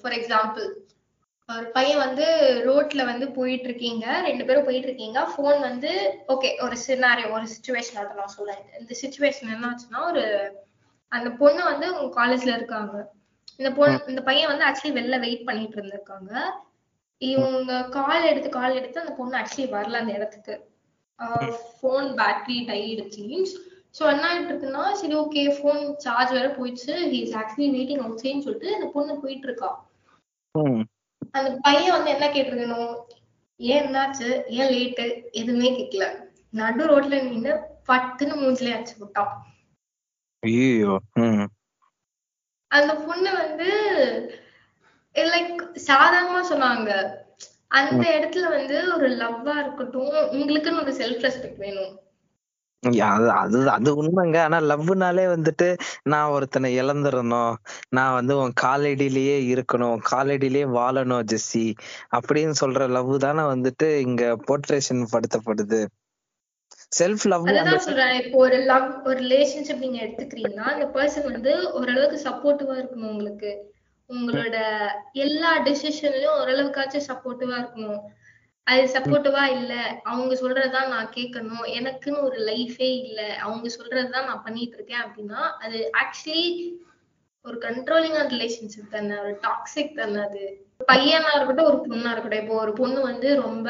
[0.00, 0.66] ஃபார் எக்ஸாம்பிள்
[1.48, 2.26] ஒரு பையன் வந்து
[2.66, 5.90] ரோட்ல வந்து போயிட்டு இருக்கீங்க ரெண்டு பேரும் போயிட்டு இருக்கீங்க ஃபோன் வந்து
[6.34, 8.62] ஓகே ஒரு சினாரியோ ஒரு சுச்சுவேஷன் அதை நான் சொல்றேன்.
[8.80, 10.22] இந்த சுச்சுவேஷன் என்ன ஆச்சுன்னா ஒரு
[11.12, 12.94] அந்த பொண்ணு வந்து உங்க காலேஜ்ல இருக்காங்க.
[13.60, 16.32] இந்த பொண்ணு இந்த பையன் வந்து ஆக்சுவலி வெளில வெயிட் பண்ணிட்டு இருந்திருக்காங்க.
[17.20, 20.54] இவங்க கால் எடுத்து கால் எடுத்து அந்த பொண்ணு ஆக்சுவலி வரல அந்த இடத்துக்கு.
[21.76, 23.26] ஃபோன் பேட்டரி டைடுச்சு
[23.94, 26.94] ஸோ என்ன ஆயிட்டு இருக்குன்னா சரி ஓகே ஃபோன் சார்ஜ் வேற போயிடுச்சு.
[27.12, 29.70] ஹீஸ் ஆக்சுவலி வெயிட்டிங் அவுட் சைன்னு சொல்லிட்டு அந்த பொண்ணு போயிட்டு இருக்கா
[31.34, 32.92] அந்த பையன் வந்து என்ன கேட்டிருக்கணும்?
[33.60, 34.28] ஏன் என்னாச்சு?
[34.58, 36.06] ஏன் லேட்டு எதுவுமே கேட்கல
[36.50, 37.52] நடு ரோட்ல நின்னு
[37.88, 39.32] பட்டுன்னு மூஞ்சிலே அடிச்சு விட்டான்
[42.70, 43.68] அந்த பொண்ணு வந்து
[45.16, 46.90] லைக் சாதாரணமா சொன்னாங்க.
[47.68, 51.92] அந்த இடத்துல வந்து ஒரு லவ்வா இருக்கட்டும் உங்களுக்குன்னு ஒரு செல்ஃப் ரெஸ்பெக்ட் வேணும்.
[52.84, 54.38] அது அது அது உண்மைங்க.
[54.42, 57.54] ஆனா லவ்னாலே வந்துட்டு நான் ஒருத்தனை இழந்துடணும்
[57.88, 61.66] நான் வந்து உன் காலடியிலேயே இருக்கணும் காலடியிலேயே வாழணும் ஜெஸ்ஸி
[62.16, 65.80] அப்படின்னு சொல்ற லவ் தானே வந்துட்டு இங்க போர்ட்ரேஷன் படுத்தப்படுது.
[66.98, 68.20] செல்ஃப் லவ் அதுதான் சொல்றேன்.
[68.20, 73.52] இப்போ ஒரு லவ் ஒரு ரிலேஷன்ஷிப் நீங்க எடுத்துக்கிறீங்கன்னா அந்த பர்சன் வந்து ஓரளவுக்கு சப்போர்ட்டிவா இருக்கணும் உங்களுக்கு.
[74.10, 74.56] உங்களோட
[75.12, 78.02] எல்லா டெசிஷன்லயும் ஓரளவுக்காச்சும் சப்போர்ட்டிவா இருக்கணும்.
[78.66, 79.72] அது சப்போர்ட்டிவா இல்ல.
[80.02, 83.36] அவங்க சொல்றதுதான் நான் கேட்கணும் எனக்குன்னு ஒரு லைஃபே இல்ல.
[83.38, 86.46] அவங்க சொல்றதுதான் நான் பண்ணிட்டு இருக்கேன் அப்படின்னா அது ஆக்சுவலி
[87.44, 89.16] ஒரு கண்ட்ரோலிங்கான ரிலேஷன்ஷிப் தானே.
[89.18, 90.44] ஒரு டாக்ஸிக் தானே அது.
[90.92, 92.42] பையனா இருக்கட்டும் ஒரு பொண்ணா இருக்கட்டும்.
[92.42, 93.68] இப்போ ஒரு பொண்ணு வந்து ரொம்ப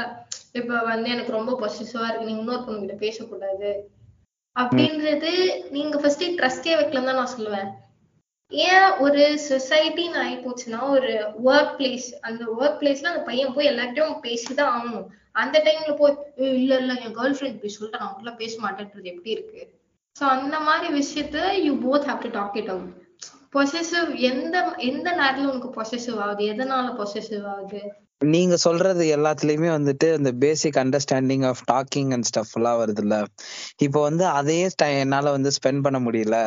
[0.52, 2.24] இப்ப வந்து எனக்கு ரொம்ப பொசிசிவா இருக்கு.
[2.24, 3.70] நீங்க இன்னொரு பொண்ணு கிட்ட பேசக்கூடாது
[4.56, 5.30] அப்படின்றது
[5.70, 7.70] நீங்க ஃபர்ஸ்ட் ட்ரஸ்டே வைக்கலன்னு தான் நான் சொல்லுவேன்.
[8.52, 11.12] ஏன் ஒரு சொசைட்டின்னு ஆகி போச்சுன்னா ஒரு
[11.44, 15.06] ஒர்க் பிளேஸ் அந்த ஒர்க் பிளேஸ்ல அந்த பையன் போய் எல்லார்கிட்டயும் பேசிதான் ஆகணும்.
[15.32, 19.30] அந்த டைம்ல போய் இல்ல இல்ல என் கேர்ள் ஃபிரெண்ட் இப்படி சொல்லிட்டு நான் அவங்களாம் பேச மாட்டேன்றது எப்படி
[19.30, 19.62] இருக்கு?
[20.16, 22.92] சோ அந்த மாதிரி விஷயத்த you both have to talk it out
[23.54, 26.44] possessive எந்த எந்த நேரத்துல உனக்கு பொசசிவ் ஆகுது?
[26.44, 27.82] எதனால பொசசிவ் ஆகுது?
[28.24, 33.24] நீங்க சொல்றது எல்லாத்துலயுமே வந்துட்டு இந்த basic understanding of talking and stuff எல்லாம் வருதுல்ல.
[33.78, 36.38] இப்போ வந்து அதையே என்னால வந்து ஸ்பெண்ட் பண்ண முடியல.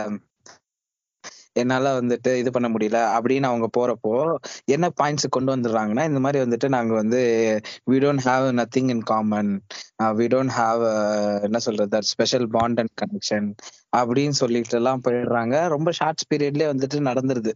[1.58, 4.14] என்னால வந்துட்டு இது பண்ண முடியல அப்படின்னு அவங்க போறப்போ
[4.68, 7.22] என்ன பாயிண்ட்ஸ் கொண்டு வந்துடுறாங்கன்னா இந்த மாதிரி வந்துட்டு நாங்க வந்து
[7.92, 9.52] we don't have nothing in common
[10.16, 10.84] we don't have
[11.44, 13.48] என்ன சொல்றது ஸ்பெஷல் பாண்ட் அண்ட் கனெக்ஷன்
[13.98, 15.68] அப்படின்னு சொல்லிட்டு எல்லாம் போயிடுறாங்க.
[15.68, 17.52] ரொம்ப ஷார்ட்ஸ் பீரியட்லயே வந்துட்டு நடந்துருது.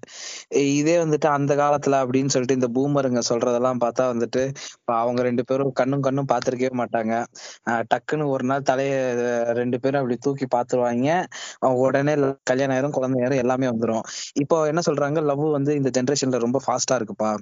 [0.55, 4.53] இதே வந்துட்டு அந்த காலத்துல அப்படின்னு சொல்லிட்டு இந்த பூமருங்க சொல்றதெல்லாம் பார்த்தா வந்துட்டு
[4.85, 7.25] அவங்க ரெண்டு பேரும் கண்ணும் கண்ணும் பார்த்துருக்கவே மாட்டாங்க.
[7.69, 9.13] அஹ் டக்குன்னு ஒரு நாள் தலைய
[9.53, 11.25] ரெண்டு பேரும் அப்படி தூக்கி பார்த்துருவாங்க.
[11.59, 12.13] உடனே
[12.43, 14.01] கல்யாணம் ஆயிரும் குழந்தை ஆயிரும் எல்லாமே வந்துரும்.
[14.33, 17.37] இப்போ என்ன சொல்றாங்க லவ் வந்து இந்த ஜென்ரேஷன்ல ரொம்ப ஃபாஸ்டா இருக்குப்பா.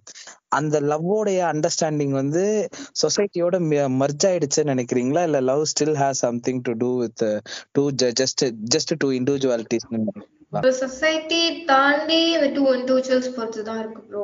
[0.52, 2.44] அந்த லவ்வோடைய அண்டர்ஸ்டாண்டிங் வந்து
[3.02, 3.56] சொசைட்டியோட
[4.02, 5.24] மர்ஜ் ஆயிடுச்சுன்னு நினைக்கிறீங்களா?
[5.24, 7.24] இல்ல love still has something to do with
[7.76, 7.84] two
[8.22, 8.44] just
[8.76, 9.88] just two individualities
[10.54, 14.24] ஒரு சொசைட்டி தாண்டி இந்த டூ இண்டிவிஜுவல்ஸ் பொறுத்து தான் இருக்கு ப்ரோ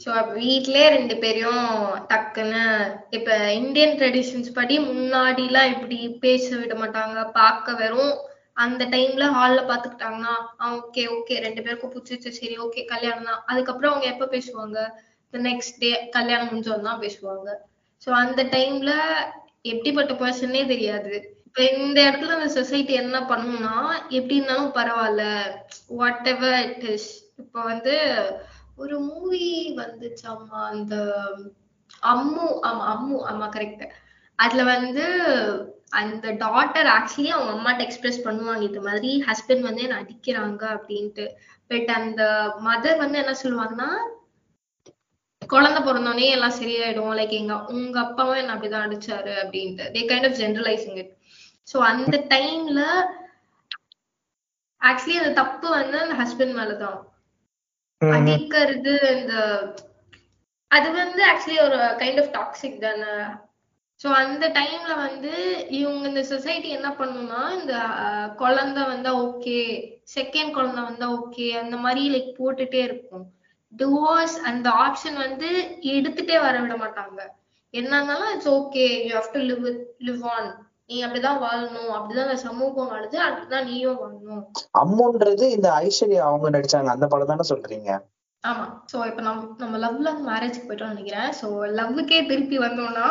[0.00, 1.64] ஸோ வீட்லயே ரெண்டு பேரையும்
[2.10, 2.62] டக்குன்னு
[3.10, 7.18] இப்ப இந்தியன் ட்ரெடிஷன்ஸ் படி முன்னாடிலாம் இப்படி பேச விட மாட்டாங்க.
[7.32, 8.14] பார்க்க வெறும்
[8.64, 10.34] அந்த டைம்ல ஹால்ல பாத்துக்கிட்டாங்கன்னா
[10.78, 14.78] ஓகே ஓகே ரெண்டு பேருக்கும் பிடிச்சிச்சு சரி ஓகே கல்யாணம் தான் அதுக்கப்புறம் அவங்க எப்ப பேசுவாங்க?
[15.38, 17.48] நெக்ஸ்ட் டே கல்யாணம் முடிஞ்சோன்னு தான் பேசுவாங்க.
[18.06, 18.92] ஸோ அந்த டைம்ல
[19.62, 21.14] எப்படிப்பட்ட பர்சன்னே தெரியாது.
[21.46, 23.74] இப்ப இந்த இடத்துல அந்த சொசைட்டி என்ன பண்ணும்னா
[24.08, 25.24] எப்படி இருந்தாலும் பரவாயில்ல.
[25.88, 27.94] வாட் எவர் இட் இஸ் இப்ப வந்து
[28.76, 30.60] ஒரு மூவி வந்துச்சாமா?
[30.72, 30.94] அந்த
[32.02, 33.84] அம்மு ஆமா அம்மு ஆமா கரெக்ட்
[34.38, 35.04] அதுல வந்து
[35.90, 41.26] அந்த டாட்டர் ஆக்சுவலி அவங்க அம்மாட்ட எக்ஸ்பிரஸ் பண்ணுவாங்க இது மாதிரி ஹஸ்பண்ட் வந்து என்ன அடிக்கிறாங்க அப்படின்ட்டு.
[41.66, 42.22] பட் அந்த
[42.64, 43.90] மதர் வந்து என்ன சொல்லுவாங்கன்னா
[45.46, 47.14] குழந்தை பிறந்தோடனே எல்லாம் சரியாயிடும்.
[47.18, 49.84] லைக் எங்க உங்க அப்பாவும் என்ன அப்படிதான் அடிச்சாரு அப்படின்ட்டு.
[49.94, 51.12] They kind of generalising it
[51.68, 52.80] so அந்த டைம்ல
[54.80, 57.00] ஆக்சுவலி அந்த தப்பு வந்து அந்த ஹஸ்பண்ட் மேலதான்.
[58.00, 59.34] அடிக்கிறது இந்த
[60.70, 63.14] அது வந்து ஆக்சுவலி ஒரு கைண்ட் ஆஃப் டாக்ஸிக் தானே.
[64.00, 65.32] சோ அந்த டைம்ல வந்து
[65.80, 67.74] இவங்க இந்த சொசைட்டி என்ன பண்ணும்னா இந்த
[68.36, 69.60] குழந்தை வந்தா ஓகே
[70.14, 73.26] செகண்ட் குழந்தை வந்தா ஓகே அந்த மாதிரி லைக் போட்டுட்டே இருக்கும்.
[73.72, 75.48] டிவோர்ஸ் அந்த ஆப்ஷன் வந்து
[75.94, 77.20] எடுத்துட்டே வர விட மாட்டாங்க.
[77.74, 79.66] என்ன இருந்தாலும் it's okay you have to live
[80.08, 80.48] live on
[80.90, 84.42] நீ அப்படிதான் வாழணும் அப்படிதான் இந்த சமூகம் வாழுது அப்படிதான் நீயும் வாழணும்.
[84.82, 87.90] அம்முன்றது இந்த ஐஸ்வர்யா அவங்க நடிச்சாங்க அந்த படம் தானே சொல்றீங்க?
[88.44, 88.64] ஆமா.
[88.90, 91.30] சோ இப்ப நம் நம்ம லவ்ல மேரேஜ்க்கு போயிட்டோம்னு நினைக்கிறேன்.
[91.40, 91.48] சோ
[91.78, 93.08] லவ்வுக்கே திருப்பி வந்தோம்னா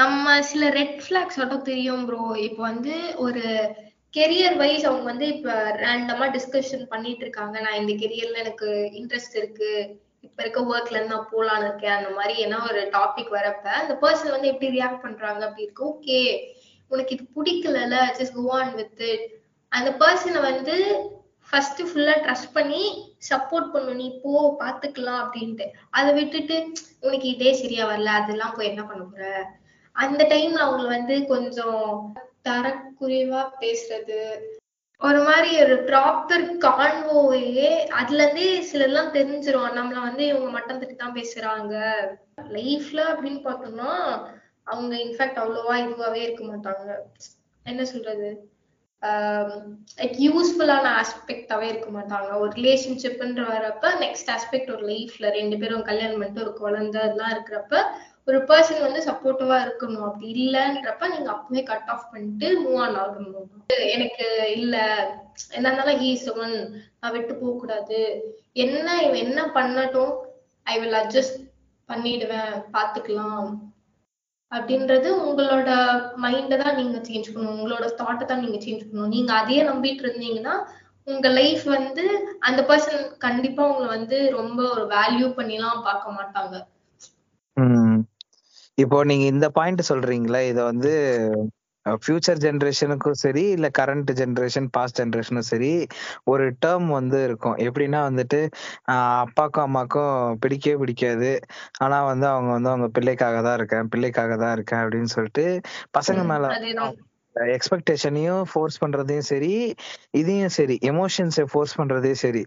[0.00, 2.94] நம்ம சில ரெட் ஃபிளாக்ஸ் மட்டும் தெரியும் ப்ரோ இப்போ வந்து
[3.26, 3.42] ஒரு
[4.14, 5.52] கெரியர் வைஸ் அவங்க வந்து இப்ப
[5.82, 7.60] ரேண்டமா டிஸ்கஷன் பண்ணிட்டு இருக்காங்க.
[7.60, 10.00] நான் இந்த கெரியர்ல எனக்கு இன்ட்ரெஸ்ட் இருக்கு.
[10.20, 11.96] இப்ப இருக்க ஒர்க்ல இருந்து நான் போலான்னு இருக்கேன்.
[11.96, 15.84] அந்த மாதிரி ஏன்னா ஒரு டாபிக் வரப்ப அந்த பர்சன் வந்து எப்படி ரியாக்ட் பண்றாங்க அப்படி இருக்கு.
[15.84, 16.20] ஓகே
[16.88, 19.24] உனக்கு இது பிடிக்கலல just go on with it
[19.68, 20.74] அந்த பர்சனை வந்து
[21.50, 22.82] ஃபர்ஸ்ட் ஃபுல்லா ட்ரஸ்ட் பண்ணி
[23.30, 25.66] சப்போர்ட் பண்ணும் நீ போ பாத்துக்கலாம் அப்படின்ட்டு.
[25.90, 26.56] அதை விட்டுட்டு
[27.00, 28.12] உனக்கு இதே சரியா வரல.
[28.20, 29.50] அதெல்லாம் போய் என்ன பண்ண போற?
[29.96, 32.14] அந்த டைம்ல அவங்க வந்து கொஞ்சம்
[32.44, 34.20] தரக்குறைவா பேசுறது.
[35.00, 37.70] ஒரு மாதிரி ஒரு ப்ராப்பர் கான்வோவே
[38.00, 39.72] அதுல இருந்தே சிலர்லாம் தெரிஞ்சிரும்.
[39.78, 41.74] நம்மள வந்து இவங்க மட்டம் தட்டி தான் பேசுறாங்க.
[42.56, 43.90] லைஃப்ல அப்படின்னு பார்த்தோம்னா
[44.66, 46.88] அவங்க இன்ஃபேக்ட் அவ்வளவா இதுவாவே இருக்க மாட்டாங்க.
[47.66, 48.30] என்ன சொல்றது?
[50.00, 52.30] லைக் யூஸ்ஃபுல்லான ஆஸ்பெக்டாவே இருக்க மாட்டாங்க.
[52.42, 57.74] ஒரு ரிலேஷன்ஷிப்ன்ற வரப்ப நெக்ஸ்ட் ஆஸ்பெக்ட் ஒரு லைஃப்ல ரெண்டு பேரும் கல்யாணம் பண்ணிட்டு ஒரு குழந்தை எல்லாம் இருக்கிறப்ப
[58.28, 63.48] ஒரு பர்சன் வந்து சப்போர்ட்டிவா இருக்கணும் அப்படி இல்லைன்றப்ப நீங்க அப்பவே கட் ஆஃப் பண்ணிட்டு மூவ் ஆன் ஆகணும்.
[63.94, 64.76] எனக்கு இல்ல.
[65.50, 66.54] என்ன இருந்தாலும் ஹீ ஒன்
[67.00, 68.00] நான் விட்டு போக கூடாது.
[68.52, 70.12] என்ன இவன் என்ன பண்ணட்டும்
[70.66, 71.38] ஐ வில் அட்ஜஸ்ட்
[71.88, 72.52] பண்ணிடுவேன்.
[72.72, 73.48] பாத்துக்கலாம்.
[74.52, 75.68] அப்படின்றது உங்களோட
[76.22, 77.56] மைண்டை தான் நீங்க சேஞ்ச் பண்ணணும்.
[77.58, 79.08] உங்களோட தாட்டை தான் நீங்க சேஞ்ச் பண்ணணும்.
[79.08, 80.54] நீங்க அதையே நம்பிட்டு இருந்தீங்கன்னா
[81.06, 82.04] உங்க லைஃப் வந்து
[82.38, 86.54] அந்த பர்சன் கண்டிப்பா உங்களை வந்து ரொம்ப ஒரு வேல்யூ பண்ணிலாம் பார்க்க மாட்டாங்க.
[88.78, 90.92] இப்போ நீங்க இந்த பாயிண்ட் சொல்றீங்களா இத வந்து
[91.86, 95.70] ஃபியூச்சர் ஜெனரேஷனுக்கும் சரி இல்ல கரண்ட் ஜெனரேஷன் பாஸ்ட் ஜெனரேஷனும் சரி
[96.26, 97.56] ஒரு டேர்ம் வந்து இருக்கும்.
[97.64, 98.40] எப்படின்னா வந்துட்டு
[98.92, 100.12] ஆஹ் அப்பாக்கும் அம்மாக்கும்
[100.42, 101.30] பிடிக்கவே பிடிக்காது.
[101.80, 105.46] ஆனா வந்து அவங்க வந்து அவங்க பிள்ளைக்காக தான் இருக்கேன் பிள்ளைக்காக தான் இருக்கேன் அப்படின்னு சொல்லிட்டு
[105.96, 106.52] பசங்க மேல
[107.52, 109.50] எக்ஸ்பெக்டேஷனையும் ஃபோர்ஸ் பண்றதையும் சரி
[110.14, 112.42] இதையும் சரி எமோஷன்ஸை ஃபோர்ஸ் பண்றதையும் சரி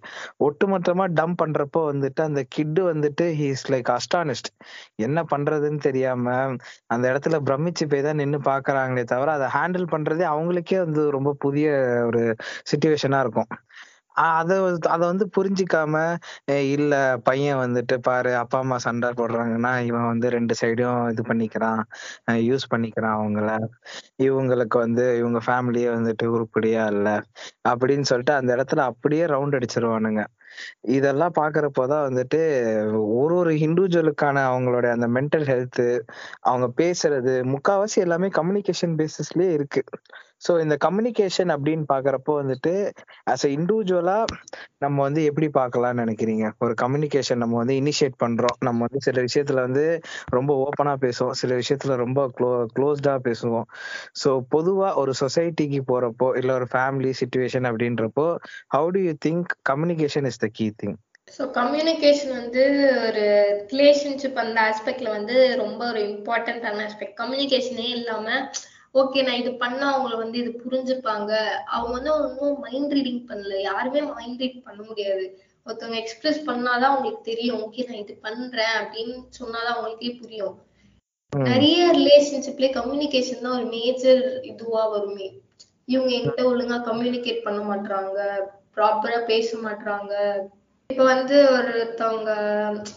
[0.45, 4.49] ஒட்டுமொத்தமா டம்ப் பண்றப்போ வந்துட்டு அந்த கிட்டு வந்துட்டு ஹீஸ் லைக் அஸ்டானிஸ்ட்
[4.99, 6.35] என்ன பண்றதுன்னு தெரியாம
[6.89, 11.67] அந்த இடத்துல பிரமிச்சு போய் தான் நின்று பாக்குறாங்களே தவிர அதை ஹேண்டில் பண்றதே அவங்களுக்கே வந்து ரொம்ப புதிய
[12.07, 12.21] ஒரு
[12.71, 13.51] சுச்சுவேஷனா இருக்கும்.
[14.15, 14.57] அதை
[14.87, 15.95] அதை வந்து புரிஞ்சிக்காம
[16.71, 16.93] இல்ல
[17.23, 21.81] பையன் வந்துட்டு பாரு அப்பா அம்மா சண்டை போடுறாங்கன்னா இவன் வந்து ரெண்டு சைடும் இது பண்ணிக்கிறான்
[22.49, 23.49] யூஸ் பண்ணிக்கிறான் அவங்கள.
[24.23, 27.09] இவங்களுக்கு வந்து இவங்க ஃபேமிலியே வந்துட்டு உருப்படியா இல்ல
[27.69, 30.23] அப்படின்னு சொல்லிட்டு அந்த இடத்துல அப்படியே ரவுண்ட் அடிச்சிருவானுங்க.
[30.89, 32.39] இதெல்லாம் பாக்குறப்போதான் வந்துட்டு
[33.15, 35.85] ஒரு ஒரு இண்டிவிஜுவலுக்கான அவங்களுடைய அந்த மென்டல் ஹெல்த்
[36.41, 39.81] அவங்க பேசுறது முக்காவாசி எல்லாமே கம்யூனிகேஷன் பேசிஸ்லயே இருக்கு.
[40.41, 42.73] ஸோ இந்த கம்யூனிகேஷன் அப்படின்னு பாக்குறப்போ வந்துட்டு
[43.31, 44.17] ஆஸ் அ இண்டிவிஜுவலா
[44.83, 46.45] நம்ம வந்து எப்படி பார்க்கலாம்னு நினைக்கிறீங்க?
[46.59, 48.57] ஒரு கம்யூனிகேஷன் நம்ம வந்து இனிஷியேட் பண்றோம்.
[48.67, 49.85] நம்ம வந்து சில விஷயத்துல வந்து
[50.33, 51.35] ரொம்ப ஓப்பனா பேசுவோம்.
[51.41, 53.67] சில விஷயத்துல ரொம்ப க்ளோ க்ளோஸ்டா பேசுவோம்.
[54.21, 58.27] ஸோ பொதுவா ஒரு சொசைட்டிக்கு போறப்போ இல்ல ஒரு ஃபேமிலி சுச்சுவேஷன் அப்படின்றப்போ
[58.73, 60.95] how do you think communication is the key thing
[61.27, 62.63] so communication வந்து
[63.05, 63.23] ஒரு
[63.71, 68.27] ரிலேஷன்ஷிப் அந்த ஆஸ்பெக்ட்ல வந்து ரொம்ப ஒரு இம்பார்ட்டன்டான ஆஸ்பெக்ட் கம்யூனிகேஷனே இல்லாம
[68.95, 71.31] ஓகே நான் இது பண்ணா அவங்கள வந்து இது புரிஞ்சுப்பாங்க.
[71.65, 73.55] அவங்க வந்து ஒன்றும் மைண்ட் ரீடிங் பண்ணல.
[73.61, 75.25] யாருமே மைண்ட் ரீட் பண்ண முடியாது.
[75.65, 77.61] ஒருத்தவங்க எக்ஸ்பிரஸ் பண்ணாதான் அவங்களுக்கு தெரியும்.
[77.65, 80.55] ஓகே நான் இது பண்றேன் அப்படின்னு சொன்னாதான் அவங்களுக்கே புரியும்.
[81.33, 85.27] நிறைய ரிலேஷன்ஷிப்ல கம்யூனிகேஷன் தான் ஒரு மேஜர் இதுவா வருமே.
[85.85, 88.19] இவங்க என்கிட்ட ஒழுங்கா கம்யூனிகேட் பண்ண மாட்றாங்க.
[88.75, 90.13] ப்ராப்பரா பேச மாட்றாங்க.
[90.89, 92.31] இப்ப வந்து ஒருத்தவங்க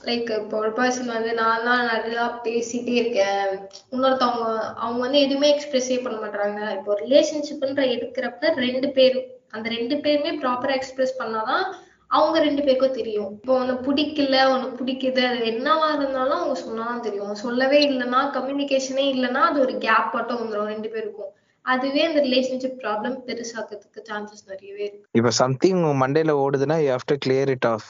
[0.09, 3.49] லைக் இப்போ ஒரு பர்சன் வந்து நான் தான் நல்லா பேசிட்டே இருக்கேன்.
[3.95, 4.45] இன்னொருத்தவங்க
[4.82, 9.16] அவங்க வந்து எதுவுமே எக்ஸ்பிரஸே பண்ண மாட்டாங்க இப்போ ரிலேஷன்ஷிப்ன்ற எடுக்கிறப்ப ரெண்டு பேர்
[9.57, 11.64] அந்த ரெண்டு பேருமே ப்ராப்பரா எக்ஸ்பிரஸ் பண்ணாதான்
[12.11, 13.30] அவங்க ரெண்டு பேருக்கும் தெரியும்.
[13.36, 17.34] இப்போ உன்னை பிடிக்கல உன்னை பிடிக்குது அது என்னவா இருந்தாலும் அவங்க சொன்னாதான் தெரியும்.
[17.45, 21.32] சொல்லவே இல்லைன்னா கம்யூனிகேஷனே இல்லைன்னா அது ஒரு கேப் மட்டும் வந்துடும் ரெண்டு பேருக்கும்.
[21.68, 25.06] அதுவே அந்த ரிலேஷன்ஷிப் ப்ராப்ளம் பெருசாக்கிறதுக்கு சான்சஸ் நிறையவே இருக்கு.
[25.14, 27.88] இப்ப சம்திங் மண்டேல ஓடுதுன்னா you have to clear it off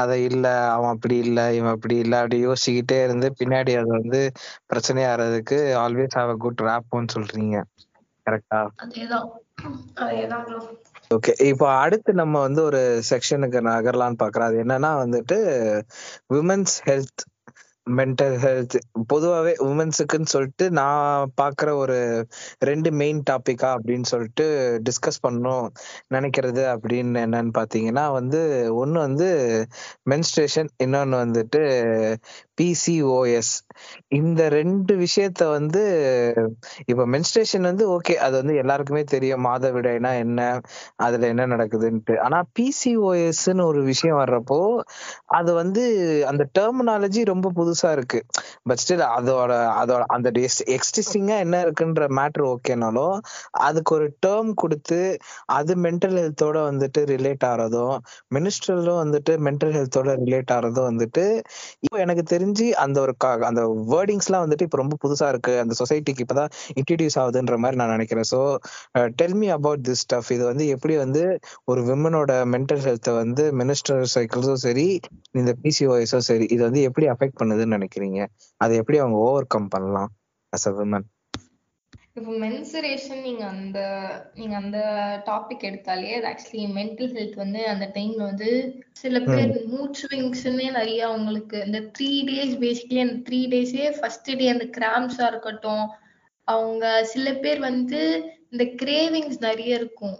[0.00, 4.20] அதை இல்ல அவன் அப்படி இல்ல இவன் அப்படி இல்ல அப்படி யோசிச்சுக்கிட்டே இருந்து பின்னாடி அது வந்து
[4.70, 7.56] பிரச்சனையாகிறதுக்கு ஆல்வேஸ் ஹாவ் அ குட் ரேப்னு சொல்றீங்க.
[8.26, 9.28] கரெக்டா அதேதான்.
[11.10, 14.48] ஓகே இப்போ அடுத்து நம்ம வந்து ஒரு செக்ஷனுக்கு நகரலாம்னு பாக்குறோம்.
[14.48, 15.38] அது என்னன்னா வந்துட்டு
[16.34, 17.22] விமன்ஸ் ஹெல்த்
[17.96, 18.76] மென்டல் ஹெல்த்
[19.06, 21.98] பொதுவாகவே உமன்ஸுக்குன்னு சொல்லிட்டு நான் பார்க்குற ஒரு
[22.60, 24.46] ரெண்டு மெயின் டாப்பிக்கா அப்படின்னு சொல்லிட்டு
[24.82, 25.66] டிஸ்கஸ் பண்ணணும்
[26.14, 28.40] நினைக்கிறது அப்படின்னு என்னன்னு பார்த்தீங்கன்னா வந்து
[28.74, 29.28] ஒன்று வந்து
[30.10, 31.62] மென்ஸ்ட்ரேஷன் இன்னொன்று வந்துட்டு
[32.58, 33.52] பிசிஓஎஸ்
[34.10, 35.82] இந்த ரெண்டு விஷயத்த வந்து
[36.86, 40.40] இப்போ மென்ஸ்ட்ரேஷன் வந்து ஓகே அது வந்து எல்லாருக்குமே தெரியும் மாதவிடாய்னா என்ன
[40.98, 42.14] அதுல என்ன நடக்குதுன்ட்டு.
[42.18, 44.58] ஆனா பிசிஓஎஸ்ன்னு ஒரு விஷயம் வர்றப்போ
[45.30, 45.84] அது வந்து
[46.26, 48.18] அந்த டெர்மினாலஜி ரொம்ப புதுசு புதுசா இருக்கு.
[48.62, 50.28] பட் ஸ்டில் அதோட அதோட அந்த
[50.76, 51.86] எக்ஸிஸ்டிங்கா என்ன இருக்குன்ற
[52.18, 53.16] மேட்ரு ஓகேனாலும்
[53.66, 55.00] அதுக்கு ஒரு டேர்ம் கொடுத்து
[55.56, 57.94] அது மென்டல் ஹெல்த்தோட வந்துட்டு ரிலேட் ஆறதும்
[58.36, 61.24] மினிஸ்ட்ரலும் வந்துட்டு மென்டல் ஹெல்த்தோட ரிலேட் ஆறதும் வந்துட்டு
[61.80, 63.62] இப்போ எனக்கு தெரிஞ்சு அந்த ஒரு க- அந்த
[63.92, 65.52] வேர்டிங்ஸ்லாம் வந்துட்டு இப்போ ரொம்ப புதுசா இருக்கு.
[65.58, 68.28] அந்த சொசைட்டிக்கு இப்பதான் இன்ட்ரடியூஸ் ஆகுதுன்ற மாதிரி நான் நினைக்கிறேன்.
[68.32, 68.40] So
[69.16, 71.22] tell me about this stuff இது வந்து எப்படி வந்து
[71.64, 74.86] ஒரு விமனோட மென்டல் ஹெல்த்தை வந்து மினிஸ்டர் சைக்கிள்ஸும் சரி
[75.32, 77.57] இந்த பிசிஓஎஸும் சரி இது வந்து எப்படி அஃபெக்ட் பண்ணுது?
[77.58, 78.20] பண்ணுதுன்னு நினைக்கிறீங்க?
[78.60, 80.10] அதை எப்படி அவங்க ஓவர் கம் பண்ணலாம்
[80.52, 81.06] அஸ் அ விமன்
[82.10, 83.78] இப்போ மென்சுரேஷன் நீங்க அந்த
[84.34, 84.78] நீங்க அந்த
[85.26, 88.48] டாபிக் எடுத்தாலே அது ஆக்சுவலி மென்டல் ஹெல்த் வந்து அந்த டைம்ல வந்து
[88.92, 94.48] சில பேர் மூட் ஸ்விங்ஸ்னே நிறைய அவங்களுக்கு இந்த த்ரீ டேஸ் பேசிக்கலி அந்த த்ரீ டேஸே ஃபர்ஸ்ட் டே
[94.48, 95.86] அந்த கிராம்ஸா இருக்கட்டும்.
[96.48, 98.00] அவங்க சில பேர் வந்து
[98.50, 100.18] இந்த கிரேவிங்ஸ் நிறைய இருக்கும்.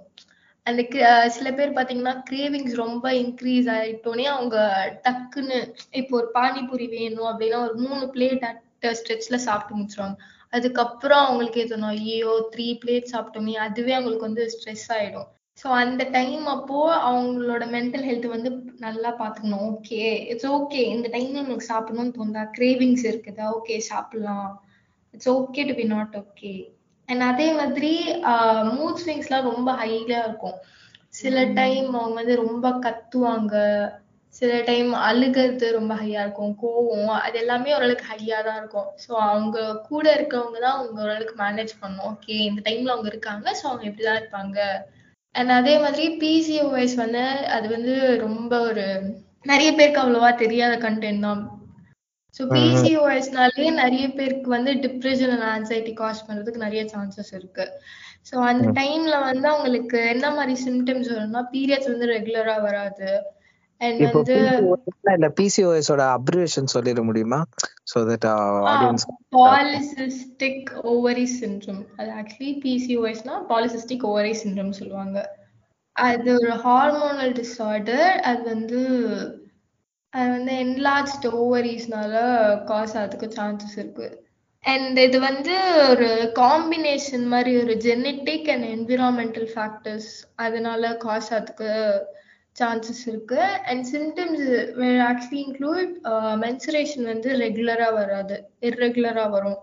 [0.69, 4.57] அந்த uh, சில பேர் பாத்தீங்கன்னா கிரேவிங்ஸ் ரொம்ப இன்க்ரீஸ் ஆயிட்டோனே அவங்க
[5.05, 5.59] டக்குன்னு
[6.01, 8.63] இப்போ ஒரு பானிபூரி வேணும் அப்படின்னா ஒரு மூணு பிளேட் அட்
[8.99, 10.17] ஸ்ட்ரெச்ல சாப்பிட்டு முடிச்சிருவாங்க.
[10.53, 13.55] அதுக்கப்புறம் அவங்களுக்கு எதுனா ஐயோ த்ரீ பிளேட் சாப்பிட்டோமே.
[13.67, 15.29] அதுவே அவங்களுக்கு வந்து ஸ்ட்ரெஸ் ஆயிடும்.
[15.59, 20.03] ஸோ அந்த டைம் அப்போ அவங்களோட மென்டல் ஹெல்த் வந்து நல்லா பார்த்துக்கணும் ஓகே
[20.33, 22.45] இட்ஸ் ஓகே இந்த டைம்ல எனக்கு சாப்பிடணும்னு தோணுதா?
[22.59, 23.47] கிரேவிங்ஸ் இருக்குதா?
[23.59, 24.51] ஓகே சாப்பிடலாம்.
[25.15, 26.53] It's okay to be not okay
[27.09, 27.93] and அதே மாதிரி
[28.73, 30.57] மூட் ஸ்விங்ஸ்லாம் ரொம்ப ஹைல இருக்கும்.
[31.21, 33.55] சில டைம் அவங்க வந்து ரொம்ப கத்துவாங்க.
[34.35, 36.53] சில டைம் அழுகிறது ரொம்ப ஹையா இருக்கும்.
[36.63, 38.89] கோவம் அது எல்லாமே ஓரளவுக்கு ஹையா தான் இருக்கும்.
[39.05, 39.59] ஸோ அவங்க
[39.89, 44.21] கூட இருக்கவங்க தான் அவங்க ஓரளவுக்கு மேனேஜ் பண்ணணும் ஓகே இந்த டைம்ல அவங்க இருக்காங்க ஸோ அவங்க இப்படிதான்
[44.21, 44.59] இருப்பாங்க.
[45.35, 47.25] அண்ட் அதே மாதிரி பிசிஓஎஸ் வந்து
[47.57, 47.95] அது வந்து
[48.27, 48.87] ரொம்ப ஒரு
[49.43, 51.43] நிறைய பேருக்கு அவ்வளவா தெரியாத கண்டென்ட் தான்.
[52.37, 57.67] ஸோ பிசிஓஎஸ்னாலே நிறைய பேருக்கு வந்து டிப்ரெஷன் அண்ட் ஆன்சைட்டி காஸ் பண்றதுக்கு நிறைய சான்சஸ் இருக்கு.
[58.31, 63.11] ஸோ அந்த டைம்ல வந்து அவங்களுக்கு என்ன மாதிரி சிம்டம்ஸ் வரும்னா பீரியட்ஸ் வந்து ரெகுலரா வராது.
[63.81, 67.39] வந்து PCOS இல்ல பிசிஓஎஸ் ஓட அப்ரிவேஷன் சொல்லிட முடியுமா?
[67.93, 68.27] So that
[68.73, 69.05] audience
[69.37, 75.19] polycystic ovary syndrome அது ஆக்சுவலி பிசிஓஎஸ்னா பாலிசிஸ்டிக் ஓவரி சிண்ட்ரோம் சொல்லுவாங்க.
[75.93, 78.81] அது ஒரு ஹார்மோனல் டிஸார்டர் அது வந்து
[80.15, 82.15] அது வந்து என்லார்ஜ்ட் ஓவரிஸ்னால
[82.71, 84.07] காஸ் ஆகிறதுக்கு சான்சஸ் இருக்கு.
[84.65, 85.55] அண்ட் இது வந்து
[85.91, 86.09] ஒரு
[86.39, 90.11] காம்பினேஷன் மாதிரி ஒரு ஜெனட்டிக் அண்ட் என்விரான்மெண்டல் ஃபேக்டர்ஸ்
[90.45, 91.71] அதனால காஸ் ஆகிறதுக்கு
[92.57, 93.41] சான்சஸ் இருக்கு.
[93.71, 94.45] And symptoms
[95.09, 95.93] actually include
[96.45, 99.61] menstruation வந்து ரெகுலரா வராது இர்ரெகுலரா வரும்.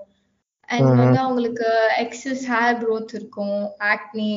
[0.70, 1.68] அண்ட் வந்து அவங்களுக்கு
[2.04, 3.58] எக்ஸஸ் ஹேர் growth இருக்கும்
[3.94, 4.32] ஆக்னி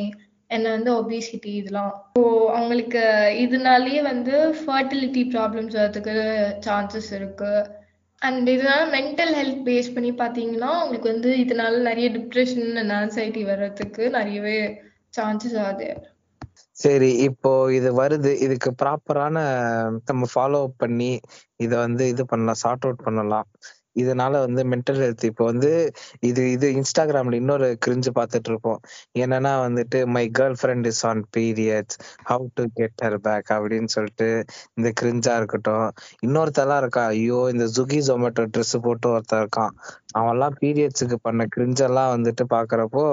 [0.51, 1.93] என்ன வந்து ஒபிசிட்டி இதெல்லாம்.
[2.13, 2.23] ஸோ
[2.55, 3.03] அவங்களுக்கு
[3.45, 6.15] இதனாலேயே வந்து ஃபர்டிலிட்டி ப்ராப்ளம்ஸ் வரதுக்கு
[6.67, 7.53] சான்சஸ் இருக்கு.
[8.23, 14.05] அண்ட் இதனால மென்டல் ஹெல்த் பேஸ் பண்ணி பார்த்தீங்கன்னா உங்களுக்கு வந்து இதனால நிறைய டிப்ரெஷன் அண்ட் ஆன்சைட்டி வர்றதுக்கு
[14.19, 14.59] நிறையவே
[15.19, 15.91] சான்சஸ் ஆகுது
[16.77, 18.31] சரி இப்போ இது வருது.
[18.45, 19.37] இதுக்கு ப்ராப்பரான
[20.09, 21.11] நம்ம ஃபாலோ அப் பண்ணி
[21.57, 23.49] இதை வந்து இது பண்ணலாம் சார்ட் அவுட் பண்ணலாம்.
[23.99, 25.71] இதனால வந்து மென்டல் ஹெல்த் இப்போ வந்து
[26.23, 28.81] இது இது இன்ஸ்டாகிராம்ல இன்னொரு கிரிஞ்சு பார்த்துட்டு இருப்போம்
[29.19, 30.25] என்னன்னா வந்துட்டு my
[30.61, 31.99] girlfriend is on periods
[32.31, 34.29] how to get her back அப்படின்னு சொல்லிட்டு
[34.79, 35.87] இந்த கிரிஞ்சா இருக்கட்டும்.
[36.27, 39.73] இன்னொருத்தெல்லாம் இருக்கா ஐயோ இந்த ஜுகி ஜொமேட்டோ ட்ரெஸ் போட்டு ஒருத்தர் இருக்கான்.
[40.19, 43.05] அவன்லாம் பீரியட்ஸுக்கு பண்ண கிரிஞ்செல்லாம் வந்துட்டு பாக்குறப்போ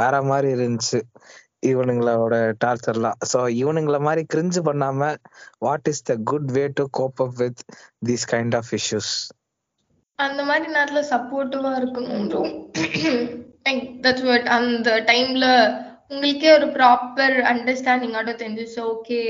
[0.00, 1.00] வேற மாதிரி இருந்துச்சு.
[1.68, 5.08] இவனுங்களோட டார்ச்சர்லாம் ஸோ இவனுங்கள மாதிரி கிரிஞ்சு பண்ணாம
[5.66, 7.62] what is the good way to cope up with
[8.08, 9.12] these kind of issues
[10.18, 12.48] அந்த மாதிரி நேரத்துல சப்போர்ட்டிவா இருக்கணும்
[13.66, 15.46] லைக் தட்ஸ் வாட் அந்த டைம்ல
[16.10, 19.20] உங்களுக்கே ஒரு ப்ராப்பர் அண்டர்ஸ்டாண்டிங் ஆட்டோ தெரிஞ்சிச்சு ஓகே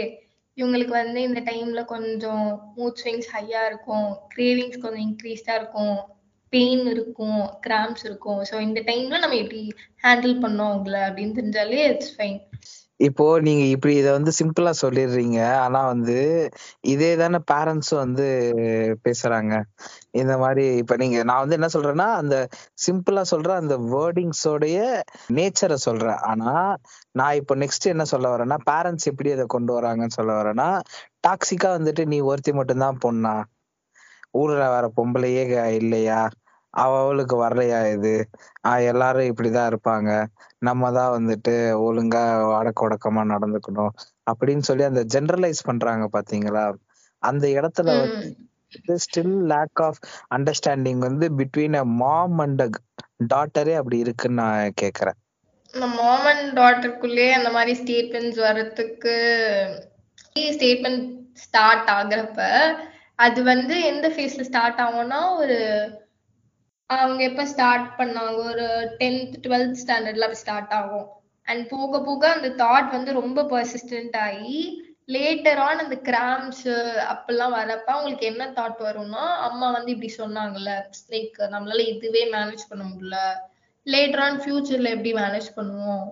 [0.56, 2.46] இவங்களுக்கு வந்து இந்த டைம்ல கொஞ்சம்
[2.76, 4.08] மூட் ஸ்விங்ஸ் ஹையா இருக்கும்.
[4.34, 5.98] கிரேவிங்ஸ் கொஞ்சம் இன்க்ரீஸ்டா இருக்கும்.
[6.52, 7.42] பெயின் இருக்கும்.
[7.66, 8.40] கிராம்ஸ் இருக்கும்.
[8.50, 9.62] ஸோ இந்த டைம்ல நம்ம எப்படி
[10.04, 12.40] ஹேண்டில் பண்ணோம் உங்களை அப்படின்னு தெரிஞ்சாலே இட்ஸ் ஃபைன்
[13.00, 15.40] இப்போ நீங்க இப்படி இத வந்து சிம்பிளா சொல்லிடுறீங்க.
[15.64, 16.16] ஆனா வந்து
[16.92, 18.26] இதே தானே பேரண்ட்ஸும் வந்து
[19.04, 19.52] பேசுறாங்க.
[20.14, 22.36] இந்த மாதிரி இப்ப நீங்க நான் வந்து என்ன சொல்றேன்னா அந்த
[22.84, 24.78] சிம்பிளா சொல்ற அந்த வேர்டிங்ஸோடைய
[25.34, 26.20] நேச்சரை சொல்றேன்.
[26.30, 26.52] ஆனா
[27.14, 30.68] நான் இப்போ நெக்ஸ்ட் என்ன சொல்ல வரேன்னா பேரண்ட்ஸ் எப்படி அதை கொண்டு வராங்கன்னு சொல்ல வரேன்னா
[31.26, 33.34] டாக்ஸிக்கா வந்துட்டு நீ ஒருத்தி மட்டும்தான் பொண்ணா?
[34.34, 35.44] ஊர்ல வேற பொம்பளையே
[35.78, 36.20] இல்லையா?
[36.74, 38.12] அவ அவளுக்கு வரலையா இது?
[38.68, 40.10] ஆஹ் எல்லாரும் இப்படிதான் இருப்பாங்க.
[40.60, 41.54] நம்ம தான் வந்துட்டு
[41.86, 42.22] ஒழுங்கா
[42.58, 43.92] அடக்க ஒடுக்கமா நடந்துக்கணும்
[44.30, 46.64] அப்படின்னு சொல்லி அந்த ஜெனரலைஸ் பண்றாங்க பாத்தீங்களா?
[47.22, 47.90] அந்த இடத்துல
[49.02, 49.98] ஸ்டில் லேக் ஆஃப்
[50.34, 52.62] அண்டர்ஸ்டாண்டிங் வந்து பிட்வீன் அ மாம் அண்ட்
[53.32, 55.18] டாட்டரே அப்படி இருக்குன்னு நான் கேக்குறேன்.
[55.74, 59.14] இந்த மாம் அண்ட் டாட்டருக்குள்ளேயே அந்த மாதிரி ஸ்டேட்மெண்ட்ஸ் வர்றதுக்கு
[60.52, 61.04] ஸ்டேட்மெண்ட்
[61.42, 62.42] ஸ்டார்ட் ஆகுறப்ப
[63.18, 65.56] அது வந்து எந்த ஃபேஸ்ல ஸ்டார்ட் ஆகும்னா ஒரு
[66.90, 68.36] அவங்க எப்ப ஸ்டார்ட் பண்ணாங்க?
[68.50, 68.66] ஒரு
[69.00, 71.08] டென்த் டுவெல்த் ஸ்டாண்டர்ட்ல அப்படி ஸ்டார்ட் ஆகும்.
[71.48, 74.58] அண்ட் போக போக அந்த தாட் வந்து ரொம்ப பர்சிஸ்டன்ட் ஆகி
[75.08, 76.64] லேட்டர் ஆன் அந்த கிராம்ஸ்
[77.12, 80.72] அப்பெல்லாம் வரப்ப அவங்களுக்கு என்ன தாட் வரும்னா அம்மா வந்து இப்படி சொன்னாங்கல்ல
[81.10, 83.18] லைக் நம்மளால இதுவே மேனேஜ் பண்ண முடியல.
[83.86, 86.04] லேட்டர் ஆன் ஃபியூச்சர்ல எப்படி மேனேஜ் பண்ணுவோம்?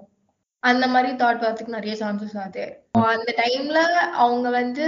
[0.63, 2.65] அந்த மாதிரி தாட் வரதுக்கு நிறைய சான்சஸ் ஆகுது.
[3.11, 3.79] அந்த டைம்ல
[4.17, 4.87] அவங்க வந்து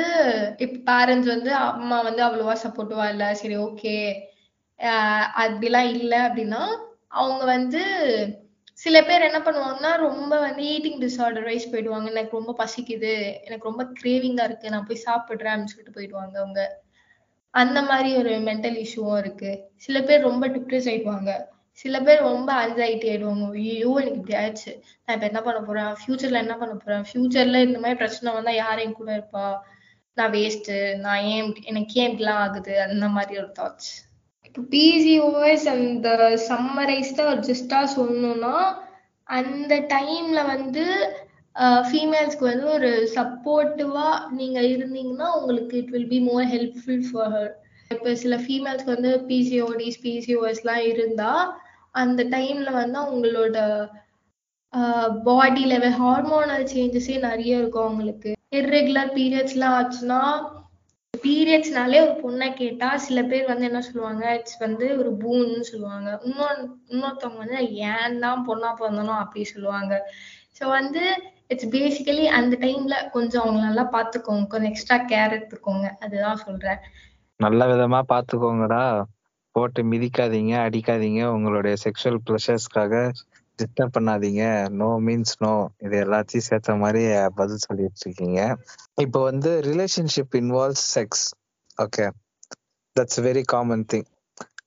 [0.58, 3.96] இப்ப பேரண்ட்ஸ் வந்து அம்மா வந்து அவ்வளவா சப்போர்ட்டிவா இல்ல சரி ஓகே
[5.42, 6.62] அப்படிலாம் இல்லை அப்படின்னா
[7.18, 7.82] அவங்க வந்து
[8.78, 12.10] சில பேர் என்ன பண்ணுவாங்கன்னா ரொம்ப வந்து ஈட்டிங் டிசார்டர் வைஸ் போயிடுவாங்க.
[12.10, 16.82] எனக்கு ரொம்ப பசிக்குது எனக்கு ரொம்ப கிரேவிங்கா இருக்கு நான் போய் சாப்பிடுறேன் அப்படின்னு சொல்லிட்டு போயிடுவாங்க அவங்க.
[17.50, 19.58] அந்த மாதிரி ஒரு மென்டல் இஷ்யூவும் இருக்கு.
[19.76, 21.38] சில பேர் ரொம்ப டிப்ரெஸ் ஆயிடுவாங்க.
[21.72, 23.50] சில பேர் ரொம்ப ஆன்சைட்டி ஆயிடுவாங்க.
[23.50, 24.80] ஐயோ எனக்கு இப்படி ஆயிடுச்சு.
[25.04, 25.94] நான் இப்ப என்ன பண்ண போறேன்?
[26.00, 27.04] ஃபியூச்சர்ல என்ன பண்ண போறேன்?
[27.12, 29.56] ஃபியூச்சர்ல இந்த மாதிரி பிரச்சனை வந்தா யார் என் கூட இருப்பா?
[30.14, 32.82] நான் வேஸ்ட் நான் ஏன் எனக்கு ஏன் இப்படிலாம் ஆகுது?
[32.82, 34.07] அந்த மாதிரி ஒரு தாட்ஸ்
[34.72, 36.08] பிசிஓஎஸ் அந்த
[36.48, 38.54] சம்மரைஸ்டா ஒரு ஜஸ்டா சொல்லணும்னா
[39.28, 40.84] அந்த டைம்ல வந்து
[41.86, 47.52] ஃபீமேல்ஸ்க்கு வந்து ஒரு சப்போர்ட்டிவா நீங்க இருந்தீங்கன்னா உங்களுக்கு it will be more helpful for her
[47.90, 51.32] இப்போ சில ஃபீமேல்ஸ்க்கு வந்து பிசிஓடிஸ் பிசிஓஎஸ்லாம் இருந்தா
[51.92, 53.56] அந்த டைம்ல வந்து அவங்களோட
[55.24, 58.30] பாடி லெவல் ஹார்மோனல் சேஞ்சஸே நிறைய இருக்கும் அவங்களுக்கு.
[58.50, 60.20] இர்ரெகுலர் பீரியட்ஸ்லாம் ஆச்சுன்னா
[61.24, 66.08] பீரியட்ஸ்னாலே ஒரு பொண்ணை கேட்டா சில பேர் வந்து என்ன சொல்லுவாங்க இட்ஸ் வந்து ஒரு பூன்னு சொல்லுவாங்க.
[66.24, 69.92] இன்னொன்னு இன்னொருத்தவங்க வந்து ஏன் தான் பொண்ணா பிறந்தனோ அப்படி சொல்லுவாங்க.
[70.58, 71.02] ஸோ வந்து
[71.48, 75.86] இட்ஸ் பேசிக்கலி அந்த டைம்ல கொஞ்சம் அவங்க நல்லா பார்த்துக்கோங்க கொஞ்சம் எக்ஸ்ட்ரா கேர் எடுத்துக்கோங்க.
[76.00, 76.80] அதுதான் சொல்றேன்.
[77.40, 78.82] நல்ல விதமா பாத்துக்கோங்கடா.
[79.54, 81.22] போட்டு மிதிக்காதீங்க அடிக்காதீங்க.
[81.36, 82.94] உங்களுடைய செக்ஷுவல் ப்ளஷர்ஸ்க்காக
[83.58, 84.42] டிஸ்டர்ப் பண்ணாதீங்க.
[84.80, 87.02] நோ மீன்ஸ் நோ இது எல்லாத்தையும் சேர்த்த மாதிரி
[87.34, 88.40] பதில் சொல்லிட்டு இருக்கீங்க
[89.04, 91.24] இப்போ வந்து relationship involves sex
[91.78, 92.06] okay
[92.96, 94.08] that's very common thing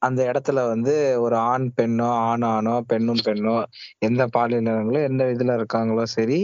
[0.01, 3.55] அந்த இடத்துல வந்து ஒரு ஆண் பெண்ணோ ஆண் ஆணோ பெண்ணும் பெண்ணோ
[4.01, 6.39] எந்த பாலினங்களோ எந்த இதுல இருக்காங்களோ சரி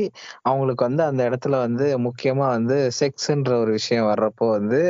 [0.45, 4.81] அவங்களுக்கு வந்து அந்த இடத்துல வந்து முக்கியமா வந்து செக்ஸ்ன்ற ஒரு விஷயம் வர்றப்போ வந்து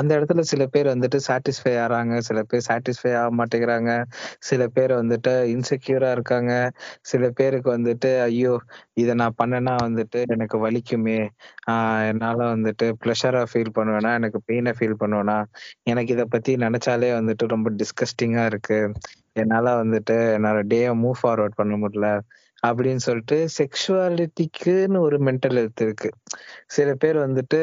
[0.00, 1.98] அந்த இடத்துல சில பேர் வந்துட்டு சாட்டிஸ்ஃபை ஆறாங்க.
[2.28, 3.90] சில பேர் சாட்டிஸ்ஃபை ஆக மாட்டேங்கிறாங்க.
[4.48, 6.52] சில பேர் வந்துட்டு இன்செக்யூரா இருக்காங்க.
[7.04, 8.54] சில பேருக்கு வந்துட்டு ஐயோ
[8.96, 11.18] இதை நான் பண்ணேன்னா வந்துட்டு எனக்கு வலிக்குமே.
[11.70, 14.12] ஆஹ் என்னால வந்துட்டு ப்ளஷரா ஃபீல் பண்ணுவேனா?
[14.18, 15.38] எனக்கு பெயினை ஃபீல் பண்ணுவேனா?
[15.86, 18.78] எனக்கு இதை பத்தி நினைச்சாலே வந்துட்டு ரொம்ப டிஸ்கஸ் இன்ட்ரெஸ்டிங்கா இருக்கு.
[19.36, 22.08] என்னால வந்துட்டு என்னோட டே மூவ் ஃபார்வர்ட் பண்ண முடியல.
[22.62, 26.08] அப்படின்னு சொல்லிட்டு செக்ஷுவாலிட்டிக்குன்னு ஒரு மென்டல் ஹெல்த் இருக்கு.
[26.68, 27.60] சில பேர் வந்துட்டு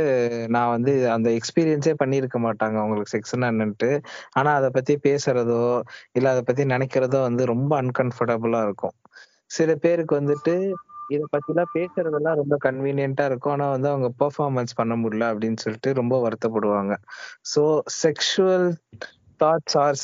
[0.49, 2.75] நான் வந்து அந்த எக்ஸ்பீரியன்ஸே பண்ணியிருக்க மாட்டாங்க.
[2.75, 3.89] அவங்களுக்கு செக்ஸ்னா என்னன்ட்டு.
[4.33, 5.61] ஆனா அதை பத்தி பேசுறதோ
[6.13, 8.95] இல்ல அதை பத்தி நினைக்கிறதோ வந்து ரொம்ப அன்கம்ஃபர்டபுளா இருக்கும்.
[9.51, 10.53] சில பேருக்கு வந்துட்டு
[11.09, 13.53] இதை பத்திலாம் பேசுறதெல்லாம் ரொம்ப கன்வீனியன்ட்டா இருக்கும்.
[13.53, 16.93] ஆனா வந்து அவங்க பெர்ஃபார்மன்ஸ் பண்ண முடியல அப்படின்னு சொல்லிட்டு ரொம்ப வருத்தப்படுவாங்க.
[17.45, 17.61] So
[18.03, 18.67] sexual
[19.39, 19.97] thoughts or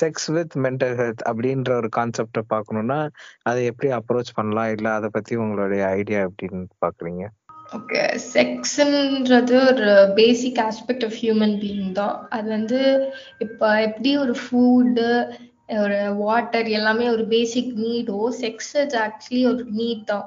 [0.00, 3.00] sex with mental health அப்படின்ற ஒரு கான்செப்டை பார்க்கணும்னா
[3.42, 4.72] அதை எப்படி அப்ரோச் பண்ணலாம்?
[4.76, 7.24] இல்ல அதை பத்தி உங்களுடைய ஐடியா எப்படின்னு பாக்குறீங்க
[7.76, 8.00] ஓகே
[8.32, 12.16] செக்ஸ்ன்றது ஒரு basic aspect of human being தான்.
[12.28, 12.80] அது வந்து
[13.38, 15.06] இப்போ எப்படி ஒரு ஃபுட்டு
[15.82, 20.26] ஒரு வாட்டர் எல்லாமே ஒரு பேசிக் நீடோ செக்ஸ் இஸ் ஆக்சுவலி ஒரு நீட் தான்.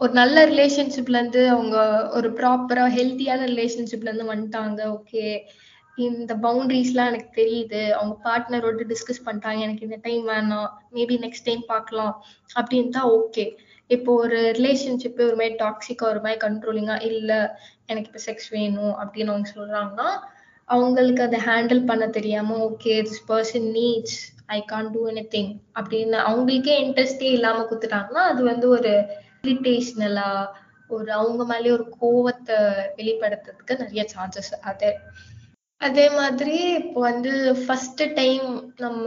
[0.00, 1.76] ஒரு நல்ல ரிலேஷன்ஷிப்ல இருந்து அவங்க
[2.16, 4.80] ஒரு ப்ராப்பரா ஹெல்த்தியான ரிலேஷன்ஷிப்ல இருந்து வந்துட்டாங்க.
[4.96, 5.24] ஓகே
[5.98, 7.90] இந்த பவுண்டரிஸ்லாம் எனக்கு தெரியுது.
[7.90, 9.60] அவங்க பார்ட்னரோட டிஸ்கஸ் பண்ணிட்டாங்க.
[9.60, 10.68] எனக்கு இந்த டைம் வேணாம்.
[10.92, 12.14] மேபி நெக்ஸ்ட் டைம் பார்க்கலாம்.
[12.60, 13.44] அப்படின்னு தான் ஓகே
[13.90, 17.32] இப்போ ஒரு ரிலேஷன்ஷிப் ஒரு மாதிரி டாக்ஸிக்கா ஒரு மாதிரி கண்ட்ரோலிங்கா இல்ல
[17.86, 20.08] எனக்கு இப்போ செக்ஸ் வேணும் அப்படின்னு அவங்க சொல்றாங்கன்னா
[20.68, 26.76] அவங்களுக்கு அதை ஹேண்டில் பண்ண தெரியாம okay this person needs I can do anything அப்படின்னு அவங்களுக்கே
[26.84, 28.92] இன்ட்ரெஸ்டே இல்லாம குத்துட்டாங்கன்னா அது வந்து ஒரு
[29.44, 30.46] இரிட்டேஷனலா
[30.88, 32.58] ஒரு அவங்க மேலே ஒரு கோவத்தை
[32.96, 34.90] வெளிப்படுத்துறதுக்கு நிறைய சான்சஸ் அது.
[35.86, 37.32] அதே மாதிரி இப்போ வந்து
[37.62, 39.04] ஃபர்ஸ்ட் டைம் நம்ம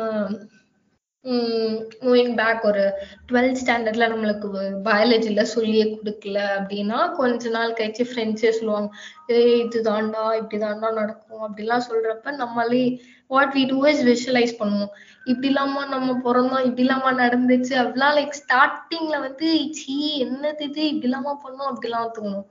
[2.06, 2.84] மூவிங் பேக் ஒரு
[3.30, 4.48] டுவெல்த் ஸ்டாண்டர்ட்ல நம்மளுக்கு
[4.86, 8.90] பயாலஜில சொல்லியே கொடுக்கல அப்படின்னா கொஞ்ச நாள் கழிச்சு ஃப்ரெண்ட்ஸே சொல்லுவாங்க
[9.36, 11.44] ஏய் இதுதான்டா இப்படிதான்டா நடக்கும்.
[11.48, 12.84] அப்படிலாம் சொல்றப்ப நம்மளே
[13.32, 14.94] what we do is visualise பண்ணுவோம்.
[15.26, 17.74] இப்படி இல்லாம நம்ம பிறந்தோம் இப்படி இல்லாமா நடந்துச்சு.
[17.82, 19.50] அப்படிலாம் லைக் ஸ்டார்டிங்ல வந்து
[19.80, 19.96] சீ
[20.26, 20.82] என்னது இது?
[20.94, 21.72] இப்படி இல்லாமா பண்ணோம்?
[21.72, 22.46] அப்படிலாம் தோணும்.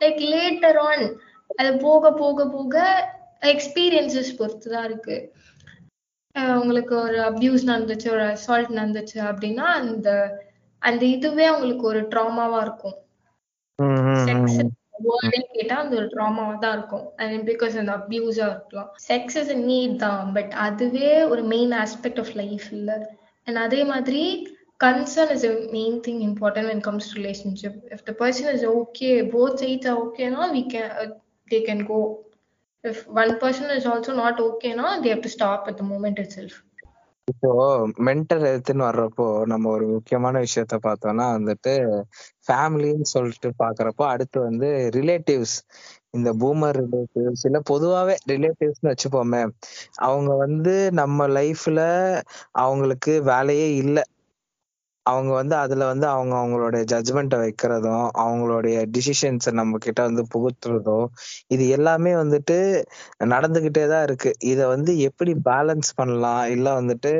[0.00, 1.06] லைக் லேட்டர் ஆன்
[1.58, 2.74] அது போக போக போக
[3.42, 5.32] எக்ஸ்பீரியன்சஸ் பொறுத்து தான் இருக்கு
[6.60, 10.08] உங்களுக்கு ஒரு அபியூஸ் நடந்துச்சு ஒரு அசால்ட் நடந்துச்சு அப்படின்னா அந்த
[10.78, 12.98] அந்த இதுவே அவங்களுக்கு ஒரு ட்ராமாவா இருக்கும்.
[15.52, 18.90] கேட்டா அந்த ஒரு ட்ராமாவா தான் இருக்கும் அண்ட் பிகாஸ் அந்த அபியூஸா இருக்கலாம்.
[19.08, 23.16] செக்ஸ் இஸ் நீட் தான் பட் அதுவே ஒரு மெயின் ஆஸ்பெக்ட் ஆஃப் லைஃப் இல்ல.
[23.44, 27.74] அண்ட் அதே மாதிரி is a main thing important when it comes to relationship.
[27.94, 30.62] If the person is okay both sides are okay now we
[31.68, 31.80] can
[32.84, 36.18] if one person is also not okay now they have to stop at the moment
[36.18, 36.54] itself.
[37.28, 37.50] இப்போ
[38.06, 41.72] mental ஹெல்த்னு வர்றப்போ நம்ம ஒரு முக்கியமான விஷயத்த பார்த்தோம்னா வந்துட்டு
[42.46, 45.56] ஃபேமிலின்னு சொல்லிட்டு பாக்குறப்போ அடுத்து வந்து ரிலேட்டிவ்ஸ்
[46.10, 49.42] இந்த பூமர் ரிலேட்டிவ்ஸ் இல்ல பொதுவாவே ரிலேட்டிவ்ஸ்னு வச்சுப்போமே
[50.08, 51.80] அவங்க வந்து நம்ம லைஃப்ல
[52.64, 54.04] அவங்களுக்கு வேலையே இல்லை.
[55.10, 61.06] அவங்க வந்து அதுல வந்து அவங்க அவங்களுடைய ஜட்ஜ்மெண்ட்டை வைக்கிறதும் அவங்களுடைய டிசிஷன்ஸை நம்ம கிட்ட வந்து புகுத்துறதும்
[61.54, 62.56] இது எல்லாமே வந்துட்டு
[63.34, 64.32] நடந்துகிட்டே தான் இருக்கு.
[64.52, 66.44] இத வந்து எப்படி பேலன்ஸ் பண்ணலாம்?
[66.56, 67.12] இல்ல வந்துட்டு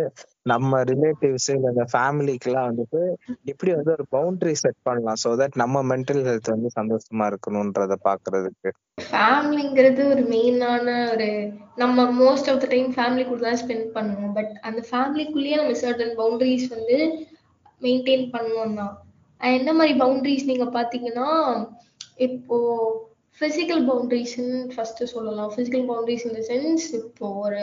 [0.52, 3.00] நம்ம ரிலேட்டிவ்ஸ் இல்ல இந்த ஃபேமிலிக்கு எல்லாம் வந்துட்டு
[3.52, 5.18] எப்படி வந்து ஒரு பவுண்டரி செட் பண்ணலாம்?
[5.24, 8.70] சோ தட் நம்ம மென்டல் ஹெல்த் வந்து சந்தோஷமா இருக்கணும்ன்றத பாக்குறதுக்கு.
[9.08, 11.28] ஃபேமிலிங்கிறது ஒரு மெயினான ஒரு
[11.76, 14.32] நம்ம most of the time family கூட தான் ஸ்பெண்ட் பண்ணுவோம்.
[14.38, 16.98] பட் அந்த ஃபேமிலிக்குள்ளேயே நம்ம சர்டன் பவுண்டரிஸ் வந்து
[17.82, 18.94] மெயின்டைன் பண்ணணும் தான்
[19.40, 21.28] என்ன மாதிரி பவுண்டரிஸ் நீங்க பாத்தீங்கன்னா
[22.26, 22.56] இப்போ
[23.40, 25.50] பிசிக்கல் பவுண்டரிஸ்ன்னு ஃபர்ஸ்ட் சொல்லலாம்.
[25.56, 27.60] பிசிக்கல் பவுண்டரிஸ் இந்த சென்ஸ் இப்போ ஒரு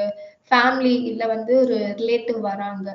[0.52, 2.88] ஃபேமிலி இல்ல வந்து ஒரு ரிலேட்டிவ் வராங்க.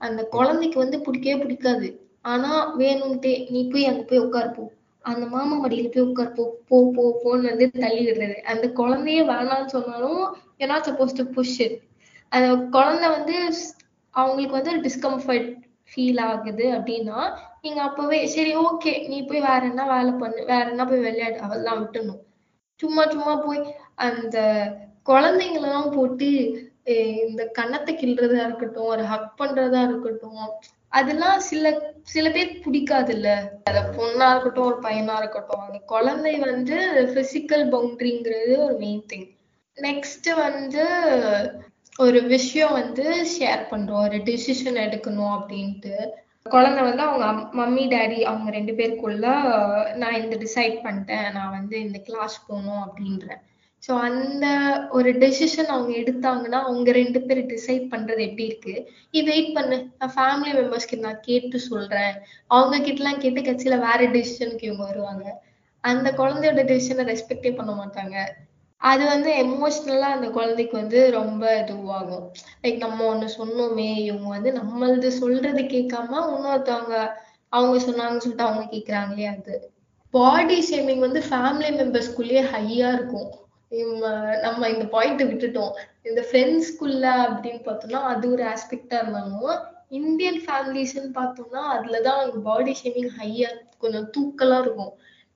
[0.00, 1.88] அந்த குழந்தைக்கு வந்து பிடிக்கவே பிடிக்காது.
[2.22, 4.64] ஆனா வேணும்ட்டே நீ போய் அங்க போய் உட்காருப்போ
[5.04, 6.78] அந்த மாமா மடியில போய் உட்காருப்போ போ.
[6.92, 8.36] போ போ போன்னு வந்து தள்ளி விடுறது.
[8.52, 10.22] அந்த குழந்தையே வேணாம்னு சொன்னாலும்
[10.58, 11.56] ஏன்னா சப்போஸ் டு புஷ்
[12.32, 13.36] அந்த குழந்தை வந்து
[14.14, 15.48] அவங்களுக்கு வந்து டிஸ்கம்ஃபர்ட்
[15.90, 17.20] ஃபீல் ஆகுது அப்படின்னா
[17.60, 21.80] நீங்க அப்பவே சரி ஓகே நீ போய் வேற என்ன வேலை பண்ணு வேற என்ன போய் விளையாடு அவெல்லாம்
[21.80, 22.20] விட்டுணும்
[22.80, 23.62] சும்மா சும்மா போய்
[24.00, 24.38] அந்த
[25.06, 26.28] குழந்தைங்களெல்லாம் போட்டு
[27.24, 30.44] இந்த கன்னத்தை கிள்றதா இருக்கட்டும் ஒரு ஹக் பண்றதா இருக்கட்டும்
[30.92, 31.66] அதெல்லாம் சில
[32.04, 33.28] சில பேருக்கு பிடிக்காது இல்ல
[33.64, 36.78] அது பொண்ணா இருக்கட்டும் ஒரு பையனா இருக்கட்டும் அந்த குழந்தை வந்து
[37.14, 39.28] பிசிக்கல் பவுண்டரிங்கிறது ஒரு மெயின் திங்
[39.76, 40.84] நெக்ஸ்ட் வந்து
[42.04, 43.04] ஒரு விஷயம் வந்து
[43.34, 44.02] ஷேர் பண்றோம்.
[44.06, 45.94] ஒரு டிசிஷன் எடுக்கணும் அப்படின்ட்டு.
[46.54, 47.26] குழந்தை வந்து அவங்க
[47.60, 49.26] மம்மி டேடி அவங்க ரெண்டு பேருக்குள்ள
[50.02, 51.28] நான் இந்த டிசைட் பண்ணிட்டேன்.
[51.32, 53.40] நான் வந்து இந்த கிளாஸ் போகணும் அப்படின்றேன்.
[53.82, 54.46] ஸோ அந்த
[54.90, 58.74] ஒரு டெசிஷன் அவங்க எடுத்தாங்கன்னா அவங்க ரெண்டு பேரும் டிசைட் பண்றது எப்படி இருக்கு?
[59.10, 59.76] நீ வெயிட் பண்ணு.
[59.98, 62.14] நான் ஃபேமிலி மெம்பர்ஸ்க்கு நான் கேட்டு சொல்றேன்.
[62.46, 65.24] அவங்க கிட்டலாம் கேட்டு கட்சியில வேற டெசிஷனுக்கு இவங்க வருவாங்க.
[65.84, 68.16] அந்த குழந்தையோட டெசிஷனை ரெஸ்பெக்டே பண்ண மாட்டாங்க.
[68.82, 72.24] அது வந்து எமோஷ்னலா அந்த குழந்தைக்கு வந்து ரொம்ப இதுவாகும்.
[72.62, 76.96] லைக் நம்ம ஒண்ணு சொன்னோமே இவங்க வந்து நம்மளது சொல்றது கேட்காம இன்னொருத்தவங்க
[77.48, 79.54] அவங்க சொன்னாங்கன்னு சொல்லிட்டு அவங்க கேக்குறாங்களே அது.
[80.10, 83.28] பாடி ஷேமிங் வந்து ஃபேமிலி மெம்பர்ஸ்குள்ளேயே ஹையா இருக்கும்.
[83.70, 85.74] இம்ம நம்ம இந்த பாயிண்ட் விட்டுட்டோம்.
[86.02, 93.48] இந்த ஃப்ரெண்ட்ஸ்குள்ள அப்படின்னு பார்த்தோம்னா அது ஒரு ஆஸ்பெக்டா இருந்தாலும் இந்தியன் ஃபேமிலிஸ்ன்னு பார்த்தோம்னா அதுலதான் பாடி ஷேமிங் ஹையா
[93.78, 94.92] கொஞ்சம் தூக்கலா இருக்கும்.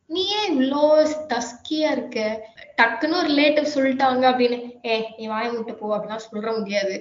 [0.07, 0.81] நீ ஏன் இவ்வளோ
[1.33, 2.19] டஸ்கியா இருக்க?
[2.79, 6.95] டக்குன்னு ஒரு ரிலேட்டிவ் சொல்லிட்டாங்க அப்படின்னு ஏ நீ வாய முட்டை போ அப்படிலாம் சொல்ற முடியாது.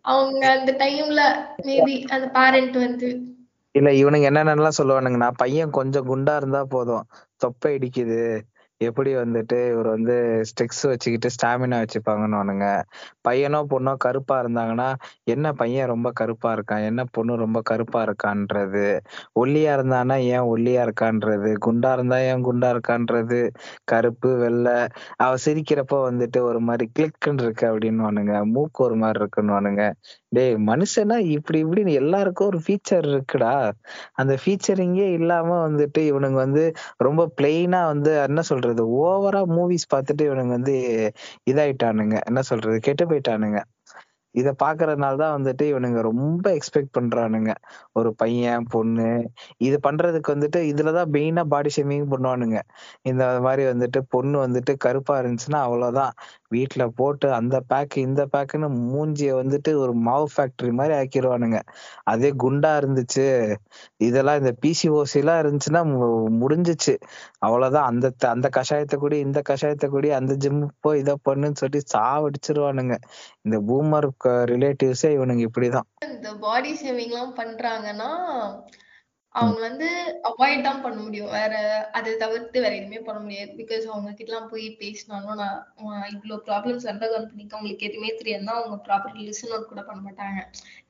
[0.00, 1.20] அவங்க அந்த டைம்ல
[1.66, 3.08] மேபி அந்த பேரண்ட் வந்து
[3.74, 7.04] இல்ல இவனுங்க என்னென்னலாம் சொல்லுவானுங்கன்னா பையன் கொஞ்சம் குண்டா இருந்தா போதும்.
[7.36, 8.20] தொப்பை இடிக்குது
[8.80, 10.14] எப்படி வந்துட்டு இவர் வந்து
[10.48, 12.70] ஸ்டெக்ஸ் வச்சுக்கிட்டு ஸ்டாமினா வச்சுப்பாங்கன்னு
[13.24, 14.88] பையனோ பொண்ணோ கருப்பா இருந்தாங்கன்னா
[15.26, 16.84] என்ன பையன் ரொம்ப கருப்பா இருக்கான்?
[16.84, 18.84] என்ன பொண்ணு ரொம்ப கருப்பா இருக்கான்றது?
[19.40, 21.52] ஒல்லியா இருந்தானா ஏன் ஒல்லியா இருக்கான்றது?
[21.66, 23.40] குண்டா இருந்தா ஏன் குண்டா இருக்கான்றது?
[23.84, 24.76] கருப்பு வெள்ளை.
[25.18, 28.04] அவ சிரிக்கிறப்ப வந்துட்டு ஒரு மாதிரி கிளிக்குன்னு இருக்கு அப்படின்னு
[28.52, 29.88] மூக்கு ஒரு மாதிரி இருக்குன்னு
[30.36, 33.52] டேய் மனுஷனா இப்படி இப்படின்னு எல்லாருக்கும் ஒரு ஃபீச்சர் இருக்குடா.
[34.20, 36.64] அந்த ஃபீச்சரிங்கே இல்லாம வந்துட்டு இவனுங்க வந்து
[37.00, 40.76] ரொம்ப பிளெயினா வந்து என்ன சொல்றது ஓவரா மூவிஸ் பார்த்துட்டு இவனுங்க வந்து
[41.52, 42.16] இதாயிட்டானுங்க.
[42.28, 43.60] என்ன சொல்றது கெட்டு போயிட்டானுங்க.
[44.34, 47.52] இத பாக்குறதுனால தான் வந்துட்டு இவனுங்க ரொம்ப எக்ஸ்பெக்ட் பண்றானுங்க.
[47.94, 49.06] ஒரு பையன் பொண்ணு
[49.60, 52.58] இது பண்றதுக்கு வந்துட்டு இதுலதான் மெயினா பாடி ஷேமிங் பண்ணுவானுங்க.
[53.04, 56.12] இந்த மாதிரி வந்துட்டு பொண்ணு வந்துட்டு கருப்பா இருந்துச்சுன்னா அவ்வளவுதான்.
[56.54, 61.60] வீட்டுல போட்டு அந்த பேக் இந்த பேக்குன்னு மூஞ்சிய வந்துட்டு ஒரு மாவு ஃபேக்டரி மாதிரி ஆக்கிடுவானுங்க
[62.04, 63.26] அதே குண்டா இருந்துச்சு.
[63.96, 65.82] இதெல்லாம் இந்த பிசிஓசி எல்லாம் இருந்துச்சுன்னா
[66.40, 66.94] முடிஞ்சிச்சு முடிஞ்சுச்சு.
[67.38, 67.86] அவ்வளவுதான்.
[67.86, 72.96] அந்த அந்த கஷாயத்தை கூடி இந்த கஷாயத்தை கூடி அந்த ஜிம் போய் இதை பண்ணுன்னு சொல்லி சாவடிச்சிருவானுங்க.
[73.42, 74.08] இந்த பூமர்
[74.52, 75.88] ரிலேட்டிவ்ஸே இவனுங்க இப்படிதான்.
[76.10, 78.10] இந்த பாடி ஷேவிங் எல்லாம் பண்றாங்கன்னா
[79.36, 79.88] அவங்க வந்து
[80.28, 81.30] அவாய்ட் தான் பண்ண முடியும்.
[81.30, 81.54] வேற
[81.92, 83.50] அதை தவிர்த்து வேற எதுவுமே பண்ண முடியாது.
[83.56, 87.56] பிகாஸ் அவங்க கிட்ட எல்லாம் போய் பேசினாலும் நான் அஹ் இவ்வளவு ப்ராப்ளம்ஸ் அண்டர்கன் பண்ணிக்க.
[87.56, 90.40] அவங்களுக்கு எதுவுமே தெரியாதுன்னா அவங்க ப்ராப்பர் லிசன் அவுட் கூட பண்ண மாட்டாங்க.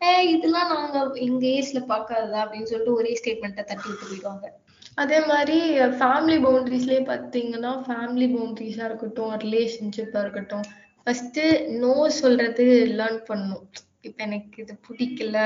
[0.02, 2.40] ஏ இதெல்லாம் நாங்க எங்க ஏஜ்ல பார்க்காததா?
[2.44, 4.46] அப்படின்னு சொல்லிட்டு ஒரே ஸ்டேட்மெண்ட்டை தட்டி விட்டு போயிடுவாங்க.
[4.94, 5.56] அதே மாதிரி
[5.98, 10.66] ஃபேமிலி பவுண்டரிஸ்லயே பார்த்தீங்கன்னா ஃபேமிலி பவுண்டரிஸா இருக்கட்டும் ரிலேஷன்ஷிப்பா இருக்கட்டும்
[11.04, 11.40] ஃபர்ஸ்ட்
[11.80, 12.64] நோ சொல்றது
[12.98, 13.66] லேர்ன் பண்ணணும்.
[14.00, 15.38] இப்ப எனக்கு இது பிடிக்கல.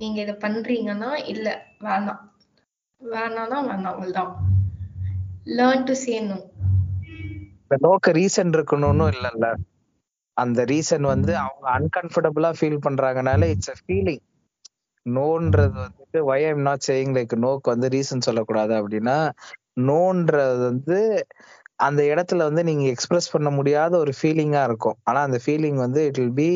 [0.00, 1.46] நீங்க இதை பண்றீங்கன்னா இல்ல
[1.82, 2.22] வேணாம்.
[3.00, 4.32] வேணாம்னா வேணாம் அவ்வளவுதான்.
[5.54, 6.38] லேர்ன் டு சே நோ
[7.62, 9.46] இந்த நோக்கு ரீசன் இருக்கணும்னு இல்லல்ல.
[10.36, 14.22] அந்த ரீசன் வந்து அவங்க அன்கம்ஃபர்டபுளா ஃபீல் பண்றாங்கனால இட்ஸ் அ ஃபீலிங்
[15.06, 19.16] நோன்றது வந்துட்டு why I'm not saying like நோக்கு வந்து ரீசன் சொல்லக்கூடாது அப்படின்னா
[19.84, 20.98] நோன்றது வந்து
[21.86, 24.96] அந்த இடத்துல வந்து நீங்க எக்ஸ்பிரஸ் பண்ண முடியாத ஒரு ஃபீலிங்கா இருக்கும்.
[25.04, 26.48] ஆனா அந்த ஃபீலிங் வந்து it will be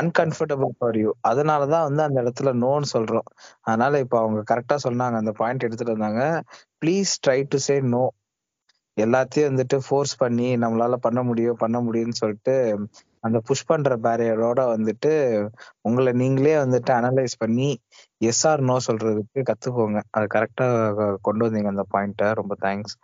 [0.00, 3.28] uncomfortable for you அதனாலதான் வந்து அந்த இடத்துல நோன்னு சொல்றோம்.
[3.62, 5.16] அதனால இப்ப அவங்க கரெக்டா சொன்னாங்க.
[5.22, 6.22] அந்த பாயிண்ட் எடுத்துட்டு வந்தாங்க.
[6.82, 8.04] Please try to say no
[8.96, 12.54] எல்லாத்தையும் வந்துட்டு ஃபோர்ஸ் பண்ணி நம்மளால பண்ண முடியும் பண்ண முடியும்னு சொல்லிட்டு
[13.24, 15.12] அந்த புஷ் பண்ற பேரியரோட வந்துட்டு
[15.88, 17.68] உங்களை நீங்களே வந்துட்டு அனலைஸ் பண்ணி
[18.20, 20.00] எஸ் ஆர் நோ சொல்றதுக்கு கத்துக்கோங்க.
[20.10, 20.66] அது கரெக்டா
[21.22, 22.94] கொண்டு வந்தீங்க அந்த பாயிண்ட ரொம்ப தேங்க்ஸ்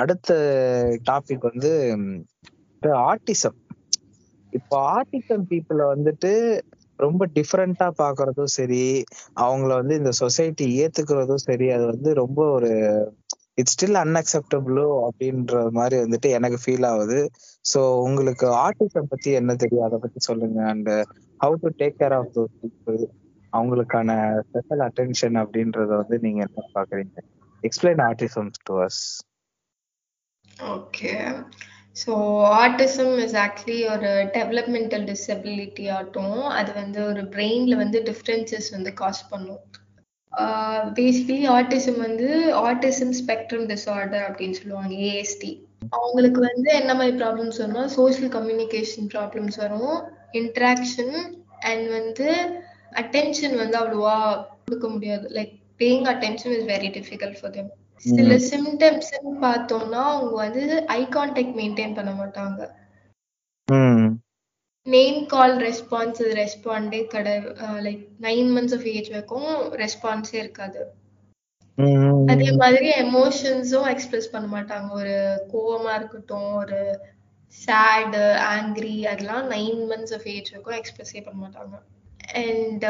[0.00, 0.32] அடுத்த
[1.10, 1.72] டாபிக் வந்து
[3.06, 3.58] ஆர்டிசம்
[4.52, 6.30] இப்போ ஆர்டிசம் பீப்புளை வந்துட்டு
[6.98, 8.82] ரொம்ப டிஃப்ரெண்டா பாக்குறதும் சரி
[9.36, 12.70] அவங்கள வந்து இந்த சொசைட்டி ஏத்துக்கிறதும் சரி அது வந்து ரொம்ப ஒரு
[13.56, 17.18] இட்ஸ் ஸ்டில் அன்அக்செப்டபிளோ அப்படின்ற மாதிரி வந்துட்டு எனக்கு ஃபீல் ஆகுது.
[17.64, 19.84] ஸோ உங்களுக்கு ஆர்டிசம் பத்தி என்ன தெரியும்?
[19.84, 20.60] அதை பத்தி சொல்லுங்க.
[20.64, 20.90] And
[21.40, 23.00] how to take care of those people
[23.52, 24.10] அவங்களுக்கான
[24.42, 27.16] ஸ்பெஷல் அட்டென்ஷன் அப்படின்றத வந்து நீங்க என்ன பாக்குறீங்க?
[27.62, 29.02] Explain autism to us
[30.58, 31.12] okay
[31.96, 32.12] so
[32.64, 36.40] autism is actually ஒரு டெவலப்மெண்டல் டிசபிலிட்டி ஆட்டும்.
[36.48, 39.62] அது வந்து ஒரு பிரெயின்ல வந்து டிஃப்ரென்சஸ் வந்து காஸ் பண்ணும்.
[40.32, 42.28] Uh, பேசிக்கலி ஆட்டிசம் வந்து
[42.68, 45.50] ஆட்டிசம் ஸ்பெக்ட்ரம் டிஸார்டர் அப்படின்னு சொல்லுவாங்க ஏஎஸ்டி
[45.92, 49.94] அவங்களுக்கு வந்து என்ன மாதிரி ப்ராப்ளம்ஸ் வரும்னா சோஷியல் கம்யூனிகேஷன் ப்ராப்ளம்ஸ் வரும்
[50.32, 51.14] இன்ட்ராக்ஷன்
[51.70, 52.28] அண்ட் வந்து
[52.92, 54.16] அட்டென்ஷன் வந்து அவ்வளோவா
[54.64, 55.28] கொடுக்க முடியாது.
[55.28, 57.70] Like paying attention is very difficult for them
[58.04, 59.10] சில சிம்டம்ஸ்
[59.44, 60.62] பார்த்தோம்னா அவங்க வந்து
[60.98, 62.60] ஐ கான்டாக்ட் மெயின்டைன் பண்ண மாட்டாங்க.
[64.86, 67.50] நேம் கால் ரெஸ்பான்ஸ் ரெஸ்பாண்டே கிடையாது
[67.86, 69.48] like nine months of age வரைக்கும்
[69.82, 70.82] ரெஸ்பான்ஸே இருக்காது.
[72.32, 74.88] அதே மாதிரி எமோஷன்ஸும் எக்ஸ்பிரஸ் பண்ண மாட்டாங்க.
[75.00, 75.14] ஒரு
[75.52, 76.80] கோவமா இருக்கட்டும் ஒரு
[77.54, 78.24] சேடு
[78.54, 81.76] ஆங்கிரி அதெல்லாம் நைன் மந்த்ஸ் ஆஃப் ஏஜ் வரைக்கும் எக்ஸ்பிரஸே பண்ண மாட்டாங்க.
[82.44, 82.84] அண்ட்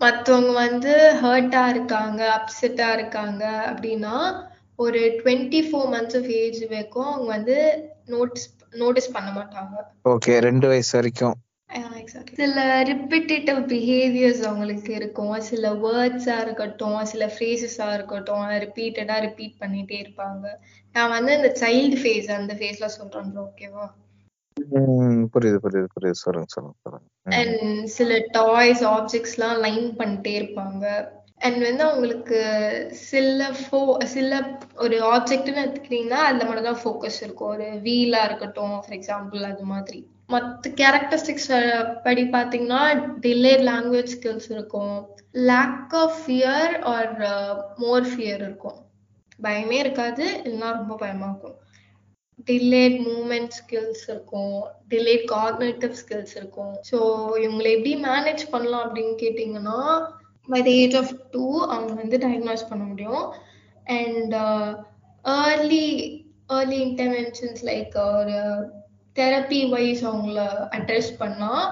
[0.00, 4.14] மற்றவங்க வந்து ஹர்ட்டா இருக்காங்க அப்செட்டா இருக்காங்க அப்படின்னா
[4.78, 7.56] ஒரு twenty four months of age வரைக்கும் அவங்க வந்து
[8.06, 9.74] நோட்டீஸ் நோட்டீஸ் பண்ண மாட்டாங்க.
[10.08, 11.36] ஓகே ரெண்டு வயசு வரைக்கும்.
[12.38, 12.56] சில
[12.88, 15.34] ரிப்பிட்டேட்டிவ் பிஹேவியர்ஸ் அவங்களுக்கு இருக்கும்.
[15.50, 20.44] சில வேர்ட்ஸா இருக்கட்டும் சில ஃப்ரேசஸா இருக்கட்டும் ரிப்பீட்டடா ரிப்பீட் பண்ணிட்டே இருப்பாங்க.
[20.94, 23.86] நான் வந்து இந்த சைல்டு ஃபேஸ் அந்த ஃபேஸ்ல சொல்றேன் ஓகேவா
[25.32, 26.20] புரியுது புரியுது புரியுது.
[26.24, 27.06] சொல்லுங்க சொல்லுங்க சொல்லுங்க.
[27.34, 30.84] அண்ட் சில டாய்ஸ் ஆப்ஜெக்ட்ஸ்லாம் லைன் பண்ணிட்டே இருப்பாங்க.
[31.38, 32.38] அண்ட் வந்து அவங்களுக்கு
[32.90, 34.40] சில ஃபோ சில
[34.76, 37.48] ஒரு ஆப்ஜெக்ட்னு எடுத்துக்கிட்டீங்கன்னா அதில் மட்டும் தான் ஃபோக்கஸ் இருக்கும்.
[37.48, 40.00] ஒரு வீலா இருக்கட்டும் ஃபார் எக்ஸாம்பிள் அது மாதிரி.
[40.26, 41.48] மற்ற கேரக்டரிஸ்டிக்ஸ்
[42.02, 42.82] படி பார்த்தீங்கன்னா
[43.20, 44.96] டிலேட் லாங்குவேஜ் ஸ்கில்ஸ் இருக்கும்.
[45.30, 47.14] Lack of fear or
[47.76, 48.78] more fear இருக்கும்.
[49.42, 51.56] பயமே இருக்காது இல்லைன்னா ரொம்ப பயமா இருக்கும்.
[52.48, 54.56] டிலேட் மூமெண்ட் ஸ்கில்ஸ் இருக்கும்
[54.92, 56.74] டிலேட் காக்னேட்டிவ் ஸ்கில்ஸ் இருக்கும்.
[56.90, 56.98] ஸோ
[57.44, 59.78] இவங்களை எப்படி மேனேஜ் பண்ணலாம் அப்படின்னு கேட்டிங்கன்னா
[60.52, 63.24] by the age of two அவங்க வந்து டயக்னாஸ் பண்ண முடியும்.
[63.98, 64.34] And
[65.24, 65.86] early
[66.58, 68.38] early interventions like ஒரு
[69.18, 70.40] தெரப்பி வைஸ் அவங்கள
[70.78, 71.68] அட்ரஸ் பண்ணால்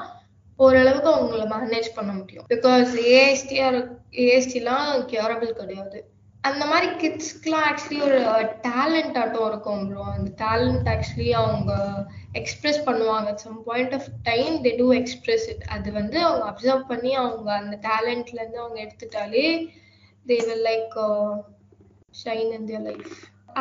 [0.56, 2.46] ஓரளவுக்கு அவங்கள மேனேஜ் பண்ண முடியும்.
[2.54, 3.82] பிகாஸ் ஏஎஸ்டியாக
[4.24, 5.98] ஏஎஸ்டிலாம் கியூரபிள் கிடையாது.
[6.44, 11.72] அந்த மாதிரி கிட்ஸ்க்குலாம் ஆக்சுவலி ஒரு uh, டேலண்ட் ஆட்டம் இருக்கும் ப்ரோ அந்த டேலண்ட் ஆக்சுவலி அவங்க
[12.32, 13.30] எக்ஸ்பிரஸ் பண்ணுவாங்க.
[13.44, 17.76] Some point of time they do express it அது வந்து அவங்க அப்சர்வ் பண்ணி அவங்க அந்த
[17.88, 19.46] டேலண்ட்ல இருந்து அவங்க எடுத்துட்டாலே
[20.26, 20.96] they will like
[22.22, 23.10] shine in their life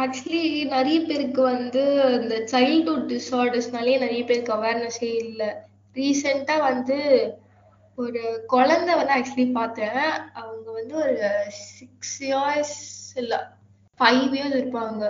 [0.04, 0.46] actually
[0.76, 1.84] நிறைய பேருக்கு வந்து
[2.20, 5.50] இந்த சைல்ட்ஹுட் டிஸார்டர்ஸ்னாலே நிறைய பேருக்கு அவேர்னஸே இல்லை.
[5.96, 6.98] ரீசெண்டாக வந்து
[7.98, 10.02] ஒரு குழந்தை வந்து ஆக்சுவலி பார்த்தேன்.
[10.34, 11.16] அவங்க வந்து ஒரு
[11.78, 12.76] சிக்ஸ் இயர்ஸ்
[13.16, 13.40] இல்லை
[14.00, 15.04] ஃபைவ் இயர்ஸ் இருப்பாங்க.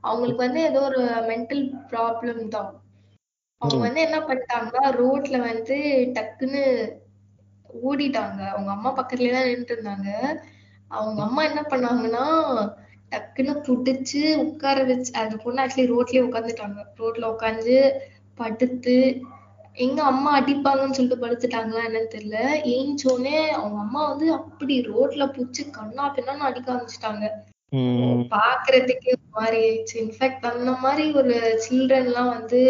[0.00, 1.00] அவங்களுக்கு வந்து ஏதோ ஒரு
[1.30, 2.70] மென்டல் ப்ராப்ளம் தான்.
[3.60, 5.78] அவங்க வந்து என்ன பண்ணிட்டாங்கன்னா ரோட்ல வந்து
[6.16, 6.64] டக்குன்னு
[7.82, 8.40] ஓடிட்டாங்க.
[8.52, 10.10] அவங்க அம்மா பக்கத்துலயே தான் நின்றுட்டு இருந்தாங்க
[10.90, 12.26] அவங்க அம்மா என்ன பண்ணாங்கன்னா
[13.12, 17.76] டக்குன்னு புடிச்சு உட்கார வச்சு அந்த பொண்ணு ஆக்சுவலி ரோட்லயே உட்காந்துட்டாங்க ரோட்ல உட்காந்து
[18.38, 18.96] படுத்து
[19.78, 22.38] எங்க அம்மா அடிப்பாங்கன்னு சொல்லிட்டு படுத்துட்டாங்களா என்னன்னு தெரியல.
[22.76, 27.26] ஏஞ்சோடனே அவங்க அம்மா வந்து அப்படி ரோட்ல புடிச்சு கண்ணா பின்னான்னு அடிக்க ஆரம்பிச்சிட்டாங்க.
[28.34, 29.96] பாக்குறதுக்கே ஒரு மாதிரி ஆயிடுச்சு.
[30.04, 31.34] இன்ஃபேக்ட் அந்த மாதிரி ஒரு
[31.64, 32.60] சில்ட்ரன் எல்லாம் வந்து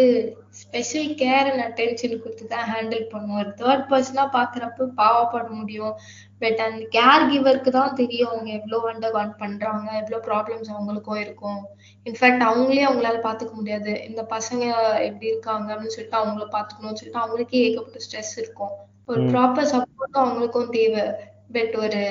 [0.61, 5.95] ஸ்பெஷல் கேர் அண்ட் அட்டென்ஷன் கொடுத்து தான் ஹேண்டில் பண்ணுவோம் ஒரு தேர்ட் பர்சனா பாக்குறப்ப பாவப்பட முடியும்.
[6.41, 11.61] பட் அந்த கேர் கிவருக்கு தான் தெரியும் அவங்க எவ்வளவு அண்டர் ஒன் பண்றாங்க எவ்வளவு ப்ராப்ளம்ஸ் அவங்களுக்கும் இருக்கும்.
[12.05, 14.05] இன்ஃபேக்ட் அவங்களே அவங்களால பாத்துக்க முடியாது.
[14.05, 14.63] இந்த பசங்க
[14.99, 18.73] எப்படி இருக்காங்க அப்படின்னு சொல்லிட்டு அவங்கள பாத்துக்கணும்னு சொல்லிட்டு அவங்களுக்கே ஏகப்பட்ட ஸ்ட்ரெஸ் இருக்கும்.
[19.05, 19.21] ஒரு.
[19.21, 21.05] ப்ராப்பர் சப்போர்ட் அவங்களுக்கும் தேவை.
[21.51, 22.01] பட் ஒரு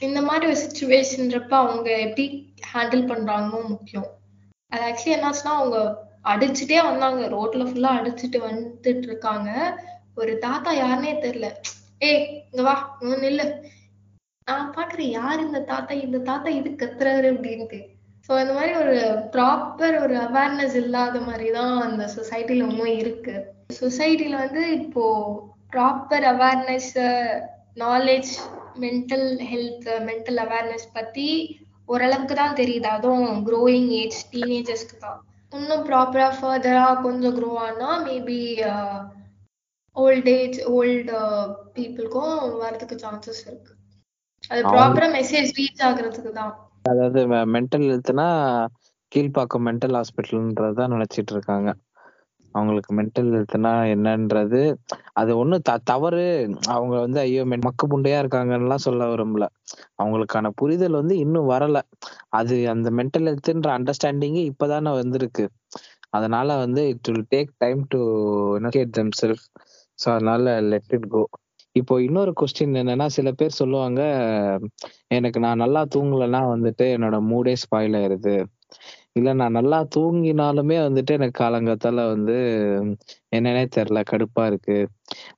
[0.00, 2.24] இந்த மாதிரி ஒரு சுச்சுவேஷன்றப்ப அவங்க எப்படி
[2.74, 4.08] ஹேண்டில் பண்றாங்கன்னு முக்கியம்.
[4.68, 5.78] அது ஆக்சுவலி என்னாச்சுன்னா அவங்க
[6.24, 7.22] அடிச்சுட்டே வந்தாங்க.
[7.28, 9.50] ரோட்ல ஃபுல்லா அடிச்சுட்டு வந்துட்டு இருக்காங்க.
[10.14, 11.48] ஒரு தாத்தா யாருன்னே தெரியல.
[12.02, 13.44] ஏய் இங்க வா இங்க நில்லு.
[14.46, 15.92] நான் பாக்குறேன் யார் இந்த தாத்தா?
[16.06, 17.78] இந்த தாத்தா இது கத்துறாரு அப்படின்ட்டு.
[18.28, 18.96] சோ இந்த மாதிரி ஒரு
[19.34, 23.34] ப்ராப்பர் ஒரு அவேர்னஸ் இல்லாத மாதிரி தான் அந்த சொசைட்டில இன்னும் இருக்கு.
[23.80, 25.04] சொசைட்டில வந்து இப்போ
[25.74, 26.92] proper awareness
[27.76, 28.32] knowledge
[28.84, 31.28] mental health mental awareness பத்தி
[31.88, 32.88] ஓரளவுக்கு தான் தெரியுது.
[32.96, 35.20] அதுவும் க்ரோயிங் ஏஜ் டீனேஜர்ஸ்க்கு தான்.
[35.52, 38.40] இன்னும் ப்ராப்பரா ஃபர்தரா கொஞ்சம் க்ரோ ஆனா மேபி
[39.96, 41.16] ஓல்ட் ஏஜ் ஓல்டு
[41.74, 43.72] பீப்புளுக்கும் வரதுக்கு சான்சஸ் இருக்கு.
[44.50, 46.52] அது ப்ராப்பரா மெசேஜ் ரீச் ஆகுறதுக்கு தான்.
[46.84, 47.20] அதாவது
[47.54, 48.26] மென்டல் ஹெல்த்னா
[49.12, 51.70] கீழ்ப்பாக்கம் மென்டல் ஹாஸ்பிட்டல்ன்றது நினைச்சிட்டு இருக்காங்க.
[52.54, 54.62] அவங்களுக்கு மென்டல் ஹெல்த்னா என்னன்றது
[55.20, 56.24] அது ஒண்ணும் த தவறு.
[56.74, 59.46] அவங்க வந்து ஐயோ மக்கு புண்டையா இருக்காங்கன்னுலாம் சொல்ல விரும்பல.
[60.02, 61.78] அவங்களுக்கான புரிதல் வந்து இன்னும் வரல.
[62.40, 65.46] அது அந்த மென்டல் ஹெல்த்ன்ற அண்டர்ஸ்டாண்டிங் இப்பதானே வந்திருக்கு.
[66.10, 68.00] அதனால வந்து it will take time to
[68.58, 69.44] educate themselves.
[69.98, 71.22] So அதனால லெட் இட் கோ
[71.76, 74.00] இப்போ இன்னொரு கொஸ்டின் என்னன்னா சில பேர் சொல்லுவாங்க
[75.10, 78.34] எனக்கு நான் நல்லா தூங்கலைன்னா வந்துட்டு என்னோட மூடே ஸ்பாயில் ஆயிருது.
[79.16, 82.36] இல்ல நான் நல்லா தூங்கினாலுமே வந்துட்டு எனக்கு காலங்காத்தால வந்து
[83.32, 84.78] என்னன்னே தெரியல கடுப்பா இருக்கு.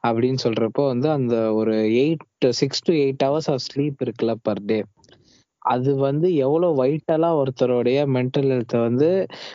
[0.06, 2.24] அப்படின்னு சொல்றப்போ வந்து அந்த ஒரு eight
[2.60, 4.78] six to eight hours of sleep இருக்குல்ல பர் டே
[5.64, 9.08] அது வந்து எவ்வளவு வைட்டலா ஒருத்தருடைய மென்டல் ஹெல்த்தை வந்து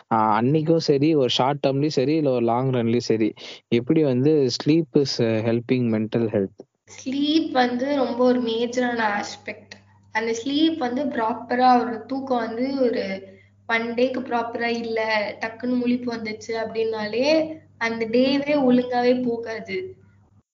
[0.09, 3.29] ஆஹ் அன்னைக்கும் சரி ஒரு ஷார்ட் டேர்ம்லயும் சரி இல்ல ஒரு லாங் ரன்லயும் சரி
[3.79, 5.17] எப்படி வந்து sleep is
[5.47, 6.63] helping mental health
[6.95, 9.73] sleep வந்து ரொம்ப ஒரு மேஜரான ஆஸ்பெக்ட்
[10.15, 13.03] அந்த ஸ்லீப் வந்து ப்ராப்பரா ஒரு தூக்கம் வந்து ஒரு
[13.69, 14.99] ஒன் டேக்கு ப்ராப்பரா இல்ல
[15.41, 17.25] டக்குன்னு முழிப்பு வந்துச்சு அப்படின்னாலே
[17.81, 19.77] அந்த டேவே ஒழுங்காவே போகாது.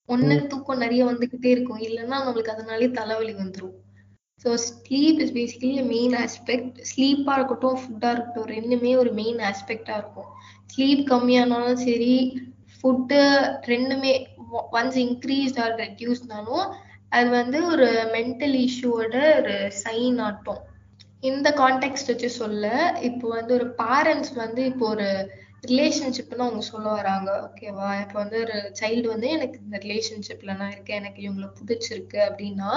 [0.08, 1.82] ஒண்ணு தூக்கம் நிறைய வந்துகிட்டே இருக்கும்.
[1.86, 3.74] இல்லைன்னா நம்மளுக்கு அதனாலே தலைவலி வந்துரும்.
[4.46, 10.28] So sleep is basically main aspect ஸ்லீப்பாக இருக்கட்டும் ஃபுட்டாக இருக்கட்டும் ரெண்டுமே ஒரு மெயின் ஆஸ்பெக்டாக இருக்கும்.
[10.72, 12.12] ஸ்லீப் கம்மியானாலும் சரி
[12.74, 13.18] ஃபுட்டு
[13.72, 14.12] ரெண்டுமே
[14.78, 16.66] ஒன்ஸ் இன்க்ரீஸ் ஆர் ரெடியூஸ்னாலும்
[17.12, 20.62] அது வந்து ஒரு மென்டல் இஷ்யூவோட ஒரு சைன் ஆட்டும்.
[21.22, 22.64] இந்த கான்டெக்ட் வச்சு சொல்ல
[23.08, 25.08] இப்போ வந்து ஒரு பேரண்ட்ஸ் வந்து இப்போ ஒரு
[25.70, 31.00] ரிலேஷன்ஷிப்னு அவங்க சொல்ல வராங்க ஓகேவா இப்போ வந்து ஒரு சைல்டு வந்து எனக்கு இந்த ரிலேஷன்ஷிப்ல நான் இருக்கேன்
[31.02, 32.72] எனக்கு இவங்களை பிடிச்சிருக்கு அப்படின்னா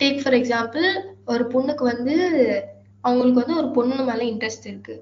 [0.00, 0.86] டேக் ஃபார் எக்ஸாம்பிள்
[1.26, 2.14] ஒரு பொண்ணுக்கு வந்து
[3.04, 4.96] அவங்களுக்கு வந்து ஒரு பொண்ணு மேல இன்ட்ரெஸ்ட் இருக்கு.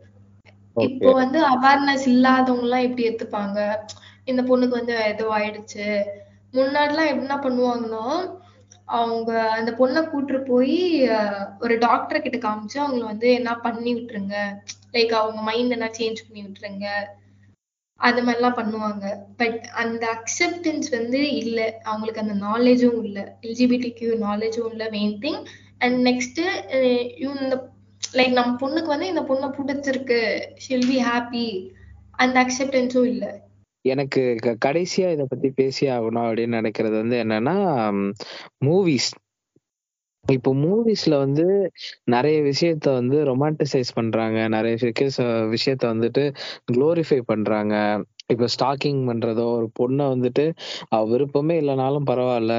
[0.77, 3.59] இப்போ வந்து அவேர்னஸ் இல்லாதவங்க எல்லாம் எப்படி எடுத்துப்பாங்க?
[4.25, 5.87] இந்த பொண்ணுக்கு வந்து ஏதோ ஆயிடுச்சு
[6.55, 8.05] முன்னாடிலாம் என்ன பண்ணுவாங்கன்னா
[8.89, 10.79] அவங்க அந்த பொண்ணை கூட்டிட்டு போய்
[11.61, 14.37] ஒரு டாக்டர் கிட்ட காமிச்சு அவங்கள வந்து என்ன பண்ணி விட்டுருங்க?
[14.93, 16.89] லைக் அவங்க மைண்ட் என்ன சேஞ்ச் பண்ணி விட்டுருங்க?
[17.97, 19.17] அது மாதிரிலாம் பண்ணுவாங்க.
[19.37, 21.81] பட் அந்த அக்செப்டன்ஸ் வந்து இல்ல.
[21.83, 23.39] அவங்களுக்கு அந்த நாலேஜும் இல்ல.
[23.43, 24.91] எல்ஜிபிடி கியூ நாலேஜும் இல்ல.
[24.91, 25.45] மெயின் திங்
[25.79, 26.71] அண்ட் நெக்ஸ்ட்
[27.19, 27.69] இந்த
[28.13, 30.41] லைக் நம்ம பொண்ணுக்கு வந்து இந்த பொண்ணை பிடிச்சிருக்கு.
[30.69, 31.71] ஷில் பி ஹாப்பி
[32.11, 33.43] அந்த அக்செப்டன்ஸும் இல்ல.
[33.81, 37.57] எனக்கு க- கடைசியா இத பத்தி பேசி ஆகணும் அப்படின்னு நினைக்கிறது வந்து என்னன்னா
[38.65, 39.24] மூவிஸ்
[40.27, 41.45] இப்போ மூவிஸ்ல வந்து
[42.05, 44.49] நிறைய விஷயத்த வந்து ரொமான்டிசைஸ் பண்றாங்க.
[44.49, 44.75] நிறைய
[45.55, 46.25] விஷயத்த வந்துட்டு
[46.71, 47.75] குளோரிஃபை பண்றாங்க.
[48.33, 50.45] இப்ப ஸ்டாக்கிங் பண்றதோ ஒரு பொண்ணை வந்துட்டு
[50.89, 52.55] அவ விருப்பமே இல்லைனாலும் பரவாயில்ல.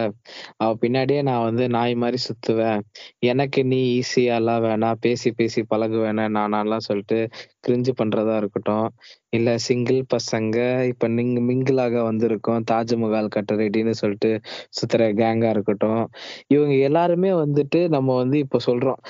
[0.57, 2.81] அவ பின்னாடியே நான் வந்து நாய் மாதிரி சுத்துவேன்.
[3.25, 4.99] எனக்கு நீ ஈஸியாலாம் வேணாம்.
[4.99, 7.19] பேசி பேசி பழகு வேணாம் எல்லாம் சொல்லிட்டு
[7.65, 8.87] கிரிஞ்சு பண்றதா இருக்கட்டும்.
[9.33, 10.57] இல்ல சிங்கிள் பசங்க
[10.91, 12.61] இப்ப நீங்க மிங்கிளாக வந்திருக்கோம்.
[12.71, 14.31] தாஜ்மஹால் கட்ட ரெடின்னு சொல்லிட்டு
[14.77, 16.03] சுத்துற கேங்கா இருக்கட்டும்.
[16.49, 19.01] இவங்க எல்லாருமே வந்துட்டு நம்ம வந்து இப்ப சொல்றோம்.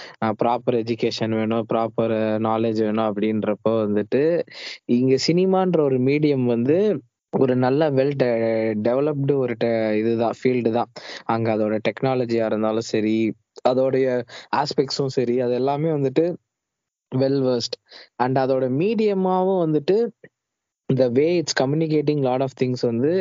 [0.41, 2.15] ப்ராப்பர் எஜுகேஷன் வேணும் ப்ராப்பர்
[2.47, 4.23] நாலேஜ் வேணும் அப்படின்றப்போ வந்துட்டு
[4.95, 6.77] இங்க சினிமான்ற ஒரு மீடியம் வந்து
[7.33, 8.13] ஒரு நல்ல வெல்
[8.85, 9.53] டெவலப்டு ஒரு
[9.99, 10.89] இதுதான் ஃபீல்டு தான்.
[11.27, 13.15] அங்க அதோட டெக்னாலஜியா இருந்தாலும் சரி
[13.69, 14.07] அதோடைய
[14.61, 16.25] ஆஸ்பெக்ட்ஸும் சரி அது எல்லாமே வந்துட்டு
[17.11, 17.75] வெல் versed.
[18.23, 19.97] அண்ட் அதோட மீடியமாவும் வந்துட்டு
[20.89, 23.11] the way it's communicating lot of things வந்து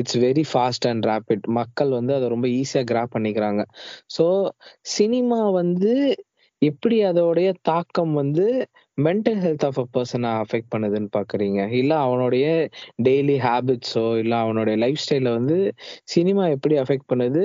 [0.00, 3.62] it's very fast and rapid மக்கள் வந்து அதை ரொம்ப ஈஸியா கிராப் பண்ணிக்கிறாங்க.
[4.16, 4.26] ஸோ
[4.96, 5.92] சினிமா வந்து
[6.62, 8.44] எப்படி அதோடைய தாக்கம் வந்து
[8.98, 11.60] மென்டல் ஹெல்த் ஆஃப் அ பர்சனை அஃபெக்ட் பண்ணுதுன்னு பாக்குறீங்க?
[11.80, 12.46] இல்ல அவனுடைய
[13.06, 15.58] டெய்லி ஹேபிட்ஸோ இல்ல அவனுடைய லைஃப் ஸ்டைல வந்து
[16.14, 17.44] சினிமா எப்படி அஃபெக்ட் பண்ணுது?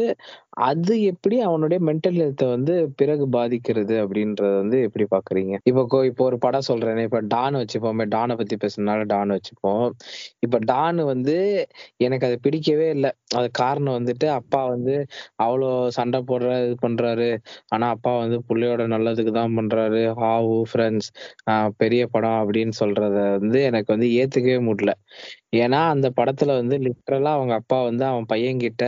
[0.59, 5.53] அது எப்படி அவனுடைய மென்டல் ஹெல்த்தை வந்து பிறகு பாதிக்கிறது அப்படின்றத வந்து எப்படி பாக்குறீங்க?
[5.63, 9.85] இப்போ கோ- இப்போ ஒரு படம் சொல்றேனே இப்ப டான் வச்சுப்போமே டானை பத்தி பேசுறதுனால டான் வச்சுப்போம்.
[10.39, 11.35] இப்ப டான் வந்து
[11.99, 13.11] எனக்கு அது பிடிக்கவே இல்லை.
[13.35, 14.95] அது காரணம் வந்துட்டு அப்பா வந்து
[15.43, 17.29] அவ்வளோ சண்டை போடுற இது பண்றாரு.
[17.69, 20.03] ஆனா அப்பா வந்து பிள்ளையோட நல்லதுக்கு தான் பண்றாரு.
[20.21, 21.09] ஹாவு ஃப்ரெண்ட்ஸ்
[21.81, 23.07] பெரிய படம் அப்படின்னு சொல்றத
[23.37, 24.93] வந்து எனக்கு வந்து ஏத்துக்கவே முடியல.
[25.57, 28.85] ஏன்னா அந்த படத்துல வந்து லிட்ரலா அவங்க அப்பா வந்து அவன் பையன்கிட்ட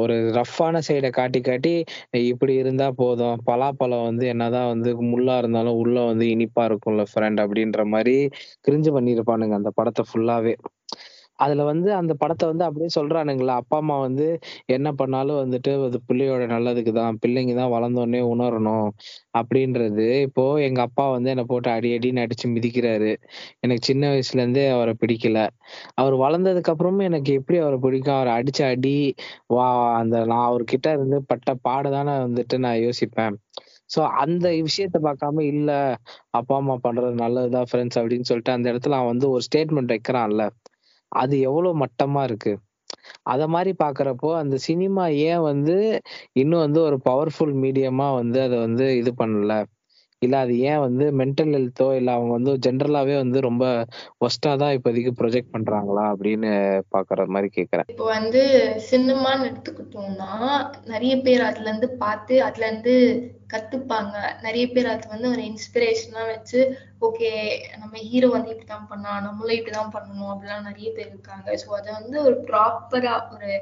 [0.00, 1.72] ஒரு ரஃப்பான சைடை காட்டி காட்டி
[2.24, 3.36] இப்படி இருந்தா போதும்.
[3.46, 8.16] பலாப்பழம் வந்து என்னதான் வந்து முள்ளா இருந்தாலும் உள்ள வந்து இனிப்பா இருக்கும்ல ஃப்ரெண்ட் அப்படின்ற மாதிரி
[8.66, 10.54] கிரிஞ்சு பண்ணியிருப்பானுங்க அந்த படத்தை ஃபுல்லாவே
[11.38, 14.26] அதுல வந்து அந்த படத்தை வந்து அப்படியே சொல்றானுங்களா அப்பா அம்மா வந்து
[14.74, 18.88] என்ன பண்ணாலும் வந்துட்டு அது பிள்ளையோட நல்லதுக்கு தான் பிள்ளைங்க தான் வளர்ந்தோடனே உணரணும்.
[19.38, 23.10] அப்படின்றது இப்போ எங்க அப்பா வந்து என்னை போட்டு அடி அடின்னு அடிச்சு மிதிக்கிறாரு.
[23.62, 25.38] எனக்கு சின்ன வயசுல இருந்தே அவரை பிடிக்கல.
[25.96, 28.16] அவர் வளர்ந்ததுக்கு அப்புறமும் எனக்கு எப்படி அவரை பிடிக்கும்?
[28.16, 28.96] அவரை அடிச்ச அடி
[29.50, 29.66] வா
[30.00, 33.36] அந்த நான் அவர்கிட்ட இருந்து பட்ட பாடுதானே வந்துட்டு நான் யோசிப்பேன்.
[33.90, 35.70] சோ அந்த விஷயத்த பார்க்காம இல்ல
[36.32, 40.44] அப்பா அம்மா பண்றது நல்லதுதான் ஃப்ரெண்ட்ஸ் அப்படின்னு சொல்லிட்டு அந்த இடத்துல அவன் வந்து ஒரு ஸ்டேட்மெண்ட் வைக்கிறான்ல.
[41.14, 42.52] அது எவ்வளவு மட்டமா இருக்கு?
[43.24, 45.76] அத மாதிரி பாக்குறப்போ அந்த சினிமா ஏன் வந்து
[46.34, 49.52] இன்னும் வந்து ஒரு பவர்ஃபுல் மீடியமா வந்து அதை வந்து இது பண்ணல?
[50.24, 53.64] இல்ல அது ஏன் வந்து மென்டல் ஹெல்த்தோ இல்ல அவங்க வந்து ஜென்ரலாவே வந்து ரொம்ப
[54.26, 56.50] ஒஸ்டா தான் இப்போதைக்கு ப்ரொஜெக்ட் பண்றாங்களா அப்படின்னு
[56.94, 57.88] பாக்குற மாதிரி கேக்குறேன்.
[57.88, 58.42] இப்போ வந்து
[58.88, 60.32] சினிமான்னு எடுத்துக்கிட்டோம்னா
[60.92, 62.94] நிறைய பேர் அதுல இருந்து பார்த்து அதுல இருந்து
[63.52, 64.14] கத்துப்பாங்க.
[64.42, 66.60] நிறைய பேர் அது வந்து ஒரு இன்ஸ்பிரேஷனா வச்சு
[67.00, 67.30] ஓகே
[67.78, 71.48] நம்ம ஹீரோ வந்து இப்படிதான் பண்ணா நம்மளும் இப்படிதான் பண்ணணும் அப்படிலாம் நிறைய பேர் இருக்காங்க.
[71.62, 73.52] ஸோ அதை வந்து ஒரு ப்ராப்பரா ஒரு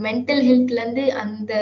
[0.00, 1.52] மென்டல் ஹெல்த்ல இருந்து அந்த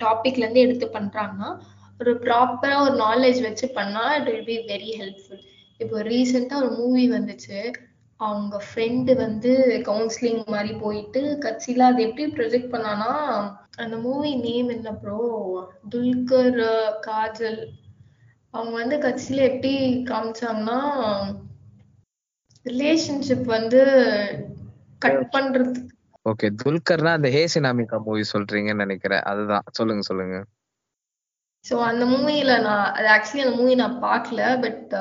[0.00, 1.50] டாபிக்ல இருந்து எடுத்து பண்றாங்கன்னா
[2.00, 5.42] ஒரு ப்ராப்பரா ஒரு நாலேஜ் வச்சு பண்ணா it will be very helpful
[5.80, 7.58] இப்போ ரீசெண்டா ஒரு மூவி வந்துச்சு.
[8.20, 9.52] அவங்க ஃப்ரெண்டு வந்து
[9.86, 13.10] கவுன்சிலிங் மாதிரி போயிட்டு கட்சியில அது எப்படி ப்ரொஜெக்ட் பண்ணானா
[13.78, 15.20] அந்த மூவி நேம் என்ன ப்ரோ
[15.92, 16.60] துல்கர்
[17.06, 17.60] காஜல்.
[18.54, 19.72] அவங்க வந்து கட்சியில எப்படி
[20.10, 20.78] காமிச்சாங்கன்னா
[22.66, 23.80] ரிலேஷன்ஷிப் வந்து
[25.02, 25.90] கட் பண்றதுக்கு.
[26.26, 29.24] ஓகே துல்கர்னா அந்த ஹே சினாமிகா மூவி சொல்றீங்கன்னு நினைக்கிறேன்.
[29.30, 29.66] அதுதான்.
[29.72, 30.36] சொல்லுங்க சொல்லுங்க.
[31.64, 34.94] ஸோ அந்த மூவில நான் அது ஆக்சுவலி அந்த மூவி நான் பார்க்கல பட்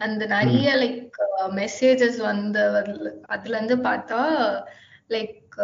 [0.00, 1.18] அந்த நிறைய லைக்
[1.54, 2.62] மெசேஜஸ் வந்து
[3.28, 4.20] அதுல இருந்து பார்த்தா
[5.10, 5.56] லைக்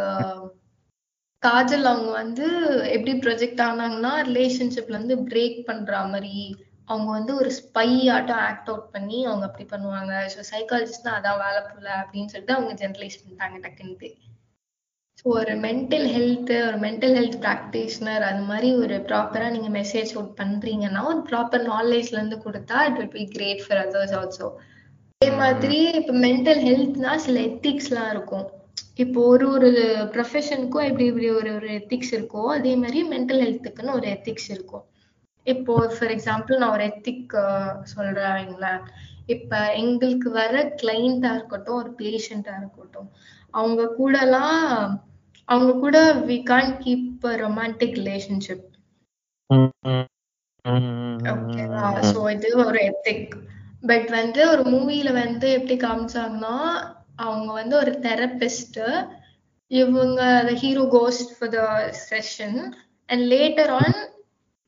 [1.43, 2.47] காஜல் அவங்க வந்து
[2.87, 6.37] எப்படி ப்ரொஜெக்ட் ஆனாங்கன்னா ரிலேஷன்ஷிப்ல இருந்து பிரேக் பண்ற மாதிரி
[6.85, 10.13] அவங்க வந்து ஒரு ஸ்பை ஆட்டம் ஆக்ட் அவுட் பண்ணி அவங்க அப்படி பண்ணுவாங்க.
[10.35, 14.11] ஸோ சைக்காலஜிஸ்ட்னா அதான் வேலை போல அப்படின்னு சொல்லிட்டு அவங்க ஜெனரலைஸ் பண்ணிட்டாங்க டக்குன்ட்டு
[15.25, 21.03] ஒரு மென்டல் ஹெல்த் ஒரு மென்டல் ஹெல்த் ப்ராக்டிஷனர் அது மாதிரி ஒரு ப்ராப்பரா நீங்க மெசேஜ் அவுட் பண்றீங்கன்னா
[21.11, 24.49] ஒரு ப்ராப்பர் நாலேஜ்ல இருந்து கொடுத்தா it will be great for others also
[25.21, 28.47] அதே மாதிரி இப்போ மென்டல் ஹெல்த்னா சில எத்திக்ஸ்லாம் இருக்கும்.
[29.03, 29.71] இப்போ ஒரு ஒரு
[30.15, 34.85] ப்ரொஃபஷனுக்கும் இப்படி இப்படி ஒரு ஒரு எத்திக்ஸ் இருக்கோ அதே மாதிரி மென்டல் ஹெல்த்துக்குன்னு ஒரு எத்திக்ஸ் இருக்கும்.
[35.47, 37.37] இப்போ ஃபார் எக்ஸாம்பிள் நான் ஒரு எத்திக்
[37.93, 38.83] சொல்றேன் வைங்களேன்
[39.27, 43.09] இப்ப எங்களுக்கு வர கிளைண்டா இருக்கட்டும் ஒரு பேஷண்டா இருக்கட்டும்
[43.55, 44.61] அவங்க கூடலாம்
[45.49, 45.97] அவங்க கூட
[46.27, 48.67] we can keep romantic relationship
[51.33, 53.33] ஓகேவா சோ இது ஒரு எத்திக்
[53.83, 56.57] பட் வந்து ஒரு மூவில வந்து எப்படி காமிச்சாங்கன்னா
[57.19, 58.81] அவங்க வந்து ஒரு தெரபிஸ்ட்
[59.71, 61.63] இவங்க the hero ghost for the
[62.09, 62.59] session
[63.09, 63.99] and later on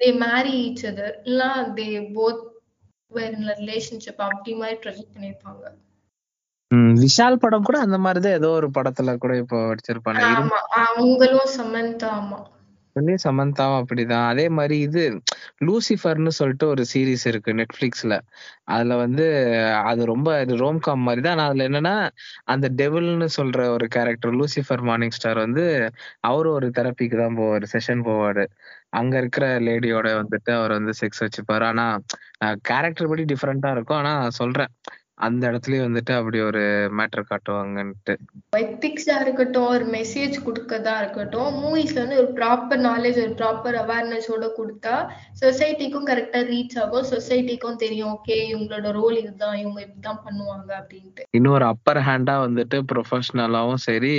[0.00, 1.42] they marry each other இல்ல
[1.74, 2.42] தே போத்
[3.12, 5.64] வேர் ரிலேஷன்ஷிப் அப்படி மாதிரி ப்ரொஜெக்ட் பண்ணிருப்பாங்க
[7.02, 12.40] விஷால் படம் கூட அந்த மாதிரிதான் ஏதோ ஒரு படத்துல கூட இப்போ வச்சிருப்பாங்க ஆமா அவங்களும் சமந்தா ஆமா.
[12.96, 14.26] சொல்லி சமந்தாவும் அப்படிதான்.
[14.32, 15.02] அதே மாதிரி இது
[15.66, 18.14] லூசிஃபர்னு சொல்லிட்டு ஒரு சீரிஸ் இருக்கு நெட்ஃபிளிக்ஸ்ல.
[18.68, 19.24] அதுல வந்து
[19.90, 20.28] அது ரொம்ப
[20.62, 21.34] ரோம்காம் மாதிரி தான்.
[21.36, 21.94] ஆனா அதுல என்னன்னா
[22.54, 25.64] அந்த டெவில்னு சொல்ற ஒரு கேரக்டர் லூசிஃபர் மார்னிங் ஸ்டார் வந்து
[26.30, 28.44] அவரு ஒரு தெரப்பிக்கு தான் போவாரு செஷன் போவாரு.
[29.00, 31.64] அங்க இருக்கிற லேடியோட வந்துட்டு அவர் வந்து செக்ஸ் வச்சுப்பாரு.
[31.72, 31.86] ஆனா
[32.70, 34.00] கேரக்டர் படி டிஃப்ரெண்டா இருக்கும்.
[34.02, 34.72] ஆனா சொல்றேன்.
[35.18, 36.62] அந்த இடத்துலயும் வந்துட்டு அப்படி ஒரு
[36.98, 38.14] மேட்டர் காட்டுவாங்கன்ட்டு.
[38.52, 44.94] எத்திக்ஸா இருக்கட்டும் ஒரு மெசேஜ் கொடுக்கறதா இருக்கட்டும் மூவிஸ்ல வந்து ஒரு ப்ராப்பர் நாலேஜ் ஒரு ப்ராப்பர் அவேர்னஸோட கொடுத்தா
[45.40, 51.24] சொசைட்டிக்கும் கரெக்டா ரீச் ஆகும் சொசைட்டிக்கும் தெரியும் ஓகே இவங்களோட ரோல் இதுதான் இவங்க இப்படிதான் பண்ணுவாங்க அப்படின்ட்டு.
[51.30, 54.12] இன்னொரு அப்பர் ஹேண்டா வந்துட்டு ப்ரொஃபஷனலாவும் சரி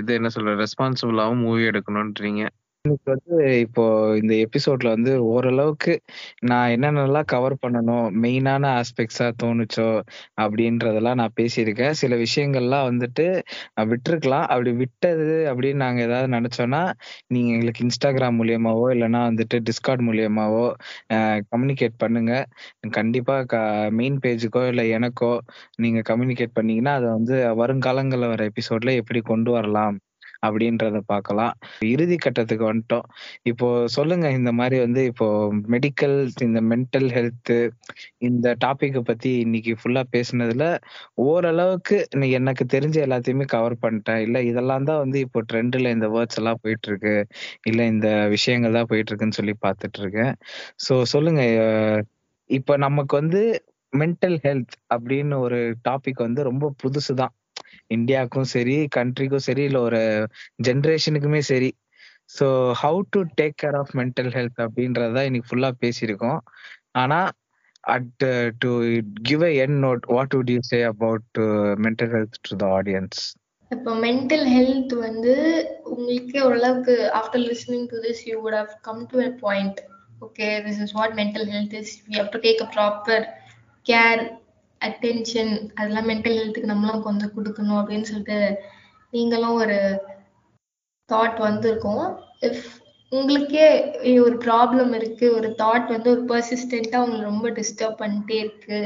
[0.00, 2.42] இது என்ன சொல்ற ரெஸ்பான்சிபிளாவும் மூவி எடுக்கணும்ன்றீங்க.
[2.84, 3.34] எனக்கு வந்து
[3.64, 3.82] இப்போ
[4.20, 5.92] இந்த எபிசோட்ல வந்து ஓரளவுக்கு
[6.42, 9.86] நான் என்னென்னலாம் கவர் பண்ணணும் மெயினான ஆஸ்பெக்ட்ஸா தோணுச்சோ
[10.42, 11.94] அப்படின்றதெல்லாம் நான் பேசியிருக்கேன்.
[12.00, 13.26] சில விஷயங்கள்லாம் வந்துட்டு
[13.90, 14.46] விட்டுருக்கலாம்.
[14.52, 16.82] அப்படி விட்டது அப்படின்னு நாங்க ஏதாவது நினைச்சோம்னா
[17.28, 20.64] நீங்க எங்களுக்கு இன்ஸ்டாகிராம் மூலியமாவோ இல்லைன்னா வந்துட்டு டிஸ்கார்ட் மூலியமாவோ
[21.52, 22.32] கம்யூனிகேட் பண்ணுங்க.
[22.96, 23.36] கண்டிப்பா
[23.98, 25.32] மெயின் பேஜுக்கோ இல்லை எனக்கோ
[25.78, 29.96] நீங்க கம்யூனிகேட் பண்ணீங்கன்னா அதை வந்து வருங்காலங்களில் வர எபிசோட்ல எப்படி கொண்டு வரலாம்.
[30.42, 31.52] அப்படின்றத பார்க்கலாம்.
[31.90, 33.06] இறுதி கட்டத்துக்கு வந்துட்டோம்.
[33.50, 33.66] இப்போ
[33.96, 35.26] சொல்லுங்க இந்த மாதிரி வந்து இப்போ
[35.74, 36.16] மெடிக்கல்
[36.46, 37.52] இந்த மென்டல் ஹெல்த்
[38.28, 40.66] இந்த டாபிக்கை பத்தி இன்னைக்கு ஃபுல்லா பேசுனதுல
[41.26, 44.22] ஓரளவுக்கு இன்னைக்கு எனக்கு தெரிஞ்ச எல்லாத்தையுமே கவர் பண்ணிட்டேன்.
[44.26, 47.14] இல்ல இதெல்லாம் தான் வந்து இப்போ ட்ரெண்ட்ல இந்த வேர்ட்ஸ் எல்லாம் போயிட்டு இருக்கு
[47.70, 50.32] இல்ல இந்த விஷயங்கள் தான் போயிட்டு இருக்குன்னு சொல்லி பார்த்துட்டு இருக்கேன்
[50.86, 51.42] ஸோ சொல்லுங்க
[52.50, 53.40] இப்போ நமக்கு வந்து
[53.92, 57.32] மென்டல் ஹெல்த் அப்படின்னு ஒரு டாபிக் வந்து ரொம்ப புதுசு தான்
[57.90, 60.00] இந்தியாவுக்கும் சரி கண்ட்ரிக்கும் சரி இல்ல ஒரு
[60.68, 61.70] ஜென்ரேஷனுக்குமே சரி.
[62.30, 62.46] So
[62.80, 66.40] how to take care of mental health அப்படின்றத இன்னைக்கு ஃபுல்லா பேசியிருக்கோம்.
[66.94, 67.18] ஆனா
[67.84, 68.24] at
[68.62, 68.70] to
[69.28, 71.40] give a an note what would you say about
[71.84, 73.20] mental health to the audience
[73.70, 75.34] இப்போ மென்டல் ஹெல்த் வந்து
[75.92, 79.78] உங்களுக்கே ஓரளவுக்கு after listening to this you would have come to a point
[80.22, 83.24] okay this is what mental health is we have to take a proper
[83.86, 84.22] care
[84.88, 88.38] attention அதெல்லாம் mental ஹெல்த்துக்கு நம்மளும் கொஞ்சம் கொடுக்கணும் அப்படின்னு சொல்லிட்டு
[89.12, 89.78] நீங்களும் ஒரு
[91.10, 92.04] தாட் வந்திருக்கும்.
[92.48, 92.68] இஃப்
[93.12, 93.64] உங்களுக்கே
[94.26, 98.80] ஒரு ப்ராப்ளம் இருக்கு ஒரு தாட் வந்து ஒரு பர்சிஸ்டண்டா உங்களை ரொம்ப டிஸ்டர்ப் பண்ணிட்டே இருக்கு.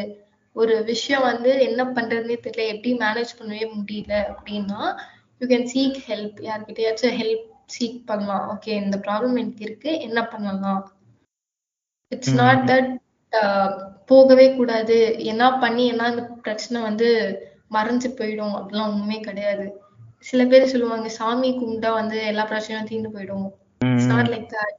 [0.56, 4.80] ஒரு விஷயம் வந்து என்ன பண்றதுனே தெரியல எப்படி மேனேஜ் பண்ணவே முடியல அப்படின்னா
[5.40, 8.44] யூ கேன் சீக் ஹெல்ப் யார்கிட்டயாச்சும் ஹெல்ப் சீக் பண்ணலாம்.
[8.52, 10.82] ஓகே இந்த ப்ராப்ளம் எனக்கு இருக்கு என்ன பண்ணலாம்?
[12.12, 12.90] இட்ஸ் நாட் தட்
[14.10, 14.96] போகவே கூடாது.
[15.32, 17.08] என்ன பண்ணி என்ன இந்த பிரச்சனை வந்து
[17.76, 18.56] மறைஞ்சு போயிடும்.
[18.58, 19.66] அப்படிலாம் ஒண்ணுமே கிடையாது.
[20.26, 23.48] சில பேர் சொல்லுவாங்க சாமி கும்பிட்டா வந்து எல்லா பிரச்சனையும் தீர்ந்து போயிடும்.
[23.86, 24.76] It's not like that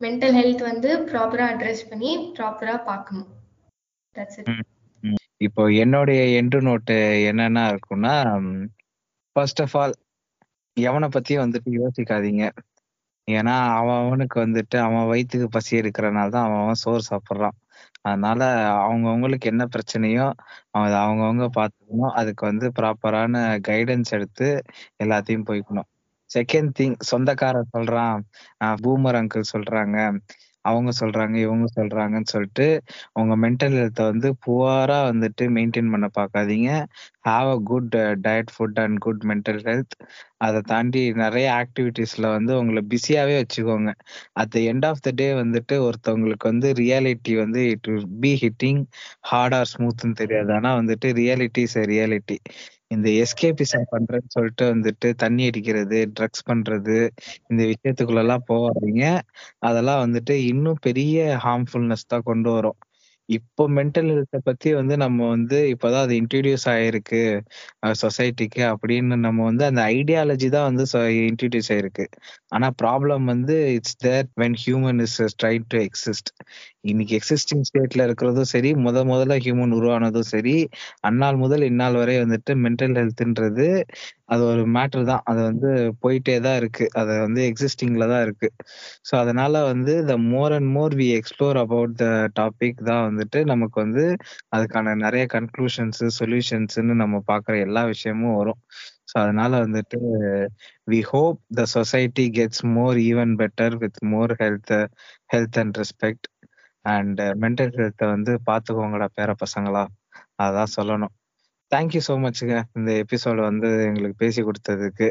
[0.00, 3.30] mental health வந்து ப்ராப்பரா அட்ரஸ் பண்ணி ப்ராப்பரா பார்க்கணும்.
[4.16, 4.66] தட்ஸ் இட்
[5.46, 6.94] இப்போ என்னுடைய எண்டு நோட்டு
[7.30, 8.14] என்னன்னா இருக்கும்னா
[9.36, 9.94] ஃபர்ஸ்ட் ஆஃப் ஆல்
[10.76, 12.44] எவனை பத்தியும் வந்துட்டு யோசிக்காதீங்க.
[13.28, 17.56] ஏன்னா அவன் அவனுக்கு வந்துட்டு அவன் வயிற்றுக்கு பசி எடுக்கிறனால தான் அவன் அவன் சோறு சாப்பிட்றான்.
[18.08, 18.40] அதனால
[18.80, 20.26] அவங்கவுங்களுக்கு என்ன பிரச்சனையோ
[20.74, 22.14] அவங்க அவங்கவுங்க பார்த்துக்கணும்.
[22.20, 23.34] அதுக்கு வந்து ப்ராப்பரான
[23.68, 24.48] கைடன்ஸ் எடுத்து
[25.04, 25.88] எல்லாத்தையும் போய்க்கணும்.
[26.30, 28.18] செகண்ட் திங் சொந்தக்காரன் சொல்றான்.
[28.82, 29.96] பூமர் அங்கிள் சொல்றாங்க.
[30.68, 32.66] அவங்க சொல்றாங்க இவங்க சொல்றாங்கன்னு சொல்லிட்டு
[33.14, 36.70] உங்க மென்டல் ஹெல்த்தை வந்து புவரா வந்துட்டு மெயின்டைன் பண்ண பார்க்காதீங்க
[37.24, 39.96] have a good diet food and good mental health
[40.40, 43.90] அதை தாண்டி நிறைய ஆக்டிவிட்டீஸ்ல வந்து உங்களை பிஸியாவே வச்சுக்கோங்க.
[44.40, 47.88] At the end of the day வந்துட்டு ஒருத்தவங்களுக்கு வந்து ரியாலிட்டி வந்து it
[48.20, 48.82] be hitting
[49.30, 50.50] hard or ஸ்மூத்னு தெரியாது.
[50.58, 52.38] ஆனா வந்துட்டு ரியாலிட்டி இஸ் ரியாலிட்டி
[52.90, 56.96] இந்த எஸ்கேபிசம் பண்றேன்னு சொல்லிட்டு வந்துட்டு தண்ணி அடிக்கிறது ட்ரக்ஸ் பண்றது
[57.50, 59.02] இந்த விஷயத்துக்குள்ள எல்லாம் போகாதீங்க.
[59.60, 62.78] அதெல்லாம் வந்துட்டு இன்னும் பெரிய ஹார்ம்ஃபுல்னஸ் தான் கொண்டு வரும்.
[63.28, 67.20] இப்போ மென்டல் ஹெல்த்தை பத்தி வந்து நம்ம வந்து இப்பதான் அது இன்ட்ரடியூஸ் ஆயிருக்கு
[68.02, 70.84] சொசைட்டிக்கு அப்படின்னு நம்ம வந்து அந்த ஐடியாலஜி தான் வந்து
[71.26, 72.04] இன்ட்ரடியூஸ் ஆயிருக்கு.
[72.50, 76.30] ஆனா ப்ராப்ளம் வந்து it's there when human is try to exist
[76.84, 80.56] இன்னைக்கு எக்ஸிஸ்டிங் ஸ்டேட்ல இருக்கிறதும் சரி முத முதல்ல ஹியூமன் உருவானதும் சரி
[81.02, 83.68] அந்நாள் முதல் இந்நாள் வரை வந்துட்டு மென்டல் ஹெல்த்ன்றது
[84.28, 85.22] அது ஒரு மேட்டர் தான்.
[85.30, 85.68] அது வந்து
[86.02, 86.86] போயிட்டே தான் இருக்கு.
[87.00, 88.48] அது வந்து எக்ஸிஸ்டிங்ல தான் இருக்கு.
[89.08, 92.06] ஸோ அதனால வந்து the more and more we explore about the
[92.38, 94.04] topic தான் வந்துட்டு நமக்கு வந்து
[94.56, 98.60] அதுக்கான நிறைய கன்க்ளூஷன்ஸ் சொல்யூஷன்ஸ்னு நம்ம பார்க்குற எல்லா விஷயமும் வரும்.
[99.10, 99.98] ஸோ அதனால வந்துட்டு
[100.88, 104.74] we hope the society gets more even better with more health
[105.30, 106.28] health and respect
[106.84, 109.84] and mental ஹெல்த்தை வந்து பார்த்துக்கோங்கடா பேர பசங்களா.
[110.40, 111.14] அதான் சொல்லணும்.
[111.72, 115.06] தேங்க்யூ ஸோ மச்ங்க இந்த எபிசோடு வந்து எங்களுக்கு பேசி கொடுத்ததுக்கு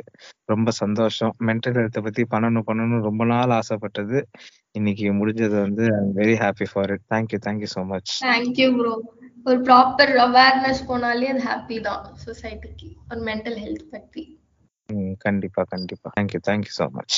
[0.49, 1.34] ரொம்ப சந்தோஷம்.
[1.47, 4.19] மென்டல் ஹெல்த்தை பத்தி பண்ணணும் பண்ணணும் ரொம்ப நாள் ஆசைப்பட்டது.
[4.75, 8.93] இன்னைக்கு முடிஞ்சது வந்து I very happy for it thank you thank you so much thank you bro
[9.45, 14.23] ஒரு ப்ராப்பர் அவேர்னஸ் போனாலே அது ஹாப்பி தான் சொசைட்டிக்கு ஒரு மென்டல் ஹெல்த் பத்தி.
[15.25, 16.09] கண்டிப்பா கண்டிப்பா.
[16.17, 17.17] Thank you thank you so much